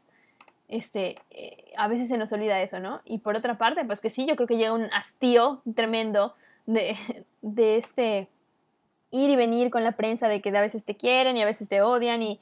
este, 0.69 1.17
eh, 1.33 1.73
a 1.77 1.89
veces 1.89 2.07
se 2.07 2.17
nos 2.17 2.31
olvida 2.31 2.63
eso, 2.63 2.79
¿no? 2.79 3.01
Y 3.05 3.19
por 3.19 3.35
otra 3.35 3.59
parte, 3.59 3.85
pues 3.85 4.01
que 4.01 4.11
sí, 4.11 4.25
yo 4.27 4.37
creo 4.37 4.47
que 4.47 4.57
llega 4.57 4.73
un 4.73 4.89
hastío 4.93 5.63
tremendo 5.75 6.35
de, 6.67 6.97
de 7.43 7.77
este 7.77 8.29
ir 9.11 9.31
y 9.31 9.35
venir 9.35 9.71
con 9.71 9.83
la 9.83 9.93
prensa, 9.93 10.29
de 10.29 10.41
que 10.41 10.57
a 10.57 10.61
veces 10.61 10.85
te 10.85 10.95
quieren 10.95 11.37
y 11.37 11.43
a 11.43 11.47
veces 11.47 11.69
te 11.69 11.83
odian 11.83 12.23
y, 12.23 12.39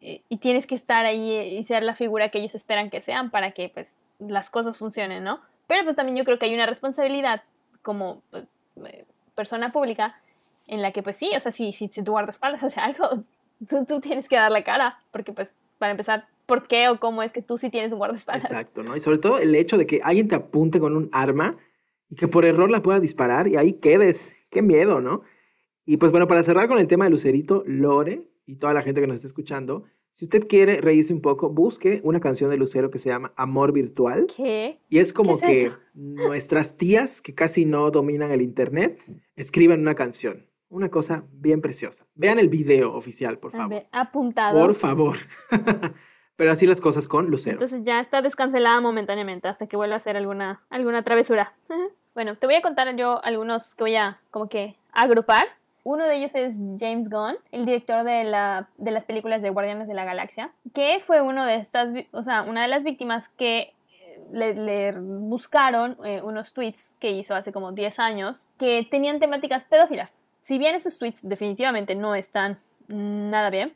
y, 0.00 0.38
tienes 0.38 0.66
que 0.66 0.74
estar 0.74 1.04
ahí 1.04 1.30
y 1.30 1.62
ser 1.62 1.84
la 1.84 1.94
figura 1.94 2.30
que 2.30 2.38
ellos 2.38 2.56
esperan 2.56 2.90
que 2.90 3.00
sean 3.00 3.30
para 3.30 3.52
que 3.52 3.68
pues 3.68 3.92
las 4.18 4.50
cosas 4.50 4.76
funcionen, 4.76 5.22
¿no? 5.22 5.40
Pero 5.68 5.84
pues 5.84 5.94
también 5.94 6.16
yo 6.16 6.24
creo 6.24 6.36
que 6.36 6.46
hay 6.46 6.54
una 6.54 6.66
responsabilidad 6.66 7.44
como 7.82 8.22
pues, 8.30 8.44
eh, 8.86 9.04
persona 9.34 9.72
pública 9.72 10.20
en 10.66 10.82
la 10.82 10.92
que 10.92 11.02
pues 11.02 11.16
sí, 11.16 11.30
o 11.36 11.40
sea, 11.40 11.52
si, 11.52 11.72
si, 11.72 11.88
tu 11.88 12.10
guardaespaldas 12.10 12.62
hace 12.64 12.80
algo, 12.80 13.24
tú, 13.68 13.84
tú, 13.84 14.00
tienes 14.00 14.28
que 14.28 14.36
dar 14.36 14.50
la 14.50 14.64
cara, 14.64 14.98
porque 15.10 15.32
pues 15.32 15.52
para 15.78 15.92
empezar, 15.92 16.26
¿por 16.46 16.66
qué 16.66 16.88
o 16.88 17.00
cómo 17.00 17.22
es 17.22 17.32
que 17.32 17.42
tú 17.42 17.58
sí 17.58 17.70
tienes 17.70 17.92
un 17.92 17.98
guardaespaldas? 17.98 18.44
Exacto, 18.44 18.82
¿no? 18.82 18.94
Y 18.96 19.00
sobre 19.00 19.18
todo 19.18 19.38
el 19.38 19.54
hecho 19.54 19.78
de 19.78 19.86
que 19.86 20.00
alguien 20.02 20.28
te 20.28 20.34
apunte 20.34 20.78
con 20.78 20.96
un 20.96 21.08
arma 21.12 21.56
y 22.08 22.16
que 22.16 22.28
por 22.28 22.44
error 22.44 22.70
la 22.70 22.82
pueda 22.82 23.00
disparar 23.00 23.48
y 23.48 23.56
ahí 23.56 23.74
quedes, 23.74 24.36
qué 24.50 24.62
miedo, 24.62 25.00
¿no? 25.00 25.22
Y 25.86 25.96
pues 25.96 26.12
bueno, 26.12 26.28
para 26.28 26.42
cerrar 26.42 26.68
con 26.68 26.78
el 26.78 26.86
tema 26.86 27.04
de 27.04 27.10
Lucerito, 27.10 27.64
Lore 27.66 28.28
y 28.46 28.56
toda 28.56 28.74
la 28.74 28.82
gente 28.82 29.00
que 29.00 29.06
nos 29.06 29.16
está 29.16 29.28
escuchando, 29.28 29.84
si 30.12 30.24
usted 30.24 30.46
quiere 30.48 30.80
reírse 30.80 31.12
un 31.12 31.20
poco, 31.20 31.50
busque 31.50 32.00
una 32.02 32.20
canción 32.20 32.50
de 32.50 32.56
Lucero 32.56 32.90
que 32.90 32.98
se 32.98 33.08
llama 33.08 33.32
Amor 33.36 33.72
Virtual. 33.72 34.26
¿Qué? 34.36 34.80
Y 34.88 34.98
es 34.98 35.12
como 35.12 35.38
que 35.38 35.72
nuestras 35.94 36.76
tías, 36.76 37.22
que 37.22 37.34
casi 37.34 37.64
no 37.64 37.90
dominan 37.90 38.32
el 38.32 38.42
Internet, 38.42 39.00
escriben 39.36 39.80
una 39.80 39.94
canción. 39.94 40.46
Una 40.68 40.88
cosa 40.88 41.24
bien 41.32 41.60
preciosa. 41.60 42.06
Vean 42.14 42.38
el 42.38 42.48
video 42.48 42.94
oficial, 42.94 43.38
por 43.38 43.50
favor. 43.50 43.70
Ver, 43.70 43.88
apuntado. 43.90 44.60
Por 44.60 44.74
favor. 44.74 45.16
Pero 46.36 46.52
así 46.52 46.66
las 46.66 46.80
cosas 46.80 47.08
con 47.08 47.26
Lucero. 47.26 47.56
Entonces 47.60 47.84
ya 47.84 48.00
está 48.00 48.22
descancelada 48.22 48.80
momentáneamente 48.80 49.48
hasta 49.48 49.66
que 49.66 49.76
vuelva 49.76 49.96
a 49.96 49.98
hacer 49.98 50.16
alguna, 50.16 50.62
alguna 50.70 51.02
travesura. 51.02 51.54
bueno, 52.14 52.36
te 52.36 52.46
voy 52.46 52.54
a 52.54 52.62
contar 52.62 52.94
yo 52.96 53.22
algunos 53.24 53.74
que 53.74 53.84
voy 53.84 53.96
a 53.96 54.20
como 54.30 54.48
que 54.48 54.76
agrupar 54.92 55.46
uno 55.84 56.04
de 56.04 56.16
ellos 56.16 56.34
es 56.34 56.56
James 56.78 57.08
Gunn, 57.08 57.36
el 57.52 57.64
director 57.64 58.04
de, 58.04 58.24
la, 58.24 58.68
de 58.76 58.90
las 58.90 59.04
películas 59.04 59.42
de 59.42 59.50
Guardianes 59.50 59.88
de 59.88 59.94
la 59.94 60.04
Galaxia, 60.04 60.52
que 60.74 61.00
fue 61.04 61.20
uno 61.22 61.44
de 61.44 61.56
estas, 61.56 61.88
o 62.12 62.22
sea, 62.22 62.42
una 62.42 62.62
de 62.62 62.68
las 62.68 62.84
víctimas 62.84 63.28
que 63.30 63.72
eh, 64.32 64.54
le, 64.54 64.92
buscaron 64.92 65.96
eh, 66.04 66.20
unos 66.22 66.52
tweets 66.52 66.92
que 66.98 67.10
hizo 67.12 67.34
hace 67.34 67.52
como 67.52 67.72
10 67.72 67.98
años 67.98 68.48
que 68.58 68.86
tenían 68.90 69.20
temáticas 69.20 69.64
pedófilas. 69.64 70.10
Si 70.40 70.58
bien 70.58 70.74
esos 70.74 70.98
tweets 70.98 71.20
definitivamente 71.22 71.94
no 71.94 72.14
están 72.14 72.58
nada 72.88 73.50
bien, 73.50 73.74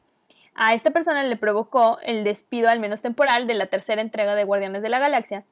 a 0.54 0.74
esta 0.74 0.90
persona 0.90 1.22
le 1.24 1.36
provocó 1.36 1.98
el 2.02 2.22
despido 2.22 2.68
al 2.68 2.80
menos 2.80 3.02
temporal 3.02 3.46
de 3.46 3.54
la 3.54 3.66
tercera 3.66 4.00
entrega 4.00 4.34
de 4.34 4.44
Guardianes 4.44 4.82
de 4.82 4.88
la 4.88 4.98
Galaxia, 5.00 5.44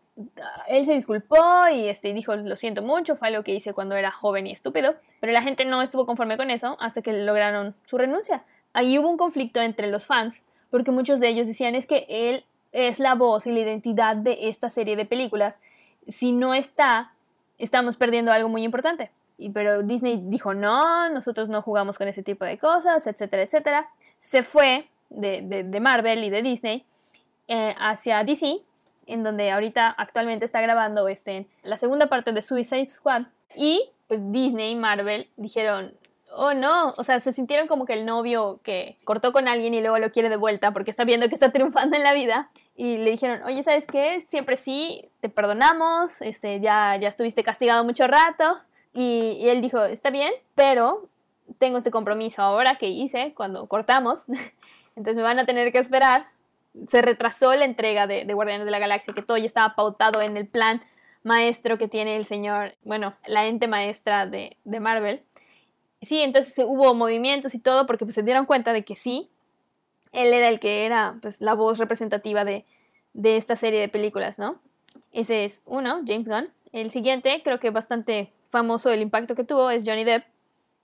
él 0.68 0.86
se 0.86 0.92
disculpó 0.92 1.68
y 1.72 1.88
este, 1.88 2.12
dijo, 2.12 2.34
lo 2.36 2.56
siento 2.56 2.82
mucho, 2.82 3.16
fue 3.16 3.28
algo 3.28 3.42
que 3.42 3.54
hice 3.54 3.72
cuando 3.72 3.96
era 3.96 4.10
joven 4.10 4.46
y 4.46 4.52
estúpido, 4.52 4.94
pero 5.20 5.32
la 5.32 5.42
gente 5.42 5.64
no 5.64 5.82
estuvo 5.82 6.06
conforme 6.06 6.36
con 6.36 6.50
eso 6.50 6.76
hasta 6.80 7.02
que 7.02 7.12
lograron 7.12 7.74
su 7.86 7.98
renuncia. 7.98 8.44
Ahí 8.72 8.98
hubo 8.98 9.08
un 9.08 9.16
conflicto 9.16 9.60
entre 9.60 9.88
los 9.88 10.06
fans, 10.06 10.42
porque 10.70 10.90
muchos 10.90 11.20
de 11.20 11.28
ellos 11.28 11.46
decían 11.46 11.74
es 11.74 11.86
que 11.86 12.06
él 12.08 12.44
es 12.72 12.98
la 12.98 13.14
voz 13.14 13.46
y 13.46 13.52
la 13.52 13.60
identidad 13.60 14.16
de 14.16 14.48
esta 14.48 14.70
serie 14.70 14.96
de 14.96 15.04
películas. 15.04 15.60
Si 16.08 16.32
no 16.32 16.54
está, 16.54 17.12
estamos 17.58 17.96
perdiendo 17.96 18.32
algo 18.32 18.48
muy 18.48 18.64
importante. 18.64 19.10
Y, 19.38 19.50
pero 19.50 19.82
Disney 19.82 20.20
dijo, 20.24 20.54
no, 20.54 21.08
nosotros 21.10 21.48
no 21.48 21.62
jugamos 21.62 21.98
con 21.98 22.08
ese 22.08 22.22
tipo 22.22 22.44
de 22.44 22.58
cosas, 22.58 23.06
etcétera, 23.06 23.42
etcétera. 23.42 23.88
Se 24.20 24.42
fue 24.42 24.88
de, 25.10 25.78
Marvel 25.80 26.24
y 26.24 26.30
de 26.30 26.42
Disney 26.42 26.84
eh, 27.48 27.74
hacia 27.78 28.24
DC 28.24 28.62
en 29.06 29.22
donde 29.22 29.50
ahorita 29.50 29.88
actualmente 29.88 30.44
está 30.44 30.60
grabando 30.60 31.08
este, 31.08 31.46
la 31.62 31.78
segunda 31.78 32.06
parte 32.06 32.32
de 32.32 32.42
Suicide 32.42 32.88
Squad. 32.88 33.22
Y 33.56 33.90
pues 34.08 34.20
Disney 34.32 34.72
y 34.72 34.76
Marvel 34.76 35.28
dijeron, 35.36 35.94
oh 36.34 36.54
no, 36.54 36.94
o 36.96 37.04
sea, 37.04 37.20
se 37.20 37.32
sintieron 37.32 37.68
como 37.68 37.84
que 37.84 37.92
el 37.92 38.06
novio 38.06 38.60
que 38.62 38.96
cortó 39.04 39.32
con 39.32 39.48
alguien 39.48 39.74
y 39.74 39.80
luego 39.80 39.98
lo 39.98 40.12
quiere 40.12 40.28
de 40.28 40.36
vuelta 40.36 40.72
porque 40.72 40.90
está 40.90 41.04
viendo 41.04 41.28
que 41.28 41.34
está 41.34 41.52
triunfando 41.52 41.96
en 41.96 42.02
la 42.02 42.12
vida. 42.12 42.50
Y 42.74 42.96
le 42.96 43.10
dijeron, 43.10 43.42
oye, 43.44 43.62
¿sabes 43.62 43.86
qué? 43.86 44.22
Siempre 44.28 44.56
sí, 44.56 45.10
te 45.20 45.28
perdonamos, 45.28 46.22
este, 46.22 46.60
ya, 46.60 46.96
ya 46.96 47.08
estuviste 47.08 47.44
castigado 47.44 47.84
mucho 47.84 48.06
rato. 48.06 48.58
Y, 48.94 49.38
y 49.40 49.48
él 49.48 49.60
dijo, 49.60 49.84
está 49.84 50.10
bien, 50.10 50.32
pero 50.54 51.08
tengo 51.58 51.78
este 51.78 51.90
compromiso 51.90 52.42
ahora 52.42 52.76
que 52.76 52.88
hice 52.88 53.34
cuando 53.36 53.66
cortamos. 53.66 54.24
Entonces 54.96 55.16
me 55.16 55.22
van 55.22 55.38
a 55.38 55.46
tener 55.46 55.72
que 55.72 55.78
esperar 55.78 56.26
se 56.88 57.02
retrasó 57.02 57.54
la 57.54 57.64
entrega 57.64 58.06
de, 58.06 58.24
Guardianes 58.32 58.64
de 58.64 58.70
la 58.70 58.78
Galaxia, 58.78 59.14
que 59.14 59.22
todo 59.22 59.36
ya 59.36 59.46
estaba 59.46 59.74
pautado 59.74 60.22
en 60.22 60.36
el 60.36 60.46
plan 60.46 60.82
maestro 61.22 61.78
que 61.78 61.88
tiene 61.88 62.16
el 62.16 62.26
señor, 62.26 62.74
bueno, 62.82 63.14
la 63.26 63.46
ente 63.46 63.68
maestra 63.68 64.26
de, 64.26 64.56
Marvel. 64.64 65.22
Sí, 66.00 66.20
entonces 66.20 66.64
hubo 66.66 66.94
movimientos 66.94 67.54
y 67.54 67.58
todo 67.58 67.86
porque 67.86 68.04
pues, 68.04 68.14
se 68.14 68.22
dieron 68.22 68.46
cuenta 68.46 68.72
de 68.72 68.84
que 68.84 68.96
sí, 68.96 69.30
él 70.12 70.32
era 70.32 70.48
el 70.48 70.58
que 70.58 70.84
era 70.84 71.16
pues, 71.22 71.40
la 71.40 71.54
voz 71.54 71.78
representativa 71.78 72.44
de, 72.44 72.64
de 73.12 73.36
esta 73.36 73.56
serie 73.56 73.80
de 73.80 73.88
películas, 73.88 74.38
¿no? 74.38 74.60
Ese 75.12 75.44
es 75.44 75.62
uno, 75.64 76.02
James 76.06 76.28
Gunn. 76.28 76.50
El 76.72 76.90
siguiente, 76.90 77.42
creo 77.44 77.60
que 77.60 77.70
bastante 77.70 78.32
famoso 78.48 78.90
el 78.90 79.00
impacto 79.00 79.34
que 79.34 79.44
tuvo, 79.44 79.70
es 79.70 79.84
Johnny 79.86 80.04
Depp 80.04 80.24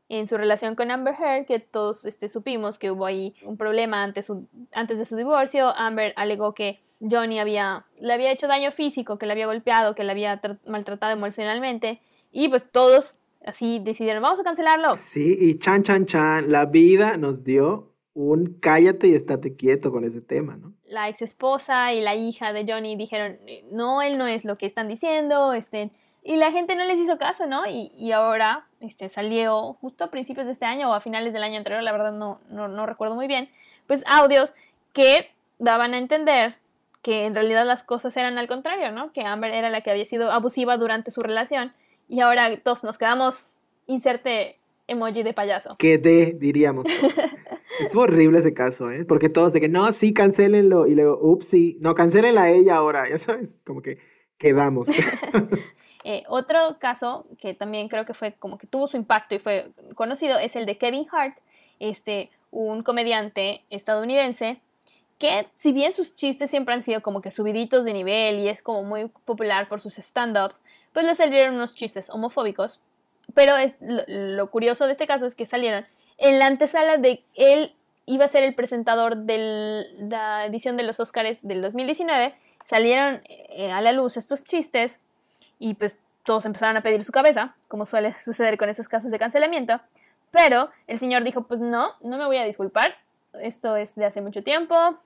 en 0.09 0.27
su 0.27 0.37
relación 0.39 0.75
con 0.75 0.91
Amber 0.91 1.15
Heard, 1.15 1.47
que 1.47 1.61
todos 1.61 2.05
este, 2.05 2.29
supimos 2.29 2.79
que 2.79 2.91
hubo 2.91 3.07
ahí 3.07 3.35
un 3.43 3.57
problema 3.57 4.03
antes, 4.03 4.29
antes 4.73 4.99
de 4.99 5.05
su 5.05 5.17
divorcio. 5.17 5.69
Amber 5.77 6.13
alegó 6.17 6.55
que 6.55 6.81
Johnny 7.01 7.39
había, 7.39 7.87
le 8.01 8.13
había 8.13 8.33
hecho 8.33 8.49
daño 8.49 8.73
físico, 8.73 9.19
que 9.19 9.27
le 9.27 9.33
había 9.33 9.47
golpeado, 9.47 9.95
que 9.95 10.05
le 10.05 10.13
había 10.13 10.41
maltratado 10.67 11.13
emocionalmente. 11.13 12.01
Y 12.33 12.49
pues 12.49 12.71
todos 12.71 13.19
así 13.45 13.81
decidieron, 13.81 14.23
vamos 14.23 14.41
a 14.41 14.45
cancelarlo. 14.45 14.97
Sí, 14.97 15.37
y 15.39 15.59
chan, 15.59 15.83
chan, 15.83 16.07
chan, 16.07 16.51
la 16.51 16.65
vida 16.67 17.17
nos 17.17 17.45
dio 17.45 17.93
un 18.15 18.59
cállate 18.61 19.09
y 19.09 19.15
estate 19.15 19.55
quieto 19.55 19.93
con 19.93 20.05
ese 20.05 20.21
tema, 20.21 20.57
¿no? 20.57 20.75
La 20.87 21.09
ex 21.09 21.23
esposa 21.23 21.93
y 21.93 22.01
la 22.01 22.17
hija 22.17 22.53
de 22.53 22.65
Johnny 22.67 22.97
dijeron, 22.97 23.39
no, 23.71 24.03
él 24.03 24.19
no 24.19 24.27
es 24.27 24.45
lo 24.45 24.59
que 24.59 24.67
están 24.67 24.89
diciendo, 24.89 25.53
este, 25.53 25.93
y 26.29 26.37
la 26.37 26.53
gente 26.53 26.77
no 26.77 26.85
les 26.85 26.99
hizo 26.99 27.17
caso, 27.17 27.47
¿no? 27.47 27.67
Y, 27.67 27.91
y, 27.97 28.13
ahora 28.13 28.67
este, 28.81 29.09
salió 29.09 29.73
justo 29.81 30.05
a 30.05 30.11
principios 30.11 30.45
de 30.45 30.53
este 30.53 30.67
año 30.67 30.91
o 30.91 30.93
a 30.93 31.01
finales 31.01 31.33
del 31.33 31.43
año 31.43 31.57
anterior, 31.57 31.83
la 31.83 31.91
verdad 31.91 32.13
no, 32.13 32.39
no, 32.51 32.69
no 32.69 32.85
recuerdo 32.85 33.15
muy 33.15 33.27
bien, 33.27 33.49
pues 33.87 34.05
audios 34.07 34.53
que 34.93 35.31
daban 35.59 35.95
a 35.95 35.99
entender 35.99 36.57
que 37.01 37.25
en 37.25 37.35
realidad 37.35 37.65
las 37.65 37.83
cosas 37.83 38.15
eran 38.19 38.37
al 38.37 38.47
contrario, 38.47 38.93
¿no? 38.93 39.11
Que 39.15 39.23
Amber 39.23 39.55
era 39.55 39.71
la 39.71 39.81
que 39.81 39.91
había 39.91 40.05
sido 40.05 40.31
abusiva 40.31 40.77
durante 40.77 41.13
su 41.13 41.23
relación 41.23 41.73
y 42.09 42.21
ahora 42.21 42.59
todos 42.59 42.85
nos 42.85 42.99
quedamos, 42.99 43.47
inserte 43.87 44.59
emoji 44.87 45.23
de 45.23 45.33
payaso. 45.33 45.77
Quedé, 45.79 46.37
diríamos. 46.39 46.85
Estuvo 47.81 48.03
horrible 48.03 48.41
ese 48.41 48.53
caso, 48.53 48.91
¿eh? 48.91 49.07
Porque 49.07 49.31
todos 49.31 49.55
de 49.55 49.63
que 49.63 49.69
no, 49.71 49.91
sí, 49.93 50.13
cancelenlo. 50.13 50.87
Y 50.87 50.95
luego, 50.95 51.19
ups, 51.23 51.49
sí, 51.49 51.79
no, 51.81 51.95
cancelenla 51.95 52.43
a 52.43 52.51
ella 52.51 52.77
ahora, 52.77 53.09
ya 53.09 53.17
sabes, 53.17 53.59
como 53.65 53.81
que 53.81 53.97
quedamos. 54.37 54.89
Eh, 56.11 56.25
otro 56.27 56.79
caso 56.79 57.27
que 57.39 57.53
también 57.53 57.91
creo 57.91 58.07
que 58.07 58.15
fue 58.15 58.33
como 58.33 58.57
que 58.57 58.67
tuvo 58.67 58.89
su 58.89 58.97
impacto 58.97 59.35
y 59.35 59.41
fue 59.41 59.73
conocido 59.95 60.39
es 60.39 60.57
el 60.57 60.65
de 60.65 60.79
Kevin 60.79 61.07
Hart, 61.13 61.37
este, 61.81 62.31
un 62.51 62.83
comediante 62.83 63.63
estadounidense 63.69 64.59
que 65.19 65.49
si 65.59 65.73
bien 65.73 65.93
sus 65.93 66.15
chistes 66.15 66.49
siempre 66.49 66.73
han 66.75 66.83
sido 66.83 67.03
como 67.03 67.21
que 67.21 67.31
subiditos 67.31 67.85
de 67.85 67.93
nivel 67.93 68.39
y 68.39 68.49
es 68.49 68.63
como 68.63 68.85
muy 68.85 69.09
popular 69.27 69.69
por 69.69 69.81
sus 69.81 69.99
stand-ups, 69.99 70.63
pues 70.95 71.05
le 71.05 71.15
salieron 71.15 71.57
unos 71.57 71.75
chistes 71.75 72.09
homofóbicos. 72.09 72.81
Pero 73.35 73.59
es, 73.59 73.75
lo, 73.79 74.51
curioso 74.51 74.87
de 74.87 74.93
este 74.93 75.07
caso 75.07 75.27
es 75.27 75.35
que 75.35 75.45
salieron 75.45 75.85
en 76.17 76.39
la 76.39 76.47
antesala 76.47 76.97
de 76.97 77.23
él 77.35 77.75
iba 78.07 78.25
a 78.25 78.29
ser 78.29 78.45
el 78.45 78.55
presentador 78.55 79.15
de 79.15 79.85
la 79.99 80.47
edición 80.47 80.79
de 80.79 80.85
los 80.85 81.01
Oscars 81.01 81.47
del 81.47 81.61
2019, 81.61 82.35
salieron 82.65 83.21
eh, 83.29 83.71
a 83.71 83.83
la 83.83 83.93
luz 83.93 84.17
estos 84.17 84.43
chistes 84.43 85.01
y 85.59 85.75
pues 85.75 85.99
todos 86.25 86.45
empezaron 86.45 86.77
a 86.77 86.83
pedir 86.83 87.05
su 87.05 87.13
cabeza, 87.13 87.55
como 87.69 87.87
suele 87.87 88.15
suceder 88.25 88.59
con 88.59 88.69
esos 88.69 88.89
casos 88.89 89.11
de 89.11 89.19
cancelamiento. 89.19 89.81
Pero 90.31 90.71
el 90.87 90.99
señor 90.99 91.25
dijo, 91.25 91.43
pues 91.43 91.61
no, 91.61 91.93
no 92.03 92.19
me 92.19 92.27
voy 92.27 92.37
a 92.37 92.45
disculpar, 92.45 92.97
esto 93.41 93.77
es 93.77 93.95
de 93.95 94.05
hace 94.05 94.21
mucho 94.21 94.43
tiempo, 94.43 94.99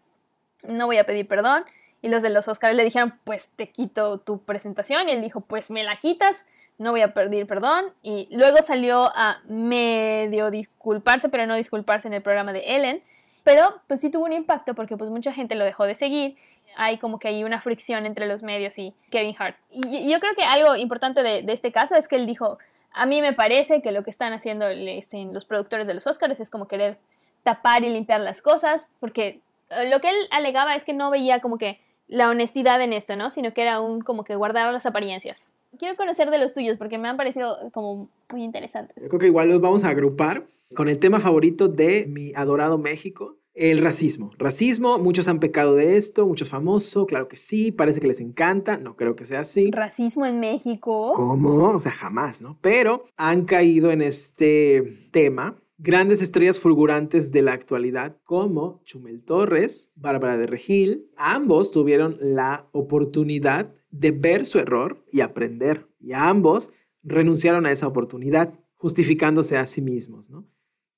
no 0.65 0.87
voy 0.87 0.99
a 0.99 1.05
pedir 1.05 1.27
perdón. 1.27 1.65
Y 2.01 2.09
los 2.09 2.23
de 2.23 2.31
los 2.31 2.49
Oscars 2.49 2.75
le 2.75 2.83
dijeron, 2.83 3.15
pues 3.25 3.47
te 3.55 3.69
quito 3.69 4.19
tu 4.19 4.39
presentación. 4.39 5.09
Y 5.09 5.13
él 5.13 5.23
dijo, 5.23 5.41
pues 5.41 5.71
me 5.71 5.85
la 5.85 5.99
quitas, 5.99 6.45
no 6.79 6.91
voy 6.91 7.03
a 7.03 7.15
pedir 7.15 7.47
perdón. 7.47 7.87
Y 8.03 8.29
luego 8.33 8.57
salió 8.63 9.13
a 9.15 9.41
medio 9.47 10.51
disculparse, 10.51 11.29
pero 11.29 11.47
no 11.47 11.55
disculparse 11.55 12.09
en 12.09 12.15
el 12.15 12.23
programa 12.23 12.53
de 12.53 12.75
Ellen. 12.75 13.03
Pero 13.45 13.81
pues 13.87 14.01
sí 14.01 14.11
tuvo 14.11 14.25
un 14.25 14.33
impacto 14.33 14.75
porque 14.75 14.97
pues 14.97 15.11
mucha 15.11 15.33
gente 15.33 15.55
lo 15.55 15.65
dejó 15.65 15.85
de 15.85 15.95
seguir 15.95 16.37
hay 16.77 16.99
como 16.99 17.19
que 17.19 17.29
hay 17.29 17.45
una 17.45 17.61
fricción 17.61 18.07
entre 18.07 18.27
los 18.27 18.43
medios 18.43 18.79
y 18.79 18.95
Kevin 19.11 19.35
Hart. 19.39 19.57
Y, 19.71 20.11
yo 20.11 20.21
creo 20.21 20.35
que 20.35 20.45
algo 20.45 20.77
importante 20.77 21.23
de, 21.23 21.45
este 21.49 21.73
caso 21.73 21.95
es 21.97 22.09
que 22.09 22.17
él 22.17 22.27
dijo, 22.27 22.59
a 22.93 23.07
mí 23.07 23.21
me 23.21 23.33
parece 23.33 23.83
que 23.83 23.93
lo 23.93 24.05
que 24.05 24.11
están 24.11 24.33
haciendo 24.33 24.67
este, 24.69 25.25
los 25.27 25.45
productores 25.45 25.87
de 25.87 25.95
los 25.95 26.07
Oscars 26.07 26.41
es 26.41 26.51
como 26.51 26.69
querer 26.69 26.99
tapar 27.43 27.85
y 27.85 27.91
limpiar 27.91 28.21
las 28.21 28.41
cosas, 28.41 28.91
porque 29.01 29.41
eh, 29.71 29.91
lo 29.91 30.01
que 30.01 30.09
él 30.09 30.17
alegaba 30.31 30.75
es 30.77 30.85
que 30.85 30.93
no 30.93 31.11
veía 31.11 31.41
como 31.41 31.59
que 31.59 31.81
la 32.09 32.29
honestidad 32.29 32.81
en 32.83 32.93
esto, 32.93 33.17
¿no? 33.17 33.31
Sino 33.31 33.55
que 33.55 33.63
era 33.63 33.81
un 33.81 34.03
como 34.03 34.25
que 34.25 34.37
guardar 34.37 34.73
las 34.73 34.87
apariencias. 34.87 35.47
Quiero 35.79 35.97
conocer 35.97 36.31
de 36.31 36.39
los 36.39 36.53
tuyos 36.53 36.77
porque 36.77 36.99
me 36.99 37.09
han 37.09 37.17
parecido 37.17 37.57
como 37.73 38.09
muy 38.31 38.45
interesantes. 38.45 39.03
Yo 39.03 39.09
creo 39.09 39.21
que 39.21 39.27
igual 39.27 39.49
los 39.49 39.61
vamos 39.61 39.85
a 39.85 39.89
agrupar 39.89 40.45
con 40.75 40.89
el 40.89 40.99
tema 40.99 41.21
favorito 41.21 41.69
de 41.69 42.07
mi 42.07 42.33
adorado 42.35 42.77
México, 42.77 43.37
el 43.55 43.79
racismo. 43.79 44.33
Racismo, 44.39 44.99
muchos 44.99 45.29
han 45.29 45.41
pecado 45.41 45.75
de 45.75 45.97
esto, 45.97 46.27
muchos 46.27 46.49
famosos, 46.49 47.07
claro 47.07 47.29
que 47.29 47.37
sí, 47.37 47.71
parece 47.71 48.01
que 48.01 48.07
les 48.07 48.21
encanta, 48.21 48.79
no 48.79 48.97
creo 48.97 49.15
que 49.15 49.25
sea 49.25 49.41
así. 49.41 49.71
¿Racismo 49.71 50.25
en 50.27 50.41
México? 50.41 51.13
¿Cómo? 51.15 51.75
O 51.75 51.81
sea, 51.81 51.93
jamás, 51.93 52.41
¿no? 52.41 52.59
Pero 52.61 53.05
han 53.17 53.45
caído 53.45 53.91
en 53.91 54.03
este 54.03 55.09
tema 55.11 55.63
grandes 55.79 56.23
estrellas 56.23 56.61
fulgurantes 56.61 57.33
de 57.33 57.43
la 57.43 57.53
actualidad 57.53 58.17
como 58.23 58.81
Chumel 58.85 59.23
Torres, 59.23 59.91
Bárbara 59.97 60.37
de 60.37 60.47
Regil. 60.47 61.11
Ambos 61.17 61.73
tuvieron 61.73 62.17
la 62.21 62.69
oportunidad 62.73 63.75
de 63.91 64.13
ver 64.13 64.47
su 64.47 64.61
error 64.61 65.05
y 65.11 65.21
aprender. 65.21 65.89
Y 66.01 66.13
ambos 66.13 66.71
renunciaron 67.03 67.67
a 67.67 67.73
esa 67.73 67.89
oportunidad, 67.89 68.55
justificándose 68.77 69.59
a 69.59 69.67
sí 69.67 69.83
mismos, 69.83 70.31
¿no? 70.31 70.47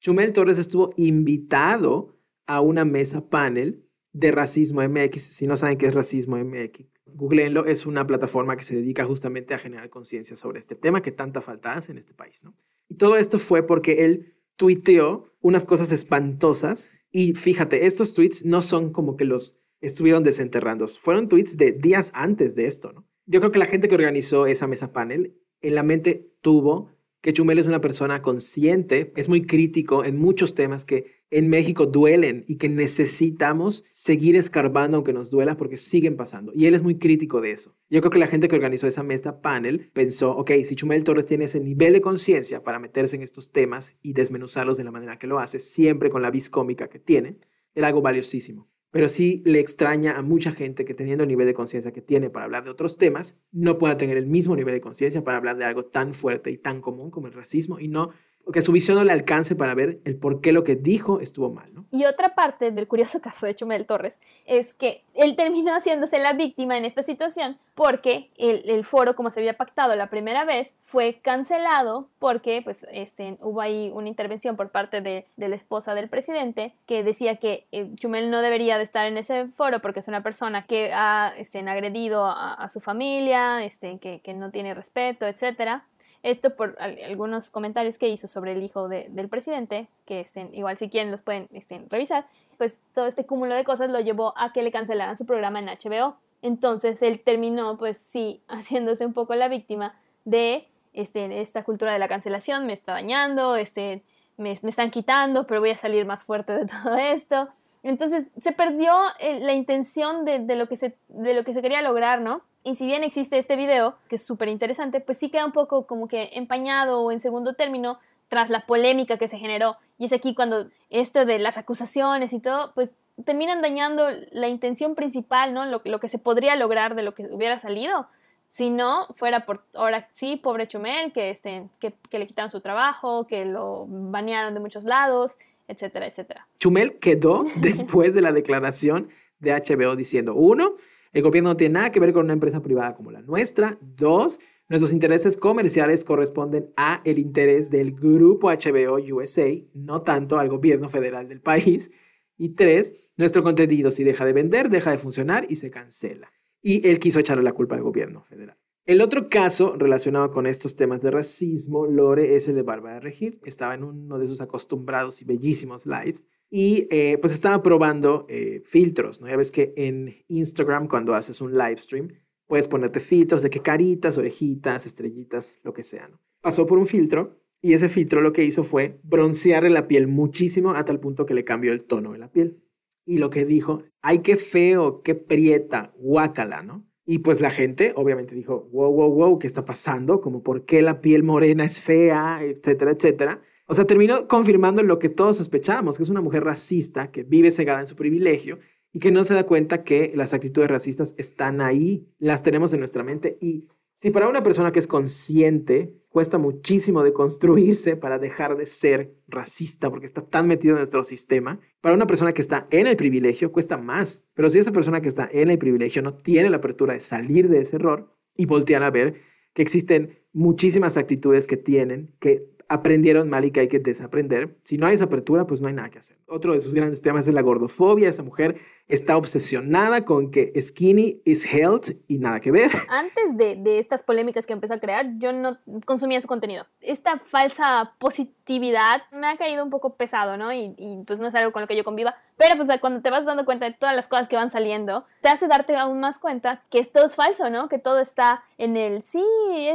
Chumel 0.01 0.35
Torres 0.35 0.59
estuvo 0.59 0.91
invitado 0.97 2.14
a 2.47 2.61
una 2.61 2.85
mesa 2.85 3.29
panel 3.29 3.85
de 4.13 4.31
Racismo 4.31 4.81
MX. 4.87 5.21
Si 5.21 5.47
no 5.47 5.57
saben 5.57 5.79
qué 5.79 5.87
es 5.87 5.95
Racismo 5.95 6.37
MX, 6.37 6.87
googleenlo. 7.07 7.67
Es 7.67 7.87
una 7.87 8.07
plataforma 8.07 8.57
que 8.57 8.65
se 8.65 8.77
dedica 8.77 9.05
justamente 9.05 9.55
a 9.55 9.59
generar 9.59 9.91
conciencia 9.91 10.37
sobre 10.37 10.59
este 10.59 10.75
tema 10.75 11.03
que 11.03 11.13
tanta 11.13 11.41
falta 11.41 11.75
hace 11.75 11.93
en 11.93 11.99
este 11.99 12.15
país, 12.15 12.45
¿no? 12.45 12.55
Y 12.89 12.95
todo 12.95 13.17
esto 13.17 13.39
fue 13.39 13.67
porque 13.67 14.05
él 14.05 14.35
tuiteó 14.57 15.33
unas 15.41 15.67
cosas 15.67 15.93
espantosas 15.93 16.95
y 17.11 17.35
fíjate, 17.35 17.87
estos 17.87 18.15
tweets 18.15 18.45
no 18.45 18.63
son 18.63 18.93
como 18.93 19.17
que 19.17 19.25
los 19.25 19.61
estuvieron 19.81 20.23
desenterrando, 20.23 20.87
fueron 20.87 21.29
tweets 21.29 21.57
de 21.57 21.73
días 21.73 22.11
antes 22.15 22.55
de 22.55 22.67
esto, 22.67 22.93
¿no? 22.93 23.07
Yo 23.27 23.41
creo 23.41 23.53
que 23.53 23.59
la 23.59 23.67
gente 23.67 23.89
que 23.89 23.95
organizó 23.95 24.47
esa 24.47 24.67
mesa 24.67 24.93
panel 24.93 25.39
en 25.61 25.75
la 25.75 25.83
mente 25.83 26.31
tuvo 26.41 26.94
que 27.25 27.33
Chumel 27.33 27.59
es 27.59 27.67
una 27.67 27.81
persona 27.81 28.21
consciente, 28.21 29.11
es 29.17 29.31
muy 29.31 29.47
crítico 29.47 30.05
en 30.05 30.19
muchos 30.19 30.55
temas 30.55 30.85
que 30.85 31.23
en 31.31 31.49
México 31.49 31.87
duelen 31.87 32.45
y 32.47 32.57
que 32.57 32.69
necesitamos 32.69 33.83
seguir 33.89 34.37
escarbando 34.37 34.99
aunque 34.99 35.15
nos 35.15 35.31
duela 35.31 35.57
porque 35.57 35.79
siguen 35.79 36.19
pasando. 36.19 36.53
Y 36.55 36.67
él 36.67 36.75
es 36.75 36.83
muy 36.83 36.99
crítico 36.99 37.41
de 37.41 37.53
eso. 37.53 37.79
Yo 37.89 38.03
creo 38.03 38.11
que 38.11 38.19
la 38.19 38.27
gente 38.27 38.47
que 38.47 38.57
organizó 38.57 38.87
esa 38.87 39.03
meta 39.03 39.41
panel 39.41 39.91
pensó, 39.95 40.37
ok, 40.37 40.51
si 40.65 40.77
Chumel 40.77 41.03
Torres 41.03 41.25
tiene 41.25 41.47
ese 41.47 41.61
nivel 41.61 41.95
de 41.95 42.03
conciencia 42.03 42.63
para 42.63 42.79
meterse 42.79 43.17
en 43.17 43.23
estos 43.23 43.53
temas 43.53 43.97
y 44.03 44.13
desmenuzarlos 44.13 44.77
de 44.77 44.85
la 44.85 44.91
manera 44.91 45.19
que 45.19 45.27
lo 45.27 45.39
hace, 45.39 45.61
siempre 45.61 46.11
con 46.11 46.21
la 46.21 46.31
vis 46.31 46.51
cómica 46.51 46.91
que 46.91 46.99
tiene, 46.99 47.39
era 47.75 47.87
algo 47.87 48.03
valiosísimo 48.03 48.69
pero 48.95 49.09
sí 49.09 49.43
le 49.45 49.59
extraña 49.59 50.17
a 50.17 50.23
mucha 50.23 50.53
gente 50.53 50.85
que 50.85 50.95
teniendo 50.95 51.25
el 51.25 51.29
nivel 51.29 51.49
de 51.49 51.53
conciencia 51.53 51.91
que 51.91 52.01
tiene 52.01 52.31
para 52.31 52.45
hablar 52.45 52.63
de 52.63 52.71
otros 52.71 52.97
temas, 52.97 53.41
no 53.51 53.77
pueda 53.77 53.97
tener 53.97 54.17
el 54.17 54.29
mismo 54.29 54.55
nivel 54.55 54.73
de 54.73 54.81
conciencia 54.81 55.25
para 55.25 55.37
hablar 55.37 55.57
de 55.57 55.65
algo 55.65 55.87
tan 55.87 56.15
fuerte 56.15 56.53
y 56.53 56.59
tan 56.59 56.81
común 56.81 57.11
como 57.11 57.27
el 57.27 57.33
racismo 57.33 57.81
y 57.81 57.89
no 57.89 58.11
que 58.53 58.61
su 58.61 58.73
visión 58.73 58.97
no 58.97 59.05
le 59.05 59.13
alcance 59.13 59.57
para 59.57 59.75
ver 59.75 59.99
el 60.05 60.17
por 60.17 60.41
qué 60.41 60.53
lo 60.53 60.65
que 60.65 60.77
dijo 60.77 61.21
estuvo 61.21 61.51
mal. 61.51 61.73
¿no? 61.73 61.85
Y 61.91 62.05
otra 62.05 62.35
parte 62.35 62.71
del 62.71 62.89
curioso 62.89 63.21
caso 63.23 63.47
de 63.47 63.55
Chumel 63.55 63.87
Torres 63.87 64.19
es 64.47 64.75
que 64.75 65.03
él 65.15 65.37
terminó 65.37 65.73
haciéndose 65.75 66.19
la 66.19 66.33
víctima 66.33 66.77
en 66.77 66.85
esta 66.85 67.03
situación 67.03 67.57
porque 67.75 68.31
el, 68.37 68.85
foro, 68.85 69.17
como 69.17 69.31
se 69.31 69.41
había 69.41 69.57
pactado 69.57 69.95
la 69.97 70.09
primera 70.09 70.45
vez, 70.45 70.75
fue 70.81 71.21
cancelado 71.23 72.09
porque 72.19 72.61
pues, 72.63 72.87
este, 72.93 73.37
hubo 73.41 73.61
ahí 73.61 73.91
una 73.93 74.09
intervención 74.09 74.57
por 74.57 74.71
parte 74.71 75.01
de, 75.01 75.27
la 75.37 75.57
esposa 75.57 75.95
del 75.95 76.09
presidente 76.09 76.75
que 76.87 77.03
decía 77.03 77.37
que 77.37 77.67
eh, 77.71 77.91
Chumel 77.97 78.31
no 78.31 78.41
debería 78.41 78.79
de 78.79 78.85
estar 78.85 79.07
en 79.07 79.19
ese 79.19 79.49
foro 79.57 79.81
porque 79.81 80.01
es 80.01 80.09
una 80.09 80.23
persona 80.23 80.67
que 80.67 80.93
ha 80.93 81.33
este, 81.37 81.61
agredido 81.61 82.25
a, 82.27 82.69
su 82.71 82.81
familia, 82.81 83.65
este, 83.65 83.99
que, 83.99 84.21
que 84.21 84.35
no 84.35 84.51
tiene 84.51 84.75
respeto, 84.75 85.27
etcétera. 85.27 85.85
Esto 86.25 86.57
por 86.57 86.75
algunos 86.81 87.51
comentarios 87.51 87.99
que 87.99 88.09
hizo 88.09 88.29
sobre 88.29 88.53
el 88.53 88.63
hijo 88.63 88.89
del 88.89 89.29
presidente, 89.29 89.89
que 90.07 90.21
estén, 90.21 90.55
igual 90.55 90.79
si 90.79 90.89
quieren 90.89 91.11
los 91.11 91.21
pueden 91.21 91.51
estén, 91.53 91.91
revisar, 91.91 92.27
pues 92.57 92.81
todo 92.95 93.07
este 93.07 93.27
cúmulo 93.27 93.55
de 93.55 93.63
cosas 93.63 93.91
lo 93.91 94.01
llevó 94.01 94.33
a 94.39 94.55
que 94.55 94.63
le 94.63 94.73
cancelaran 94.73 95.19
su 95.19 95.27
programa 95.27 95.59
en 95.59 95.67
HBO. 95.67 96.17
Entonces 96.41 97.03
él 97.03 97.21
terminó, 97.21 97.77
pues 97.77 97.99
sí, 97.99 98.41
haciéndose 98.49 99.05
un 99.05 99.13
poco 99.13 99.35
la 99.35 99.49
víctima 99.49 99.95
de 100.25 100.67
este, 100.95 101.43
esta 101.43 101.63
cultura 101.63 101.93
de 101.93 101.99
la 101.99 102.09
cancelación, 102.09 102.65
me 102.65 102.73
está 102.73 102.93
dañando, 102.93 103.57
este, 103.57 104.03
me, 104.39 104.59
me 104.63 104.71
están 104.71 104.91
quitando, 104.91 105.47
pero 105.47 105.61
voy 105.61 105.71
a 105.71 105.77
salir 105.77 106.07
más 106.07 106.25
fuerte 106.25 106.55
de 106.55 106.65
todo 106.83 106.97
esto. 106.97 107.51
Entonces 107.83 108.25
se 108.43 108.53
perdió 108.53 108.95
eh, 109.19 109.41
la 109.41 109.53
intención 109.53 110.25
de, 110.25 110.39
lo 110.57 110.69
que 110.69 110.79
se, 110.79 110.97
de 111.09 111.35
lo 111.35 111.45
que 111.45 111.53
se 111.53 111.61
quería 111.61 111.83
lograr, 111.83 112.23
¿no? 112.23 112.41
Y 112.65 112.77
si 112.77 112.87
bien 112.87 113.05
existe 113.05 113.37
este 113.37 113.57
video, 113.57 113.97
que 114.09 114.17
es 114.17 114.25
súper 114.25 114.49
interesante, 114.49 115.01
pues 115.01 115.19
sí 115.19 115.29
queda 115.29 115.45
un 115.45 115.53
poco 115.53 115.87
como 115.87 116.09
que 116.09 116.31
empañado 116.33 117.03
o 117.03 117.13
en 117.13 117.21
segundo 117.21 117.53
término 117.55 117.99
tras 118.29 118.49
la 118.49 118.65
polémica 118.67 119.19
que 119.19 119.29
se 119.29 119.39
generó. 119.39 119.77
Y 119.99 120.07
es 120.07 120.13
aquí 120.15 120.35
cuando 120.35 120.69
esto 120.89 121.27
de 121.27 121.39
las 121.39 121.59
acusaciones 121.59 122.33
y 122.33 122.41
todo, 122.41 122.73
pues 122.75 122.91
terminan 123.25 123.61
dañando 123.61 124.07
la 124.33 124.49
intención 124.49 124.95
principal, 124.95 125.53
¿no? 125.53 125.67
Lo, 125.67 125.83
lo 125.85 126.01
que 126.01 126.09
se 126.09 126.19
podría 126.19 126.57
lograr 126.57 126.95
de 126.95 127.03
lo 127.03 127.15
que 127.15 127.29
hubiera 127.31 127.59
salido. 127.59 128.09
Si 128.49 128.71
no, 128.71 129.09
fuera 129.17 129.45
por, 129.45 129.65
ahora 129.75 130.09
sí, 130.15 130.37
pobre 130.37 130.67
Chumel, 130.67 131.13
que, 131.13 131.31
este, 131.31 131.69
que, 131.81 131.93
que 132.09 132.19
le 132.19 132.27
quitaron 132.27 132.51
su 132.51 132.61
trabajo, 132.61 133.27
que 133.27 133.45
lo 133.45 133.85
banearon 133.89 134.55
de 134.55 134.61
muchos 134.61 134.85
lados, 134.85 135.37
etcétera, 135.69 136.07
etcétera. 136.07 136.47
Chumel 136.59 136.99
quedó 136.99 137.45
después 137.57 138.15
de 138.15 138.23
la 138.23 138.33
declaración 138.33 139.11
de 139.41 139.53
HBO 139.53 139.97
diciendo, 139.97 140.35
uno, 140.35 140.77
el 141.15 141.23
gobierno 141.23 141.51
no 141.51 141.57
tiene 141.57 141.75
nada 141.75 141.93
que 141.93 142.01
ver 142.01 142.13
con 142.13 142.25
una 142.25 142.33
empresa 142.33 142.61
privada 142.61 142.95
como 142.95 143.13
la 143.13 143.23
nuestra. 143.23 143.79
Dos, 143.81 144.41
nuestros 144.69 144.93
intereses 144.93 145.37
comerciales 145.37 146.05
corresponden 146.05 146.73
a 146.77 147.01
el 147.05 147.21
interés 147.21 147.71
del 147.71 147.93
grupo 147.93 148.49
HBO 148.49 148.97
USA, 148.97 149.49
no 149.75 150.03
tanto 150.03 150.39
al 150.39 150.49
gobierno 150.49 150.89
federal 150.89 151.29
del 151.29 151.41
país. 151.41 151.93
Y 152.37 152.51
tres, 152.51 152.95
nuestro 153.17 153.45
contenido 153.45 153.93
si 153.93 154.03
deja 154.03 154.25
de 154.25 154.33
vender, 154.33 154.69
deja 154.69 154.91
de 154.91 154.99
funcionar 154.99 155.47
y 155.49 155.57
se 155.57 155.71
cancela. 155.71 156.33
Y 156.61 156.89
él 156.89 156.99
quiso 156.99 157.21
echarle 157.21 157.45
la 157.45 157.53
culpa 157.53 157.77
al 157.77 157.83
gobierno 157.83 158.25
federal. 158.25 158.57
El 158.87 159.01
otro 159.01 159.31
caso 159.31 159.77
relacionado 159.79 160.31
con 160.31 160.47
estos 160.47 160.77
temas 160.77 161.01
de 161.01 161.11
racismo, 161.11 161.87
Lore, 161.87 162.37
es 162.37 162.49
el 162.49 162.55
de 162.55 162.63
Bárbara 162.63 163.01
Regir. 163.01 163.41
Estaba 163.43 163.75
en 163.75 163.83
uno 163.83 164.19
de 164.19 164.27
sus 164.27 164.43
acostumbrados 164.43 165.23
y 165.23 165.25
bellísimos 165.25 165.87
lives 165.87 166.27
y 166.51 166.87
eh, 166.91 167.17
pues 167.19 167.33
estaba 167.33 167.63
probando 167.63 168.27
eh, 168.29 168.63
filtros, 168.67 169.23
¿no? 169.23 169.29
Ya 169.29 169.39
ves 169.39 169.51
que 169.51 169.73
en 169.79 170.15
Instagram 170.29 170.87
cuando 170.87 171.15
haces 171.15 171.41
un 171.41 171.55
live 171.55 171.79
stream 171.79 172.09
puedes 172.47 172.69
ponerte 172.69 173.01
filtros 173.01 173.41
de 173.41 173.49
qué 173.49 173.61
caritas, 173.61 174.19
orejitas, 174.19 174.85
estrellitas, 174.85 175.59
lo 175.63 175.73
que 175.73 175.83
sea. 175.83 176.11
Pasó 176.43 176.67
por 176.67 176.77
un 176.77 176.87
filtro 176.87 177.41
y 177.63 177.73
ese 177.73 177.89
filtro 177.89 178.21
lo 178.21 178.35
que 178.35 178.45
hizo 178.45 178.65
fue 178.65 179.01
broncearle 179.03 179.71
la 179.71 179.89
piel 179.89 180.09
muchísimo 180.09 180.73
a 180.73 180.85
tal 180.85 181.01
punto 181.01 181.25
que 181.25 181.33
le 181.33 181.45
cambió 181.45 181.73
el 181.73 181.85
tono 181.85 182.13
de 182.13 182.19
la 182.19 182.31
piel. 182.31 182.63
Y 183.07 183.17
lo 183.17 183.31
que 183.31 183.47
dijo, 183.47 183.83
ay, 184.03 184.19
qué 184.19 184.37
feo, 184.37 185.01
qué 185.01 185.15
prieta, 185.15 185.95
guácala, 185.97 186.63
¿no? 186.63 186.87
Y 187.07 187.19
pues 187.19 187.41
la 187.41 187.51
gente 187.51 187.93
obviamente 187.97 188.35
dijo, 188.35 188.69
wow, 188.73 188.93
wow, 188.93 189.11
wow, 189.13 189.39
¿qué 189.39 189.47
está 189.47 189.65
pasando? 189.65 190.21
Como 190.21 190.43
por 190.43 190.65
qué 190.65 190.81
la 190.81 191.01
piel 191.01 191.23
morena 191.23 191.65
es 191.65 191.81
fea, 191.81 192.41
etcétera, 192.43 192.93
etcétera. 192.93 193.43
O 193.67 193.75
sea, 193.75 193.85
terminó 193.85 194.29
confirmando 194.29 194.83
lo 194.83 194.99
que 194.99 195.09
todos 195.09 195.37
sospechábamos, 195.37 195.97
que 195.97 196.03
es 196.03 196.11
una 196.11 196.21
mujer 196.21 196.45
racista 196.45 197.11
que 197.11 197.23
vive 197.23 197.51
cegada 197.51 197.81
en 197.81 197.87
su 197.87 197.97
privilegio 197.97 198.59
y 198.93 199.01
que 199.01 199.11
no 199.11 199.25
se 199.25 199.35
da 199.35 199.45
cuenta 199.45 199.85
que 199.85 200.13
las 200.15 200.35
actitudes 200.35 200.71
racistas 200.71 201.15
están 201.19 201.61
ahí, 201.61 202.07
las 202.19 202.43
tenemos 202.43 202.73
en 202.73 202.81
nuestra 202.81 203.03
mente 203.03 203.37
y 203.41 203.67
si 203.95 204.11
para 204.11 204.29
una 204.29 204.43
persona 204.43 204.73
que 204.73 204.79
es 204.79 204.87
consciente 204.87 205.95
cuesta 206.09 206.39
muchísimo 206.39 207.03
de 207.03 207.13
construirse 207.13 207.97
para 207.97 208.19
dejar 208.19 208.57
de 208.57 208.67
ser 208.67 209.17
racista 209.27 209.91
porque 209.91 210.07
está 210.07 210.23
tan 210.23 210.47
metido 210.47 210.75
en 210.75 210.79
nuestro 210.79 211.03
sistema, 211.03 211.59
para 211.81 211.95
una 211.95 212.07
persona 212.07 212.33
que 212.33 212.41
está 212.41 212.69
en 212.71 212.87
el 212.87 212.97
privilegio 212.97 213.51
cuesta 213.51 213.79
más. 213.79 214.25
Pero 214.35 214.49
si 214.49 214.61
esa 214.61 214.71
persona 214.71 215.01
que 215.01 215.09
está 215.09 215.29
en 215.33 215.51
el 215.51 215.59
privilegio 215.59 216.03
no 216.03 216.15
tiene 216.15 216.51
la 216.51 216.59
apertura 216.59 216.95
de 216.95 217.01
salir 217.01 217.49
de 217.49 217.59
ese 217.59 217.77
error 217.77 218.17
y 218.37 218.47
voltear 218.47 218.83
a 218.85 218.91
ver 218.91 219.15
que 219.55 219.63
existen 219.63 220.19
muchísimas 220.33 220.97
actitudes 220.97 221.47
que 221.47 221.57
tienen 221.57 222.15
que 222.21 222.55
aprendieron 222.69 223.29
mal 223.29 223.45
y 223.45 223.51
que 223.51 223.61
hay 223.61 223.69
que 223.69 223.79
desaprender. 223.79 224.57
Si 224.63 224.79
no 224.79 224.87
hay 224.87 224.95
esa 224.95 225.05
apertura, 225.05 225.47
pues 225.47 225.61
no 225.61 225.69
hay 225.69 225.75
nada 225.75 225.91
que 225.91 225.99
hacer. 225.99 226.17
Otro 226.27 226.55
de 226.55 226.61
sus 226.61 226.75
grandes 226.75 227.03
temas 227.03 227.29
es 227.29 227.35
la 227.35 227.43
gordofobia. 227.43 228.09
Esa 228.09 228.23
mujer 228.23 228.57
está 228.89 229.17
obsesionada 229.17 230.05
con 230.05 230.31
que 230.31 230.53
skinny 230.61 231.23
is 231.25 231.45
health 231.53 231.89
y 232.07 232.19
nada 232.19 232.41
que 232.41 232.51
ver. 232.51 232.71
Antes 232.89 233.37
de, 233.37 233.57
de, 233.57 233.79
estas 233.79 234.03
polémicas 234.03 234.47
que 234.47 234.53
empezó 234.53 234.75
a 234.75 234.79
crear, 234.79 235.07
yo 235.19 235.33
no 235.33 235.57
consumía 235.87 236.21
su 236.21 236.29
contenido. 236.29 236.67
Esta 236.81 237.19
falsa 237.19 237.93
positividad 237.99 239.03
me 239.11 239.27
ha 239.27 239.37
caído 239.37 239.65
un 239.65 239.71
poco 239.71 239.95
pesado, 239.95 240.37
¿no? 240.37 240.53
Y, 240.53 240.75
y, 240.77 241.03
pues 241.07 241.19
no 241.19 241.29
es 241.29 241.35
algo 241.35 241.53
con 241.53 241.63
lo 241.63 241.69
que 241.69 241.77
yo 241.77 241.85
conviva. 241.85 242.15
Pero 242.37 242.57
pues 242.57 242.69
cuando 242.81 243.01
te 243.01 243.11
vas 243.11 243.25
dando 243.25 243.45
cuenta 243.45 243.67
de 243.67 243.73
todas 243.73 243.95
las 243.95 244.09
cosas 244.09 244.29
que 244.29 244.37
van 244.37 244.51
saliendo, 244.51 245.05
te 245.21 245.29
hace 245.29 245.47
darte 245.47 245.77
aún 245.77 246.01
más 246.01 246.19
cuenta 246.19 246.63
que 246.69 246.85
todo 246.85 247.07
es 247.07 247.15
falso, 247.15 247.49
¿no? 247.49 247.69
Que 247.69 247.79
todo 247.79 248.01
está 248.01 248.43
en 248.59 248.77
el 248.77 249.03
sí, 249.05 249.25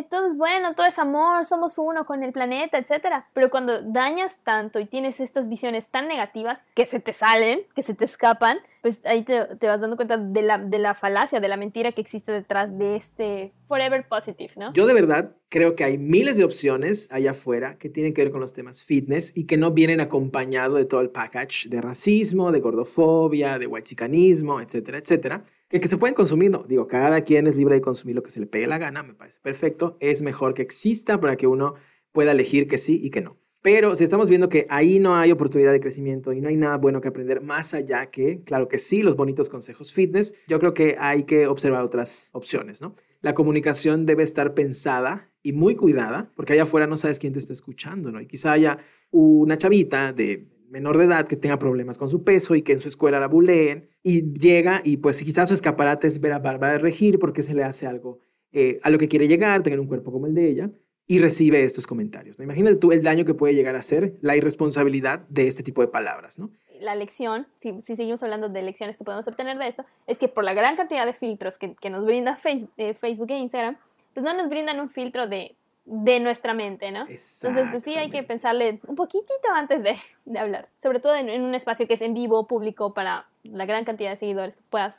todo 0.09 0.27
es 0.27 0.35
bueno, 0.35 0.75
todo 0.75 0.85
es 0.85 0.99
amor, 0.99 1.45
somos 1.45 1.77
uno 1.77 2.05
con 2.05 2.21
el 2.21 2.33
planeta, 2.33 2.77
etc. 2.77 3.23
Pero 3.33 3.49
cuando 3.49 3.81
dañas 3.81 4.37
tanto 4.43 4.79
y 4.79 4.85
tienes 4.85 5.19
estas 5.19 5.47
visiones 5.47 5.87
tan 5.87 6.07
negativas 6.07 6.63
que 6.75 6.85
se 6.85 6.99
te 6.99 7.13
salen, 7.13 7.61
que 7.75 7.83
se 7.83 7.93
te 7.93 8.05
escapan, 8.05 8.59
pues 8.81 8.99
ahí 9.05 9.23
te, 9.23 9.39
vas 9.67 9.81
dando 9.81 9.95
cuenta 9.95 10.17
de 10.17 10.41
la, 10.41 10.57
de 10.57 10.79
la 10.79 10.95
falacia, 10.95 11.39
de 11.39 11.47
la 11.47 11.57
mentira 11.57 11.91
que 11.91 12.01
existe 12.01 12.31
detrás 12.31 12.77
de 12.77 12.95
este 12.95 13.53
forever 13.67 14.07
positive, 14.07 14.51
¿no? 14.55 14.73
Yo 14.73 14.85
de 14.87 14.93
verdad 14.93 15.35
creo 15.49 15.75
que 15.75 15.83
hay 15.83 15.97
miles 15.97 16.37
de 16.37 16.43
opciones 16.43 17.11
allá 17.11 17.31
afuera 17.31 17.77
que 17.77 17.89
tienen 17.89 18.13
que 18.13 18.23
ver 18.23 18.31
con 18.31 18.39
los 18.39 18.53
temas 18.53 18.83
fitness 18.83 19.35
y 19.35 19.45
que 19.45 19.57
no 19.57 19.71
vienen 19.71 19.99
acompañado 19.99 20.75
de 20.75 20.85
todo 20.85 21.01
el 21.01 21.09
package 21.09 21.69
de 21.69 21.81
racismo, 21.81 22.51
de 22.51 22.61
gordofobia, 22.61 23.59
de 23.59 23.67
whitezicanismo, 23.67 24.61
etcétera, 24.61 24.99
etcétera, 24.99 25.45
que, 25.67 25.79
que 25.79 25.87
se 25.87 25.97
pueden 25.97 26.15
consumir, 26.15 26.49
no, 26.49 26.63
digo, 26.63 26.87
cada 26.87 27.21
quien 27.21 27.47
es 27.47 27.55
libre 27.57 27.75
de 27.75 27.81
consumir 27.81 28.15
lo 28.15 28.23
que 28.23 28.31
se 28.31 28.39
le 28.39 28.47
pegue 28.47 28.67
la 28.67 28.77
gana, 28.77 29.03
me 29.03 29.13
parece 29.13 29.39
perfecto, 29.41 29.97
es 29.99 30.21
mejor 30.21 30.53
que 30.53 30.61
exista 30.61 31.19
para 31.19 31.35
que 31.35 31.47
uno 31.47 31.75
pueda 32.11 32.31
elegir 32.31 32.67
que 32.67 32.77
sí 32.77 32.99
y 33.03 33.11
que 33.11 33.21
no. 33.21 33.37
Pero 33.61 33.95
si 33.95 34.05
estamos 34.05 34.29
viendo 34.29 34.47
que 34.47 34.65
ahí 34.69 34.99
no 34.99 35.15
hay 35.15 35.31
oportunidad 35.31 35.73
de 35.73 35.81
crecimiento 35.81 36.31
y 36.31 36.39
no 36.39 36.47
hay 36.47 36.55
nada 36.55 36.77
bueno 36.77 37.01
que 37.01 37.09
aprender 37.09 37.41
más 37.41 37.73
allá 37.73 38.09
que, 38.09 38.41
claro 38.43 38.69
que 38.69 38.77
sí, 38.77 39.01
los 39.01 39.17
bonitos 39.17 39.49
consejos 39.49 39.91
fitness, 39.91 40.33
yo 40.47 40.59
creo 40.59 40.73
que 40.73 40.95
hay 40.97 41.23
que 41.23 41.47
observar 41.47 41.83
otras 41.83 42.29
opciones, 42.31 42.81
¿no? 42.81 42.95
La 43.21 43.33
comunicación 43.33 44.05
debe 44.05 44.23
estar 44.23 44.53
pensada 44.53 45.29
y 45.43 45.51
muy 45.51 45.75
cuidada, 45.75 46.31
porque 46.35 46.53
allá 46.53 46.63
afuera 46.63 46.87
no 46.87 46.95
sabes 46.95 47.19
quién 47.19 47.33
te 47.33 47.39
está 47.39 47.51
escuchando, 47.51 48.11
¿no? 48.11 48.21
Y 48.21 48.27
quizá 48.27 48.53
haya 48.53 48.79
una 49.11 49.57
chavita 49.57 50.13
de 50.13 50.47
menor 50.69 50.97
de 50.97 51.05
edad 51.05 51.27
que 51.27 51.35
tenga 51.35 51.59
problemas 51.59 51.97
con 51.97 52.07
su 52.07 52.23
peso 52.23 52.55
y 52.55 52.61
que 52.61 52.73
en 52.73 52.79
su 52.79 52.87
escuela 52.87 53.19
la 53.19 53.27
buleen 53.27 53.89
y 54.03 54.31
llega 54.33 54.81
y 54.85 54.97
pues 54.97 55.21
quizás 55.21 55.49
su 55.49 55.55
escaparate 55.55 56.07
es 56.07 56.21
ver 56.21 56.31
a 56.31 56.39
Bárbara 56.39 56.77
Regir 56.77 57.19
porque 57.19 57.41
se 57.41 57.55
le 57.55 57.63
hace 57.63 57.87
algo 57.87 58.19
eh, 58.51 58.79
a 58.83 58.89
lo 58.89 58.97
que 58.97 59.07
quiere 59.07 59.27
llegar, 59.27 59.63
tener 59.63 59.79
un 59.79 59.87
cuerpo 59.87 60.11
como 60.11 60.27
el 60.27 60.33
de 60.33 60.47
ella 60.47 60.71
y 61.09 61.17
recibe 61.17 61.63
estos 61.63 61.87
comentarios. 61.87 62.37
¿no? 62.37 62.43
Imagínate 62.43 62.75
tú 62.75 62.91
el 62.91 63.01
daño 63.01 63.25
que 63.25 63.33
puede 63.33 63.55
llegar 63.55 63.75
a 63.75 63.81
ser 63.81 64.13
la 64.21 64.37
irresponsabilidad 64.37 65.21
de 65.27 65.47
este 65.47 65.63
tipo 65.63 65.81
de 65.81 65.87
palabras. 65.87 66.37
¿no? 66.37 66.51
La 66.79 66.93
lección, 66.93 67.47
si, 67.57 67.81
si 67.81 67.95
seguimos 67.95 68.21
hablando 68.21 68.47
de 68.47 68.61
lecciones 68.61 68.95
que 68.95 69.03
podemos 69.03 69.27
obtener 69.27 69.57
de 69.57 69.67
esto, 69.67 69.83
es 70.05 70.19
que 70.19 70.27
por 70.27 70.43
la 70.43 70.53
gran 70.53 70.75
cantidad 70.75 71.07
de 71.07 71.13
filtros 71.13 71.57
que, 71.57 71.73
que 71.73 71.89
nos 71.89 72.05
brinda 72.05 72.35
Facebook, 72.35 72.71
eh, 72.77 72.93
Facebook, 72.93 73.31
e 73.31 73.39
Instagram, 73.39 73.75
pues 74.13 74.23
no 74.23 74.35
nos 74.35 74.49
brindan 74.49 74.79
un 74.79 74.87
filtro 74.87 75.27
de, 75.27 75.55
de 75.85 76.19
nuestra 76.19 76.53
mente, 76.53 76.91
¿no? 76.91 77.07
Entonces, 77.07 77.67
pues 77.71 77.81
sí 77.81 77.95
hay 77.95 78.11
que 78.11 78.21
pensarle 78.21 78.79
un 78.85 78.95
poquitito 78.95 79.49
antes 79.51 79.81
de, 79.81 79.97
de 80.25 80.37
hablar, 80.37 80.69
sobre 80.79 80.99
todo 80.99 81.15
en, 81.15 81.29
en, 81.29 81.41
un 81.41 81.55
espacio 81.55 81.87
que 81.87 81.95
es 81.95 82.01
en 82.01 82.13
vivo, 82.13 82.45
público, 82.45 82.93
para 82.93 83.25
la 83.43 83.65
gran 83.65 83.83
cantidad 83.83 84.11
de 84.11 84.17
seguidores 84.17 84.55
que 84.55 84.61
puedas 84.69 84.95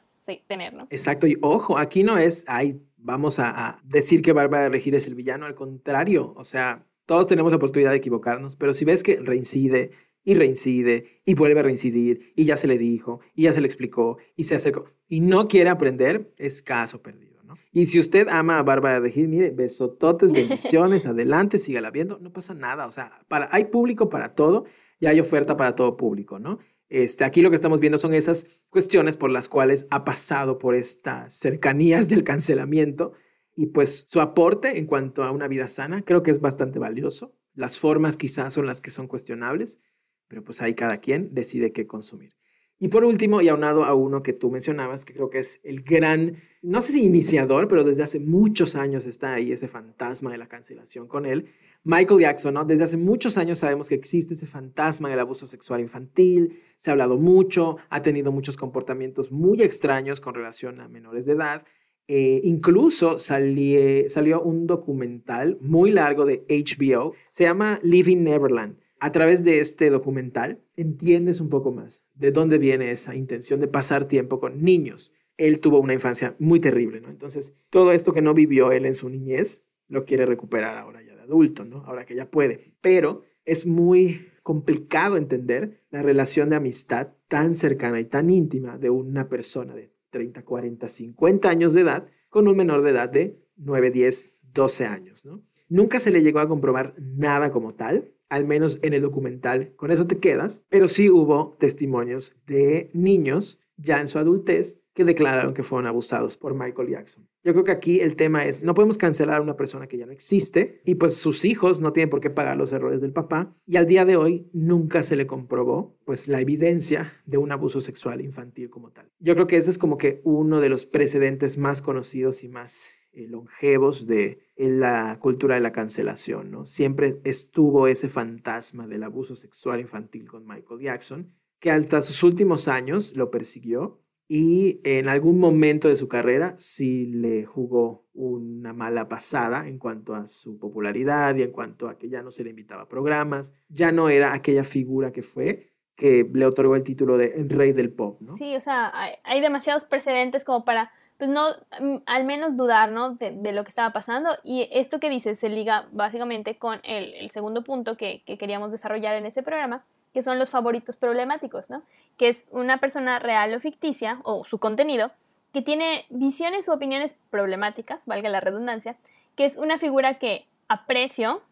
tener, 0.47 0.75
¿no? 0.75 0.87
Exacto, 0.91 1.27
y 1.27 1.37
ojo, 1.41 1.79
aquí 1.79 2.05
no 2.05 2.19
es, 2.19 2.45
ay, 2.47 2.81
vamos 2.97 3.39
a, 3.39 3.81
decir 3.85 4.23
que 4.23 4.33
Bárbara 4.33 4.69
Regir 4.69 4.95
es 4.95 5.07
el 5.07 5.15
villano, 5.15 5.47
al 5.47 5.55
contrario, 5.55 6.33
o 6.37 6.45
sea, 6.45 6.87
todos 7.07 7.27
tenemos 7.27 7.53
la 7.53 7.57
oportunidad 7.57 7.91
de 7.91 7.97
equivocarnos, 7.97 8.57
pero 8.57 8.73
si 8.73 8.85
ves 8.85 9.03
que 9.03 9.17
reincide 9.17 9.91
y 10.23 10.35
reincide 10.35 11.23
y 11.25 11.35
vuelve 11.35 11.61
a 11.61 11.63
reincidir 11.63 12.33
y 12.37 12.45
ya 12.45 12.57
se 12.57 12.67
le 12.67 12.79
dijo 12.79 13.21
y 13.35 13.43
ya 13.45 13.53
se 13.53 13.61
le 13.61 13.67
explicó 13.67 14.19
y 14.37 14.45
se 14.45 14.55
acercó 14.55 14.85
y 15.09 15.21
no 15.21 15.49
quiere 15.49 15.71
aprender, 15.71 16.33
es 16.37 16.63
caso 16.63 17.03
perdido, 17.03 17.43
¿no? 17.43 17.57
Y 17.73 17.87
si 17.87 17.99
usted 17.99 18.29
ama 18.29 18.59
a 18.59 18.63
Bárbara 18.63 19.01
Regir, 19.01 19.29
mire, 19.29 19.51
besototes, 19.51 20.31
bendiciones, 20.31 21.07
adelante, 21.07 21.59
sígala 21.59 21.91
viendo, 21.91 22.19
no 22.19 22.33
pasa 22.33 22.55
nada, 22.55 22.87
o 22.87 22.91
sea, 22.91 23.25
para, 23.29 23.49
hay 23.51 23.67
público 23.67 24.09
para 24.09 24.35
todo 24.35 24.67
y 25.01 25.07
hay 25.07 25.19
oferta 25.19 25.57
para 25.57 25.75
todo 25.75 25.97
público, 25.97 26.39
¿no? 26.39 26.59
Este, 26.91 27.25
aquí 27.25 27.41
lo 27.41 27.51
que 27.51 27.57
estamos 27.57 27.79
viendo 27.79 27.99
son 27.99 28.15
esas 28.15 28.49
cuestiones 28.69 29.17
por 29.17 29.31
las 29.31 29.49
cuales 29.49 29.87
ha 29.91 30.05
pasado 30.05 30.59
por 30.59 30.75
estas 30.75 31.33
cercanías 31.33 32.09
del 32.09 32.25
cancelamiento 32.25 33.13
y 33.57 33.67
pues 33.67 34.05
su 34.09 34.21
aporte 34.21 34.77
en 34.77 34.87
cuanto 34.87 35.23
a 35.23 35.31
una 35.31 35.47
vida 35.47 35.69
sana 35.69 36.03
creo 36.03 36.25
que 36.25 36.33
es 36.33 36.41
bastante 36.41 36.81
valioso. 36.81 37.33
Las 37.55 37.79
formas 37.79 38.17
quizás 38.17 38.55
son 38.55 38.67
las 38.67 38.81
que 38.81 38.91
son 38.91 39.07
cuestionables, 39.07 39.79
pero 40.27 40.43
pues 40.43 40.63
ahí 40.63 40.75
cada 40.75 40.99
quien 40.99 41.33
decide 41.33 41.73
qué 41.73 41.87
consumir. 41.87 42.35
Y 42.83 42.89
por 42.89 43.05
último, 43.05 43.43
y 43.43 43.49
aunado 43.49 43.85
a 43.85 43.95
uno 43.95 44.23
que 44.23 44.33
tú 44.33 44.51
mencionabas, 44.51 45.05
que 45.05 45.13
creo 45.13 45.29
que 45.29 45.39
es 45.39 45.61
el 45.65 45.83
gran, 45.83 46.37
no 46.63 46.81
sé 46.81 46.93
si 46.93 47.05
iniciador, 47.05 47.69
pero 47.69 47.85
desde 47.85 48.03
hace 48.03 48.21
muchos 48.21 48.75
años 48.75 49.05
está 49.07 49.35
ahí 49.35 49.53
ese 49.53 49.69
fantasma 49.69 50.33
de 50.33 50.39
la 50.39 50.49
cancelación 50.49 51.07
con 51.07 51.27
él, 51.27 51.51
Michael 51.85 52.21
Jackson, 52.21 52.55
¿no? 52.55 52.65
Desde 52.65 52.85
hace 52.85 52.97
muchos 52.97 53.37
años 53.37 53.59
sabemos 53.59 53.91
que 53.91 53.95
existe 53.95 54.33
ese 54.33 54.47
fantasma 54.47 55.11
del 55.11 55.21
abuso 55.21 55.47
sexual 55.47 55.83
infantil, 55.83 56.59
se 56.79 56.91
ha 56.91 56.93
hablado 56.93 57.19
mucho, 57.19 57.77
ha 57.91 58.01
tenido 58.01 58.33
muchos 58.33 58.57
comportamientos 58.57 59.31
muy 59.31 59.61
extraños 59.61 60.23
con 60.23 60.35
relación 60.35 60.81
a 60.81 60.89
menores 60.89 61.27
de 61.27 61.33
edad. 61.35 61.65
Eh, 62.09 62.41
incluso 62.45 63.19
salió 63.19 64.43
un 64.43 64.67
documental 64.67 65.59
muy 65.61 65.91
largo 65.91 66.25
de 66.25 66.43
HBO, 66.49 67.15
se 67.31 67.45
llama 67.45 67.79
Living 67.83 68.25
Neverland. 68.25 68.79
A 69.01 69.13
través 69.13 69.45
de 69.45 69.61
este 69.61 69.91
documental 69.91 70.63
entiendes 70.77 71.41
un 71.41 71.49
poco 71.49 71.73
más 71.73 72.05
de 72.15 72.31
dónde 72.31 72.59
viene 72.59 72.91
esa 72.91 73.15
intención 73.17 73.59
de 73.59 73.67
pasar 73.67 74.07
tiempo 74.07 74.39
con 74.39 74.63
niños. 74.63 75.13
Él 75.39 75.61
tuvo 75.61 75.81
una 75.81 75.95
infancia 75.95 76.37
muy 76.39 76.61
terrible, 76.61 77.01
¿no? 77.01 77.09
Entonces, 77.09 77.55
todo 77.71 77.93
esto 77.93 78.13
que 78.13 78.21
no 78.21 78.35
vivió 78.35 78.73
él 78.73 78.85
en 78.85 78.95
su 78.95 79.09
niñez, 79.09 79.65
lo 79.89 80.05
quiere 80.05 80.27
recuperar 80.27 80.77
ahora 80.77 81.03
ya 81.03 81.17
de 81.17 81.23
adulto, 81.23 81.65
¿no? 81.65 81.79
Ahora 81.87 82.05
que 82.05 82.15
ya 82.15 82.31
puede. 82.31 82.75
Pero 82.83 83.23
es 83.47 83.67
muy 83.67 84.29
complicado 84.43 85.17
entender 85.17 85.83
la 85.91 86.03
relación 86.03 86.51
de 86.51 86.57
amistad 86.57 87.09
tan 87.27 87.55
cercana 87.55 88.01
y 88.01 88.05
tan 88.05 88.29
íntima 88.29 88.77
de 88.77 88.91
una 88.91 89.29
persona 89.29 89.75
de 89.75 89.93
30, 90.11 90.45
40, 90.45 90.89
50 90.89 91.49
años 91.49 91.73
de 91.73 91.81
edad 91.81 92.07
con 92.29 92.47
un 92.49 92.57
menor 92.57 92.83
de 92.83 92.91
edad 92.91 93.09
de 93.09 93.41
9, 93.57 93.91
10, 93.91 94.41
12 94.53 94.87
años, 94.87 95.25
¿no? 95.25 95.43
Nunca 95.69 96.01
se 96.01 96.11
le 96.11 96.23
llegó 96.23 96.41
a 96.41 96.49
comprobar 96.49 96.95
nada 96.99 97.51
como 97.53 97.75
tal, 97.75 98.13
al 98.31 98.47
menos 98.47 98.79
en 98.83 98.95
el 98.95 99.03
documental, 99.03 99.75
con 99.77 99.91
eso 99.91 100.07
te 100.07 100.19
quedas, 100.19 100.63
pero 100.71 100.89
sí 100.89 101.11
hubo 101.11 101.57
testimonios 101.59 102.37
de 102.47 102.91
niños 102.95 103.61
ya 103.77 104.01
en 104.01 104.09
su 104.09 104.19
adultez 104.19 104.81
que 104.95 105.05
declararon 105.05 105.55
que 105.55 105.63
fueron 105.63 105.87
abusados 105.87 106.37
por 106.37 106.55
Michael 106.55 106.89
Jackson. 106.89 107.29
Yo 107.43 107.53
creo 107.53 107.65
que 107.65 107.73
aquí 107.73 108.01
el 108.01 108.17
tema 108.17 108.45
es, 108.45 108.63
no 108.63 108.75
podemos 108.75 108.99
cancelar 108.99 109.37
a 109.37 109.43
una 109.43 109.57
persona 109.57 109.87
que 109.87 109.97
ya 109.97 110.05
no 110.05 110.13
existe 110.13 110.83
y 110.85 110.97
pues 110.97 111.17
sus 111.17 111.45
hijos 111.45 111.81
no 111.81 111.93
tienen 111.93 112.11
por 112.11 112.21
qué 112.21 112.29
pagar 112.29 112.57
los 112.57 112.73
errores 112.73 113.01
del 113.01 113.13
papá 113.13 113.57
y 113.67 113.77
al 113.77 113.87
día 113.87 114.05
de 114.05 114.17
hoy 114.17 114.51
nunca 114.53 115.03
se 115.03 115.17
le 115.17 115.27
comprobó 115.27 115.97
pues 116.05 116.29
la 116.29 116.41
evidencia 116.41 117.15
de 117.25 117.39
un 117.39 117.51
abuso 117.51 117.81
sexual 117.81 118.21
infantil 118.21 118.69
como 118.69 118.91
tal. 118.91 119.11
Yo 119.21 119.35
creo 119.35 119.47
que 119.47 119.57
ese 119.57 119.71
es 119.71 119.79
como 119.79 119.97
que 119.97 120.21
uno 120.25 120.61
de 120.61 120.69
los 120.69 120.85
precedentes 120.85 121.57
más 121.57 121.81
conocidos 121.81 122.45
y 122.45 122.49
más 122.49 122.95
eh, 123.13 123.27
longevos 123.27 124.07
de 124.07 124.41
la 124.69 125.19
cultura 125.21 125.55
de 125.55 125.61
la 125.61 125.73
cancelación, 125.73 126.51
¿no? 126.51 126.67
Siempre 126.67 127.21
estuvo 127.25 127.87
ese 127.87 128.09
fantasma 128.09 128.87
del 128.87 129.03
abuso 129.03 129.35
sexual 129.35 129.81
infantil 129.81 130.29
con 130.29 130.47
Michael 130.47 130.81
Jackson, 130.81 131.33
que 131.59 131.71
hasta 131.71 132.03
sus 132.03 132.23
últimos 132.23 132.69
años 132.69 133.17
lo 133.17 133.31
persiguió 133.31 134.01
y 134.29 134.81
en 134.85 135.09
algún 135.09 135.41
momento 135.41 135.89
de 135.89 135.97
su 135.97 136.07
carrera 136.09 136.55
sí 136.59 137.07
le 137.07 137.45
jugó 137.45 138.07
una 138.15 138.73
mala 138.73 139.09
pasada 139.09 139.67
en 139.67 139.79
cuanto 139.79 140.15
a 140.15 140.27
su 140.27 140.59
popularidad 140.59 141.35
y 141.35 141.43
en 141.43 141.51
cuanto 141.51 141.89
a 141.89 141.99
que 141.99 142.09
ya 142.09 142.23
no 142.23 142.31
se 142.31 142.45
le 142.45 142.51
invitaba 142.51 142.83
a 142.83 142.89
programas, 142.89 143.55
ya 143.69 143.93
no 143.93 144.09
era 144.09 144.33
aquella 144.33 144.63
figura 144.63 145.11
que 145.11 145.23
fue 145.23 145.71
que 146.01 146.27
le 146.33 146.47
otorgó 146.47 146.77
el 146.77 146.83
título 146.83 147.19
de 147.19 147.45
rey 147.49 147.73
del 147.73 147.93
pop, 147.93 148.17
¿no? 148.21 148.35
Sí, 148.37 148.57
o 148.57 148.61
sea, 148.63 148.91
hay, 149.23 149.41
demasiados 149.43 149.85
precedentes 149.85 150.45
como 150.45 150.65
para, 150.65 150.91
pues 151.21 151.29
no, 151.29 151.51
mm, 151.79 151.97
al 152.07 152.25
menos 152.25 152.57
dudar, 152.57 152.91
¿no? 152.91 153.11
De, 153.11 153.53
lo 153.53 153.63
que 153.63 153.69
estaba 153.69 153.93
pasando. 153.93 154.31
Y 154.43 154.71
esto 154.73 155.01
que 155.01 155.11
dices 155.11 155.39
se 155.39 155.51
liga 155.51 155.87
básicamente 155.93 156.57
con 156.57 156.81
el, 156.83 157.31
segundo 157.31 157.63
punto 157.63 157.99
que, 157.99 158.23
que 158.25 158.39
queríamos 158.39 158.71
desarrollar 158.71 159.15
en 159.17 159.27
ese 159.27 159.43
programa, 159.43 159.85
que 160.15 160.23
son 160.23 160.39
los 160.39 160.49
favoritos 160.49 160.97
problemáticos, 160.97 161.69
¿no? 161.69 161.83
Que 162.17 162.31
es 162.31 162.47
una 162.51 162.79
persona 162.79 163.19
real 163.19 163.53
o 163.53 163.61
ficticia, 163.61 164.23
o 164.25 164.47
su 164.47 164.59
contenido, 164.59 165.13
que 165.53 165.61
tiene 165.61 166.07
visiones 166.09 166.67
u 166.69 166.73
opiniones 166.73 167.21
problemáticas, 167.29 168.07
valga 168.07 168.31
la 168.31 168.41
redundancia, 168.41 168.97
que 169.37 169.45
es 169.45 169.59
una 169.59 169.79
figura 169.79 170.19
que 170.19 170.47
aprecio 170.69 171.43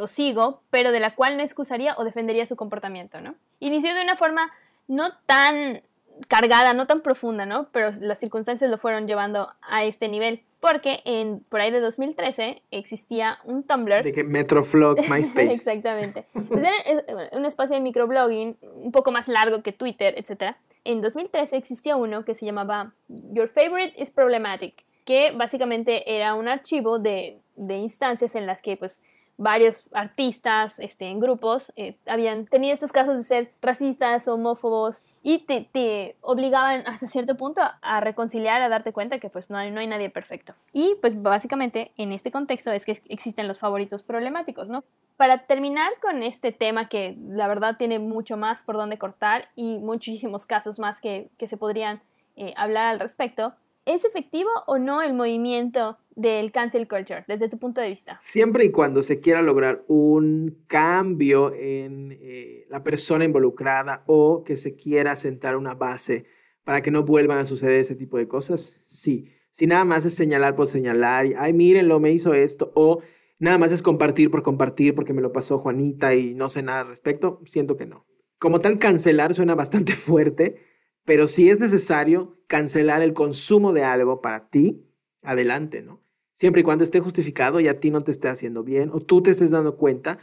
o 0.00 0.08
sigo, 0.08 0.62
pero 0.70 0.90
de 0.90 0.98
la 0.98 1.14
cual 1.14 1.36
no 1.36 1.44
excusaría 1.44 1.94
o 1.96 2.02
defendería 2.02 2.44
su 2.44 2.56
comportamiento, 2.56 3.20
¿no? 3.20 3.36
Inició 3.60 3.94
de 3.94 4.02
una 4.02 4.16
forma 4.16 4.50
no 4.88 5.16
tan 5.26 5.80
cargada, 6.28 6.74
no 6.74 6.86
tan 6.86 7.00
profunda, 7.00 7.46
¿no? 7.46 7.68
Pero 7.72 7.90
las 8.00 8.18
circunstancias 8.18 8.70
lo 8.70 8.78
fueron 8.78 9.06
llevando 9.06 9.48
a 9.62 9.84
este 9.84 10.08
nivel. 10.08 10.42
Porque 10.60 11.00
en, 11.06 11.40
por 11.48 11.62
ahí 11.62 11.70
de 11.70 11.80
2013 11.80 12.62
existía 12.70 13.38
un 13.44 13.62
Tumblr. 13.62 14.02
De 14.02 14.12
que 14.12 14.24
Metroflog, 14.24 14.98
MySpace. 15.08 15.52
Exactamente. 15.52 16.26
Pues 16.32 16.62
era 16.62 17.28
un 17.32 17.46
espacio 17.46 17.74
de 17.74 17.80
microblogging 17.80 18.58
un 18.60 18.92
poco 18.92 19.10
más 19.10 19.26
largo 19.28 19.62
que 19.62 19.72
Twitter, 19.72 20.14
etc. 20.18 20.56
En 20.84 21.00
2013 21.00 21.56
existía 21.56 21.96
uno 21.96 22.24
que 22.26 22.34
se 22.34 22.44
llamaba 22.44 22.92
Your 23.08 23.48
Favorite 23.48 23.94
is 23.96 24.10
Problematic, 24.10 24.84
que 25.06 25.32
básicamente 25.32 26.14
era 26.14 26.34
un 26.34 26.46
archivo 26.46 26.98
de, 26.98 27.38
de 27.56 27.76
instancias 27.78 28.34
en 28.34 28.46
las 28.46 28.60
que 28.60 28.76
pues 28.76 29.00
varios 29.40 29.84
artistas 29.92 30.78
este, 30.80 31.06
en 31.06 31.18
grupos 31.18 31.72
eh, 31.74 31.96
habían 32.06 32.44
tenido 32.44 32.74
estos 32.74 32.92
casos 32.92 33.16
de 33.16 33.22
ser 33.22 33.50
racistas, 33.62 34.28
homófobos 34.28 35.02
y 35.22 35.46
te, 35.46 36.16
obligaban 36.20 36.86
hasta 36.86 37.06
cierto 37.06 37.38
punto 37.38 37.62
a, 37.80 38.00
reconciliar, 38.00 38.60
a 38.60 38.68
darte 38.68 38.92
cuenta 38.92 39.18
que 39.18 39.30
pues 39.30 39.48
no 39.48 39.56
hay, 39.56 39.70
no 39.70 39.80
hay 39.80 39.86
nadie 39.86 40.10
perfecto. 40.10 40.52
Y 40.74 40.94
pues 41.00 41.22
básicamente 41.22 41.90
en 41.96 42.12
este 42.12 42.30
contexto 42.30 42.70
es 42.70 42.84
que 42.84 43.00
existen 43.08 43.48
los 43.48 43.58
favoritos 43.58 44.02
problemáticos, 44.02 44.68
¿no? 44.68 44.84
Para 45.16 45.38
terminar 45.46 45.90
con 46.02 46.22
este 46.22 46.52
tema 46.52 46.90
que 46.90 47.16
la 47.18 47.48
verdad 47.48 47.76
tiene 47.78 47.98
mucho 47.98 48.36
más 48.36 48.62
por 48.62 48.76
donde 48.76 48.98
cortar 48.98 49.48
y 49.56 49.78
muchísimos 49.78 50.44
casos 50.44 50.78
más 50.78 51.00
que, 51.00 51.30
se 51.38 51.56
podrían 51.56 52.02
eh, 52.36 52.52
hablar 52.58 52.88
al 52.88 53.00
respecto, 53.00 53.54
¿Es 53.86 54.04
efectivo 54.04 54.50
o 54.66 54.78
no 54.78 55.02
el 55.02 55.14
movimiento 55.14 55.98
del 56.14 56.52
cancel 56.52 56.86
culture 56.86 57.24
desde 57.26 57.48
tu 57.48 57.58
punto 57.58 57.80
de 57.80 57.88
vista? 57.88 58.18
Siempre 58.20 58.64
y 58.64 58.70
cuando 58.70 59.00
se 59.00 59.20
quiera 59.20 59.42
lograr 59.42 59.84
un 59.88 60.64
cambio 60.66 61.52
en 61.54 62.16
eh, 62.20 62.66
la 62.68 62.82
persona 62.82 63.24
involucrada 63.24 64.04
o 64.06 64.44
que 64.44 64.56
se 64.56 64.76
quiera 64.76 65.16
sentar 65.16 65.56
una 65.56 65.74
base 65.74 66.26
para 66.64 66.82
que 66.82 66.90
no 66.90 67.04
vuelvan 67.04 67.38
a 67.38 67.44
suceder 67.44 67.80
ese 67.80 67.96
tipo 67.96 68.18
de 68.18 68.28
cosas, 68.28 68.80
sí. 68.84 69.32
Si 69.50 69.66
nada 69.66 69.84
más 69.84 70.04
es 70.04 70.14
señalar 70.14 70.54
por 70.54 70.68
señalar, 70.68 71.26
y, 71.26 71.34
ay, 71.36 71.52
mírenlo, 71.52 71.98
me 71.98 72.12
hizo 72.12 72.34
esto, 72.34 72.70
o 72.74 73.00
nada 73.38 73.58
más 73.58 73.72
es 73.72 73.82
compartir 73.82 74.30
por 74.30 74.42
compartir 74.42 74.94
porque 74.94 75.12
me 75.12 75.22
lo 75.22 75.32
pasó 75.32 75.58
Juanita 75.58 76.14
y 76.14 76.34
no 76.34 76.48
sé 76.48 76.62
nada 76.62 76.82
al 76.82 76.88
respecto, 76.88 77.40
siento 77.46 77.76
que 77.76 77.86
no. 77.86 78.06
Como 78.38 78.60
tal, 78.60 78.78
cancelar 78.78 79.34
suena 79.34 79.54
bastante 79.54 79.92
fuerte, 79.94 80.69
pero 81.04 81.26
si 81.26 81.50
es 81.50 81.60
necesario 81.60 82.38
cancelar 82.46 83.02
el 83.02 83.14
consumo 83.14 83.72
de 83.72 83.84
algo 83.84 84.20
para 84.20 84.48
ti, 84.48 84.84
adelante, 85.22 85.82
¿no? 85.82 86.02
Siempre 86.32 86.62
y 86.62 86.64
cuando 86.64 86.84
esté 86.84 87.00
justificado 87.00 87.60
y 87.60 87.68
a 87.68 87.80
ti 87.80 87.90
no 87.90 88.00
te 88.00 88.10
esté 88.10 88.28
haciendo 88.28 88.64
bien 88.64 88.90
o 88.92 89.00
tú 89.00 89.22
te 89.22 89.30
estés 89.30 89.50
dando 89.50 89.76
cuenta 89.76 90.18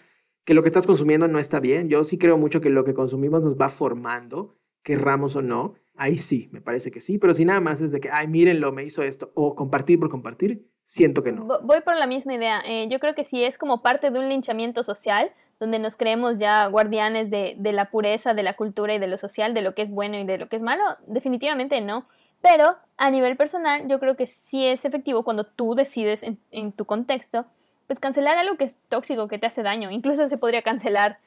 que 0.47 0.53
lo 0.53 0.63
que 0.63 0.69
estás 0.69 0.87
consumiendo 0.87 1.27
no 1.27 1.39
está 1.39 1.59
bien. 1.59 1.89
Yo 1.89 2.03
sí 2.03 2.17
creo 2.17 2.37
mucho 2.37 2.61
que 2.61 2.69
lo 2.69 2.85
que 2.85 2.93
consumimos 2.93 3.43
nos 3.43 3.57
va 3.57 3.69
formando, 3.69 4.55
querramos 4.81 5.35
o 5.35 5.41
no. 5.41 5.75
Ahí 5.95 6.15
sí, 6.15 6.47
me 6.51 6.61
parece 6.61 6.89
que 6.89 7.01
sí, 7.01 7.17
pero 7.17 7.33
si 7.33 7.43
nada 7.43 7.59
más 7.59 7.81
es 7.81 7.91
de 7.91 7.99
que, 7.99 8.09
ay, 8.09 8.27
mírenlo, 8.27 8.71
me 8.71 8.83
hizo 8.83 9.03
esto, 9.03 9.31
o 9.35 9.55
compartir 9.55 9.99
por 9.99 10.09
compartir, 10.09 10.71
siento 10.83 11.21
que 11.21 11.33
no. 11.33 11.45
Voy 11.63 11.81
por 11.81 11.97
la 11.97 12.07
misma 12.07 12.35
idea. 12.35 12.61
Eh, 12.65 12.87
yo 12.89 12.99
creo 12.99 13.13
que 13.13 13.25
sí 13.25 13.43
es 13.43 13.57
como 13.57 13.81
parte 13.81 14.09
de 14.09 14.19
un 14.19 14.29
linchamiento 14.29 14.83
social, 14.83 15.31
donde 15.59 15.79
nos 15.79 15.97
creemos 15.97 16.37
ya 16.37 16.67
guardianes 16.67 17.29
de, 17.29 17.55
de, 17.57 17.71
la 17.71 17.89
pureza, 17.89 18.33
de 18.33 18.43
la 18.43 18.53
cultura 18.53 18.93
y 18.93 18.99
de 18.99 19.07
lo 19.07 19.17
social, 19.17 19.53
de 19.53 19.61
lo 19.61 19.73
que 19.73 19.81
es 19.81 19.89
bueno 19.89 20.17
y 20.17 20.25
de 20.25 20.37
lo 20.37 20.47
que 20.49 20.57
es 20.57 20.61
malo, 20.61 20.83
definitivamente 21.07 21.81
no. 21.81 22.05
Pero 22.41 22.77
a 22.97 23.09
nivel 23.09 23.35
personal, 23.35 23.87
yo 23.87 23.99
creo 23.99 24.15
que 24.15 24.27
sí 24.27 24.67
es 24.67 24.85
efectivo 24.85 25.23
cuando 25.23 25.43
tú 25.43 25.73
decides 25.73 26.23
en, 26.23 26.37
en 26.51 26.71
tu 26.71 26.85
contexto, 26.85 27.45
pues 27.87 27.99
cancelar 27.99 28.37
algo 28.37 28.57
que 28.57 28.65
es 28.65 28.75
tóxico, 28.89 29.27
que 29.27 29.39
te 29.39 29.47
hace 29.47 29.63
daño. 29.63 29.89
Incluso 29.89 30.27
se 30.27 30.37
podría 30.37 30.61
cancelar 30.61 31.17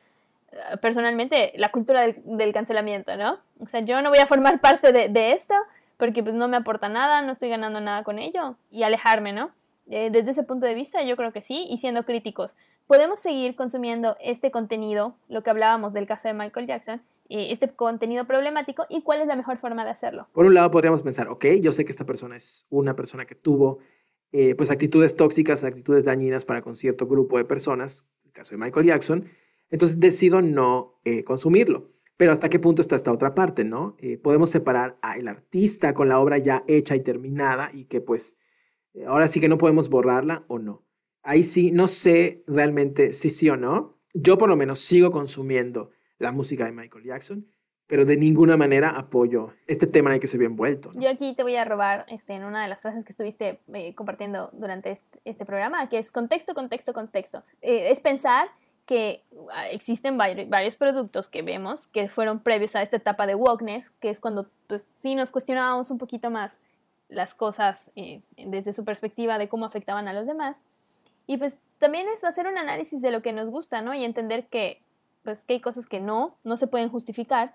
eh, 0.53 0.76
personalmente 0.81 1.53
la 1.57 1.70
cultura 1.70 2.03
del, 2.03 2.53
cancelamiento, 2.53 3.16
¿no? 3.16 3.39
O 3.61 3.66
sea, 3.66 3.81
yo 3.81 4.01
no 4.03 4.11
voy 4.11 4.18
a 4.18 4.26
formar 4.26 4.61
parte 4.61 4.93
de, 4.93 5.09
de, 5.09 5.33
esto 5.33 5.55
porque 5.97 6.22
pues 6.22 6.35
no 6.35 6.49
me 6.49 6.57
aporta 6.57 6.89
nada, 6.89 7.22
no 7.22 7.33
estoy 7.33 7.49
ganando 7.49 7.81
nada 7.81 8.05
con 8.05 8.18
ello 8.18 8.57
y 8.70 8.83
alejarme, 8.83 9.33
¿no? 9.33 9.51
Eh, 9.91 10.11
desde 10.11 10.31
ese 10.31 10.43
punto 10.43 10.66
de 10.66 10.74
vista 10.74 11.03
yo 11.03 11.16
creo 11.16 11.33
que 11.33 11.43
sí 11.43 11.66
y 11.68 11.78
siendo 11.78 12.05
críticos 12.05 12.55
podemos 12.91 13.20
seguir 13.20 13.55
consumiendo 13.55 14.16
este 14.20 14.51
contenido, 14.51 15.14
lo 15.28 15.45
que 15.45 15.51
hablábamos 15.51 15.93
del 15.93 16.09
caso 16.09 16.26
de 16.26 16.34
Michael 16.34 16.66
Jackson, 16.66 17.01
eh, 17.28 17.53
este 17.53 17.68
contenido 17.68 18.26
problemático 18.26 18.84
y 18.88 19.03
cuál 19.03 19.20
es 19.20 19.28
la 19.28 19.36
mejor 19.36 19.59
forma 19.59 19.84
de 19.84 19.93
hacerlo. 19.93 20.26
Por 20.32 20.45
un 20.45 20.55
lado 20.55 20.72
podríamos 20.72 21.01
pensar, 21.01 21.28
ok, 21.28 21.45
yo 21.61 21.70
sé 21.70 21.84
que 21.84 21.93
esta 21.93 22.05
persona 22.05 22.34
es 22.34 22.66
una 22.68 22.97
persona 22.97 23.26
que 23.26 23.36
tuvo 23.36 23.78
eh, 24.32 24.57
pues 24.57 24.72
actitudes 24.72 25.14
tóxicas, 25.14 25.62
actitudes 25.62 26.05
dañinas 26.05 26.45
para 26.45 26.62
con 26.62 26.74
cierto 26.74 27.07
grupo 27.07 27.38
de 27.38 27.45
personas, 27.45 28.07
el 28.24 28.32
caso 28.32 28.57
de 28.57 28.57
Michael 28.57 28.86
Jackson, 28.86 29.24
entonces 29.70 30.01
decido 30.01 30.43
no 30.43 30.99
eh, 31.05 31.22
consumirlo. 31.22 31.93
Pero 32.16 32.32
hasta 32.32 32.49
qué 32.49 32.59
punto 32.59 32.82
está 32.82 32.97
esta 32.97 33.12
otra 33.12 33.36
parte, 33.36 33.62
¿no? 33.62 33.97
podemos 34.20 34.51
separar 34.51 34.97
al 35.01 35.28
artista 35.28 35.95
con 35.95 36.09
la 36.09 36.18
obra 36.18 36.38
ya 36.38 36.64
hecha 36.66 36.97
y 36.97 37.01
terminada 37.01 37.70
y 37.72 37.84
que 37.84 38.01
pues 38.01 38.36
ahora 39.07 39.28
sí 39.28 39.41
que 39.41 39.49
no 39.49 39.59
podemos 39.59 39.88
borrarla 39.88 40.43
o 40.49 40.59
no 40.59 40.89
ahí 41.23 41.43
sí, 41.43 41.71
no 41.71 41.89
sé 41.89 42.43
realmente 42.47 43.12
si 43.12 43.31
sí 43.31 43.49
o 43.49 43.57
no. 43.57 43.97
Yo 44.14 44.39
por 44.39 44.49
lo 44.49 44.57
menos 44.57 44.81
sigo 44.81 45.11
consumiendo 45.11 45.91
la 46.18 46.33
música 46.33 46.64
de 46.64 46.73
Michael 46.73 47.05
Jackson, 47.05 47.47
pero 47.87 48.05
de 48.05 48.16
ninguna 48.16 48.57
manera 48.57 48.91
apoyo 48.91 49.53
este 49.66 49.87
tema 49.87 50.11
en 50.11 50.14
el 50.14 50.21
que 50.21 50.27
se 50.27 50.39
ve 50.39 50.45
envuelto. 50.45 50.93
Yo 50.95 51.09
aquí 51.09 51.35
te 51.35 51.43
voy 51.43 51.57
a 51.57 51.64
robar 51.64 52.07
este, 52.09 52.35
en 52.35 52.45
una 52.45 52.62
de 52.62 52.68
las 52.68 52.83
frases 52.83 53.05
que 53.05 53.12
estuviste 53.12 53.61
eh, 53.73 53.95
compartiendo 53.95 54.51
durante 54.53 55.01
este, 55.25 55.45
programa, 55.45 55.89
que 55.89 55.99
es 55.99 56.12
contexto, 56.12 56.55
contexto, 56.55 56.93
contexto. 56.93 57.43
Eh, 57.62 57.91
es 57.91 58.01
pensar 58.01 58.49
que 58.87 59.23
ah, 59.53 59.68
existen 59.68 60.18
varios, 60.18 60.77
productos 60.77 61.29
que 61.29 61.43
vemos 61.43 61.87
que 61.89 62.09
fueron 62.09 62.41
previos 62.41 62.75
a 62.77 62.83
esta 62.83 62.97
etapa 62.97 63.27
de 63.27 63.35
wokeness, 63.35 63.91
que 63.91 64.11
es 64.11 64.21
cuando 64.21 64.49
pues 64.66 64.89
sí 65.01 65.14
nos 65.14 65.31
cuestionábamos 65.31 65.91
un 65.91 65.99
poquito 65.99 66.31
más 66.31 66.61
las 67.09 67.35
cosas 67.35 67.91
eh, 67.97 68.21
desde 68.37 68.73
su 68.73 68.85
perspectiva 68.85 69.39
de 69.39 69.49
cómo 69.49 69.66
afectaban 69.66 70.07
a 70.07 70.12
los 70.12 70.27
demás 70.27 70.62
y 71.27 71.39
pues 71.39 71.57
también 71.79 72.07
es 72.09 72.25
hacer 72.25 72.47
un 72.47 72.59
análisis 72.59 73.01
de 73.01 73.11
lo 73.11 73.23
que 73.23 73.33
nos 73.33 73.49
gusta, 73.49 73.83
¿no? 73.83 73.95
Y 73.95 74.05
entender 74.05 74.47
que 74.49 74.83
pues 75.23 75.45
que 75.45 75.55
hay 75.55 75.61
cosas 75.61 75.87
que 75.87 76.01
no, 76.01 76.37
no 76.45 76.57
se 76.57 76.66
pueden 76.66 76.89
justificar. 76.89 77.55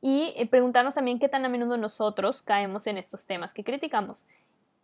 Y 0.00 0.34
eh, 0.36 0.46
preguntarnos 0.48 0.94
también 0.94 1.18
qué 1.18 1.28
tan 1.28 1.44
a 1.44 1.48
menudo 1.48 1.76
nosotros 1.76 2.42
caemos 2.42 2.86
en 2.86 2.98
estos 2.98 3.24
temas 3.24 3.54
que 3.54 3.64
criticamos. 3.64 4.26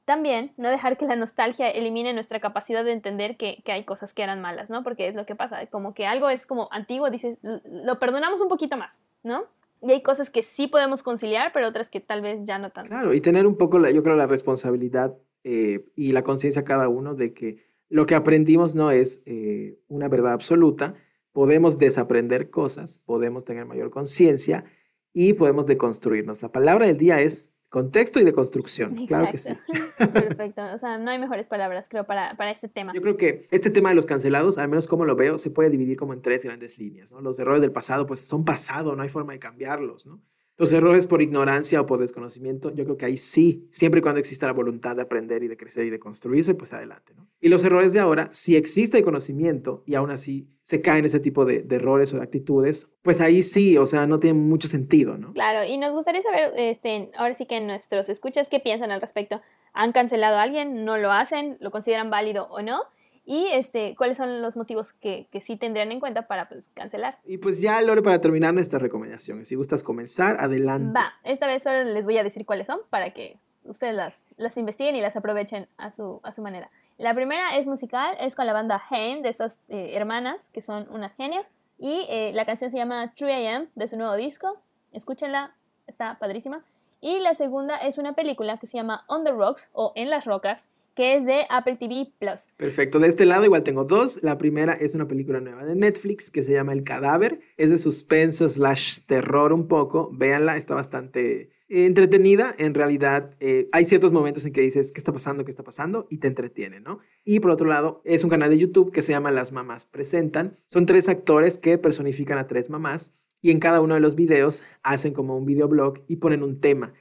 También 0.05 0.53
no 0.57 0.69
dejar 0.69 0.97
que 0.97 1.07
la 1.07 1.15
nostalgia 1.15 1.71
elimine 1.71 2.13
nuestra 2.13 2.41
capacidad 2.41 2.85
de 2.85 2.93
entender 2.93 3.37
que, 3.37 3.63
que, 3.65 3.71
hay 3.71 3.85
cosas 3.85 4.13
que 4.13 4.23
eran 4.23 4.41
malas, 4.41 4.69
¿no? 4.69 4.83
Porque 4.83 5.07
es 5.07 5.15
lo 5.15 5.27
que 5.27 5.37
pasa, 5.37 5.65
como 5.67 5.95
que 5.95 6.07
algo 6.07 6.29
es 6.29 6.45
como 6.45 6.69
antiguo, 6.73 7.09
dices, 7.09 7.39
lo 7.43 7.99
perdonamos 8.01 8.41
un 8.41 8.49
poquito 8.49 8.77
más, 8.77 9.01
¿no? 9.23 9.45
Y 9.81 9.93
hay 9.93 10.03
cosas 10.03 10.29
que 10.29 10.43
sí 10.43 10.67
podemos 10.67 11.05
conciliar, 11.05 11.53
pero 11.53 11.69
otras 11.69 11.89
que 11.89 12.01
tal 12.01 12.21
vez 12.21 12.41
ya 12.43 12.59
no 12.59 12.71
tanto. 12.71 12.91
Claro, 12.91 13.15
y 13.15 13.21
tener 13.21 13.47
un 13.47 13.57
poco, 13.57 13.79
la, 13.79 13.91
yo 13.91 14.03
creo, 14.03 14.17
la 14.17 14.27
responsabilidad 14.27 15.15
eh, 15.45 15.85
y 15.95 16.13
la 16.13 16.23
conciencia 16.23 16.65
cada 16.65 16.89
uno 16.89 17.15
de 17.15 17.33
que 17.33 17.72
lo 17.93 18.07
que 18.07 18.15
aprendimos 18.15 18.75
no 18.75 18.91
es 18.91 19.23
eh, 19.27 19.79
una 19.89 20.09
verdad 20.09 20.33
absoluta, 20.33 20.95
podemos 21.33 21.79
desaprender 21.79 22.49
cosas, 22.49 22.99
podemos 22.99 23.45
tener 23.45 23.67
mayor 23.67 23.91
conciencia 23.91 24.65
y 25.13 25.35
podemos 25.35 25.67
deconstruirnos. 25.67 26.41
La 26.41 26.51
palabra 26.51 26.87
del 26.87 26.97
día 26.97 27.21
es 27.21 27.53
Contexto 27.69 28.19
y 28.19 28.25
de 28.25 28.33
construcción, 28.33 29.07
claro 29.07 29.31
que 29.31 29.37
sí. 29.37 29.53
Perfecto, 29.99 30.63
o 30.75 30.79
sea, 30.79 30.97
no 30.97 31.11
hay 31.11 31.19
mejores 31.19 31.49
palabras, 31.49 31.87
creo, 31.91 32.05
para, 32.05 32.35
para, 32.37 32.51
este 32.51 32.69
tema. 32.69 32.95
Yo 32.95 33.03
creo 33.03 33.19
que 33.19 33.47
este 33.51 33.69
tema 33.69 33.91
de 33.91 33.95
los 33.95 34.07
cancelados, 34.07 34.57
al 34.57 34.69
menos 34.69 34.87
como 34.87 35.05
lo 35.05 35.15
veo, 35.15 35.37
se 35.37 35.51
puede 35.51 35.69
dividir 35.69 35.99
como 35.99 36.15
en 36.15 36.23
tres 36.23 36.45
grandes 36.45 36.79
líneas, 36.79 37.13
¿no? 37.13 37.21
Los 37.21 37.39
errores 37.39 37.61
del 37.61 37.73
pasado, 37.73 38.07
pues 38.07 38.21
son 38.21 38.45
pasado, 38.47 38.97
no 38.97 39.03
hay 39.03 39.09
forma 39.11 39.35
de 39.35 39.39
cambiarlos, 39.39 40.07
¿no? 40.07 40.23
Los 40.63 40.73
errores 40.73 41.09
por 41.09 41.21
ignorancia 41.23 41.81
o 41.81 41.87
por 41.87 41.99
desconocimiento, 41.99 42.73
yo 42.73 42.85
creo 42.85 42.97
que 42.97 43.05
ahí 43.05 43.17
sí, 43.17 43.67
siempre 43.73 43.99
y 43.99 44.01
cuando 44.01 44.21
exista 44.21 44.47
la 44.47 44.53
voluntad 44.53 44.95
de 44.95 45.03
aprender 45.03 45.43
y 45.43 45.49
de 45.49 45.57
crecer 45.57 45.87
y 45.87 45.91
de 45.91 45.99
construirse, 45.99 46.55
pues 46.55 46.73
adelante, 46.73 47.15
¿no? 47.17 47.27
Y 47.41 47.49
los 47.49 47.65
errores 47.65 47.93
de 47.93 47.99
ahora, 47.99 48.29
si 48.31 48.55
existe 48.55 49.03
conocimiento 49.03 49.83
y 49.87 49.97
aún 49.97 50.13
así 50.13 50.47
se 50.63 50.81
caen 50.81 51.05
ese 51.05 51.19
tipo 51.19 51.45
de, 51.45 51.67
errores 51.69 52.15
o 52.15 52.19
de 52.19 52.23
actitudes, 52.23 52.93
pues 53.03 53.21
ahí 53.21 53.43
sí, 53.43 53.77
o 53.77 53.87
sea, 53.87 54.07
no 54.07 54.21
tiene 54.21 54.39
mucho 54.39 54.69
sentido, 54.69 55.19
¿no? 55.19 55.33
Claro, 55.33 55.69
y 55.69 55.79
nos 55.79 55.97
gustaría 55.97 56.23
saber, 56.23 56.53
este, 56.57 57.11
ahora 57.17 57.35
sí 57.35 57.47
que 57.47 57.61
nuestros 57.61 58.09
escuchas, 58.09 58.49
¿qué 58.49 58.61
piensan 58.61 58.93
al 58.93 59.01
respecto? 59.01 59.41
¿Han 59.73 59.91
cancelado 59.91 60.37
a 60.37 60.43
alguien? 60.43 60.85
¿No 60.85 60.97
lo 60.97 61.11
hacen? 61.11 61.57
¿Lo 61.59 61.73
consideran 61.73 62.09
válido 62.09 62.47
o 62.53 62.63
no? 62.63 62.83
Y 63.25 63.47
este, 63.53 63.95
cuáles 63.97 64.17
son 64.17 64.43
los 64.43 64.57
motivos 64.57 64.93
que, 64.95 65.29
que 65.31 65.41
sí 65.41 65.57
tendrían 65.57 65.93
en 65.93 66.01
cuenta 66.01 66.27
para 66.27 66.49
pues, 66.49 66.69
cancelar. 66.75 67.19
Y 67.25 67.39
pues 67.39 67.61
ya, 67.61 67.81
Lore, 67.83 68.03
para 68.03 68.21
terminar 68.21 68.53
nuestra 68.53 68.79
recomendación, 68.79 69.45
si 69.45 69.55
gustas 69.55 69.83
comenzar, 69.83 70.39
adelante. 70.41 70.99
Va, 70.99 71.15
esta 71.25 71.47
vez 71.47 71.63
solo 71.63 71.85
les 71.85 72.05
voy 72.05 72.19
a 72.19 72.25
decir 72.25 72.45
cuáles 72.45 72.67
son 72.67 72.81
para 72.91 73.11
que 73.11 73.39
ustedes 73.65 73.95
las, 73.95 74.25
las 74.37 74.57
investiguen 74.57 74.97
y 74.97 75.01
las 75.01 75.17
aprovechen 75.17 75.69
a 75.77 75.93
su, 75.93 76.21
a 76.23 76.33
su 76.35 76.43
manera. 76.43 76.71
La 76.99 77.15
primera 77.15 77.57
es 77.57 77.67
musical, 77.67 78.17
es 78.21 78.35
con 78.35 78.47
la 78.47 78.53
banda 78.53 78.83
Haim, 78.91 79.23
de 79.23 79.29
estas 79.29 79.59
eh, 79.69 79.93
hermanas, 79.95 80.51
que 80.51 80.63
son 80.63 80.87
unas 80.91 81.15
genias, 81.15 81.47
y 81.79 82.07
eh, 82.09 82.33
la 82.35 82.45
canción 82.45 82.71
se 82.71 82.77
llama 82.77 83.13
3am, 83.15 83.69
de 83.75 83.89
su 83.89 83.97
nuevo 83.97 84.15
disco. 84.15 84.59
Escúchenla, 84.93 85.55
está 85.87 86.19
padrísima. 86.19 86.63
Y 87.01 87.19
la 87.19 87.35
segunda 87.35 87.77
es 87.77 87.99
una 87.99 88.13
película 88.13 88.59
que 88.59 88.69
se 88.69 88.77
llama 88.77 89.05
On 89.09 89.25
the 89.25 89.33
Rocks 89.33 89.69
o 89.73 89.93
En 89.97 90.11
las 90.11 90.25
Rocas, 90.25 90.69
que 90.95 91.17
es 91.17 91.25
de 91.25 91.45
Apple 91.49 91.77
TV 91.77 92.13
Plus. 92.19 92.49
Perfecto, 92.57 92.99
de 92.99 93.09
este 93.09 93.27
lado 93.27 93.45
igual 93.45 93.63
tengo 93.63 93.85
dos. 93.85 94.23
La 94.23 94.39
primera 94.39 94.73
es 94.73 94.95
una 94.95 95.09
película 95.09 95.41
nueva 95.41 95.65
de 95.65 95.75
Netflix 95.75 96.31
que 96.31 96.43
se 96.43 96.53
llama 96.53 96.73
El 96.73 96.85
Cadáver. 96.85 97.41
Es 97.57 97.71
de 97.71 97.79
suspenso 97.79 98.49
slash 98.49 99.03
terror 99.03 99.53
un 99.53 99.69
poco. 99.69 100.11
Véanla, 100.13 100.57
está 100.57 100.75
bastante 100.75 101.51
entretenida. 101.69 102.55
En 102.59 102.75
realidad 102.75 103.35
eh, 103.41 103.69
hay 103.73 103.85
ciertos 103.85 104.13
momentos 104.13 104.45
en 104.45 104.53
que 104.53 104.61
dices, 104.61 104.93
¿qué 104.93 105.01
está 105.01 105.13
pasando? 105.13 105.45
¿Qué 105.45 105.51
está 105.51 105.63
pasando? 105.63 106.07
Y 106.11 106.19
te 106.19 106.29
entretiene, 106.29 106.81
¿no? 106.81 107.01
Y 107.25 107.41
por 107.41 107.51
otro 107.51 107.67
lado, 107.67 108.03
es 108.05 108.25
un 108.25 108.31
canal 108.31 108.51
de 108.51 108.59
YouTube 108.59 108.93
que 108.93 109.03
se 109.03 109.13
llama 109.13 109.31
Las 109.31 109.53
Mamás 109.53 109.87
Presentan. 109.87 110.59
Son 110.67 110.87
tres 110.87 111.09
actores 111.09 111.59
que 111.59 111.79
personifican 111.79 112.39
a 112.39 112.47
tres 112.47 112.69
mamás 112.69 113.13
y 113.41 113.51
en 113.51 113.59
cada 113.59 113.81
uno 113.81 113.95
de 113.95 114.01
los 114.01 114.15
videos 114.15 114.65
hacen 114.83 115.15
como 115.15 115.37
un 115.37 115.47
videoblog 115.47 116.05
y 116.07 116.17
ponen 116.17 116.43
un 116.43 116.61
tema. 116.61 116.93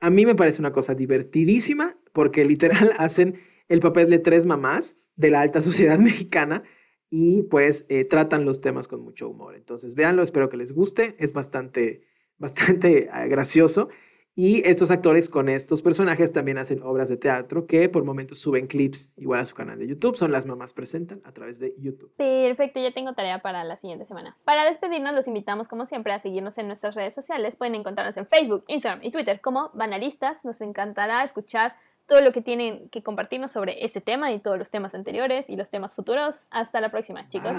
A 0.00 0.08
mí 0.08 0.24
me 0.24 0.34
parece 0.34 0.62
una 0.62 0.72
cosa 0.72 0.94
divertidísima 0.94 1.99
porque 2.12 2.44
literal 2.44 2.92
hacen 2.98 3.40
el 3.68 3.80
papel 3.80 4.10
de 4.10 4.18
tres 4.18 4.46
mamás 4.46 4.96
de 5.16 5.30
la 5.30 5.40
alta 5.40 5.62
sociedad 5.62 5.98
mexicana 6.10 6.62
y 7.10 7.42
pues 7.42 7.86
eh, 7.88 8.04
tratan 8.04 8.44
los 8.44 8.60
temas 8.60 8.88
con 8.88 9.02
mucho 9.02 9.28
humor. 9.28 9.56
Entonces, 9.56 9.94
véanlo, 9.94 10.22
espero 10.22 10.48
que 10.48 10.56
les 10.56 10.72
guste, 10.72 11.16
es 11.18 11.32
bastante, 11.32 12.06
bastante 12.38 13.08
eh, 13.08 13.28
gracioso 13.28 13.88
y 14.36 14.66
estos 14.66 14.90
actores 14.90 15.28
con 15.28 15.48
estos 15.48 15.82
personajes 15.82 16.32
también 16.32 16.56
hacen 16.56 16.82
obras 16.82 17.08
de 17.08 17.16
teatro 17.16 17.66
que 17.66 17.88
por 17.88 18.04
momentos 18.04 18.38
suben 18.38 18.68
clips 18.68 19.12
igual 19.18 19.40
a 19.40 19.44
su 19.44 19.56
canal 19.56 19.78
de 19.78 19.88
YouTube. 19.88 20.16
Son 20.16 20.30
las 20.30 20.46
mamás 20.46 20.72
presentan 20.72 21.20
a 21.24 21.32
través 21.32 21.58
de 21.58 21.74
YouTube. 21.78 22.14
Perfecto, 22.16 22.80
ya 22.80 22.92
tengo 22.92 23.12
tarea 23.12 23.42
para 23.42 23.64
la 23.64 23.76
siguiente 23.76 24.06
semana. 24.06 24.38
Para 24.44 24.64
despedirnos, 24.64 25.14
los 25.14 25.26
invitamos 25.26 25.66
como 25.66 25.84
siempre 25.84 26.12
a 26.12 26.20
seguirnos 26.20 26.56
en 26.58 26.68
nuestras 26.68 26.94
redes 26.94 27.12
sociales. 27.12 27.56
Pueden 27.56 27.74
encontrarnos 27.74 28.16
en 28.16 28.26
Facebook, 28.26 28.64
Instagram 28.68 29.02
y 29.02 29.10
Twitter 29.10 29.40
como 29.40 29.70
Banalistas. 29.74 30.44
Nos 30.44 30.60
encantará 30.60 31.24
escuchar 31.24 31.74
todo 32.10 32.20
lo 32.20 32.32
que 32.32 32.42
tienen 32.42 32.88
que 32.88 33.04
compartirnos 33.04 33.52
sobre 33.52 33.84
este 33.84 34.00
tema 34.00 34.32
y 34.32 34.40
todos 34.40 34.58
los 34.58 34.68
temas 34.68 34.96
anteriores 34.96 35.48
y 35.48 35.56
los 35.56 35.70
temas 35.70 35.94
futuros. 35.94 36.48
Hasta 36.50 36.80
la 36.80 36.90
próxima, 36.90 37.28
chicos. 37.28 37.52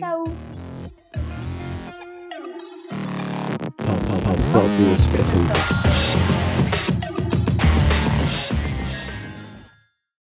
Chao. 0.00 0.24
presenta. 5.12 5.91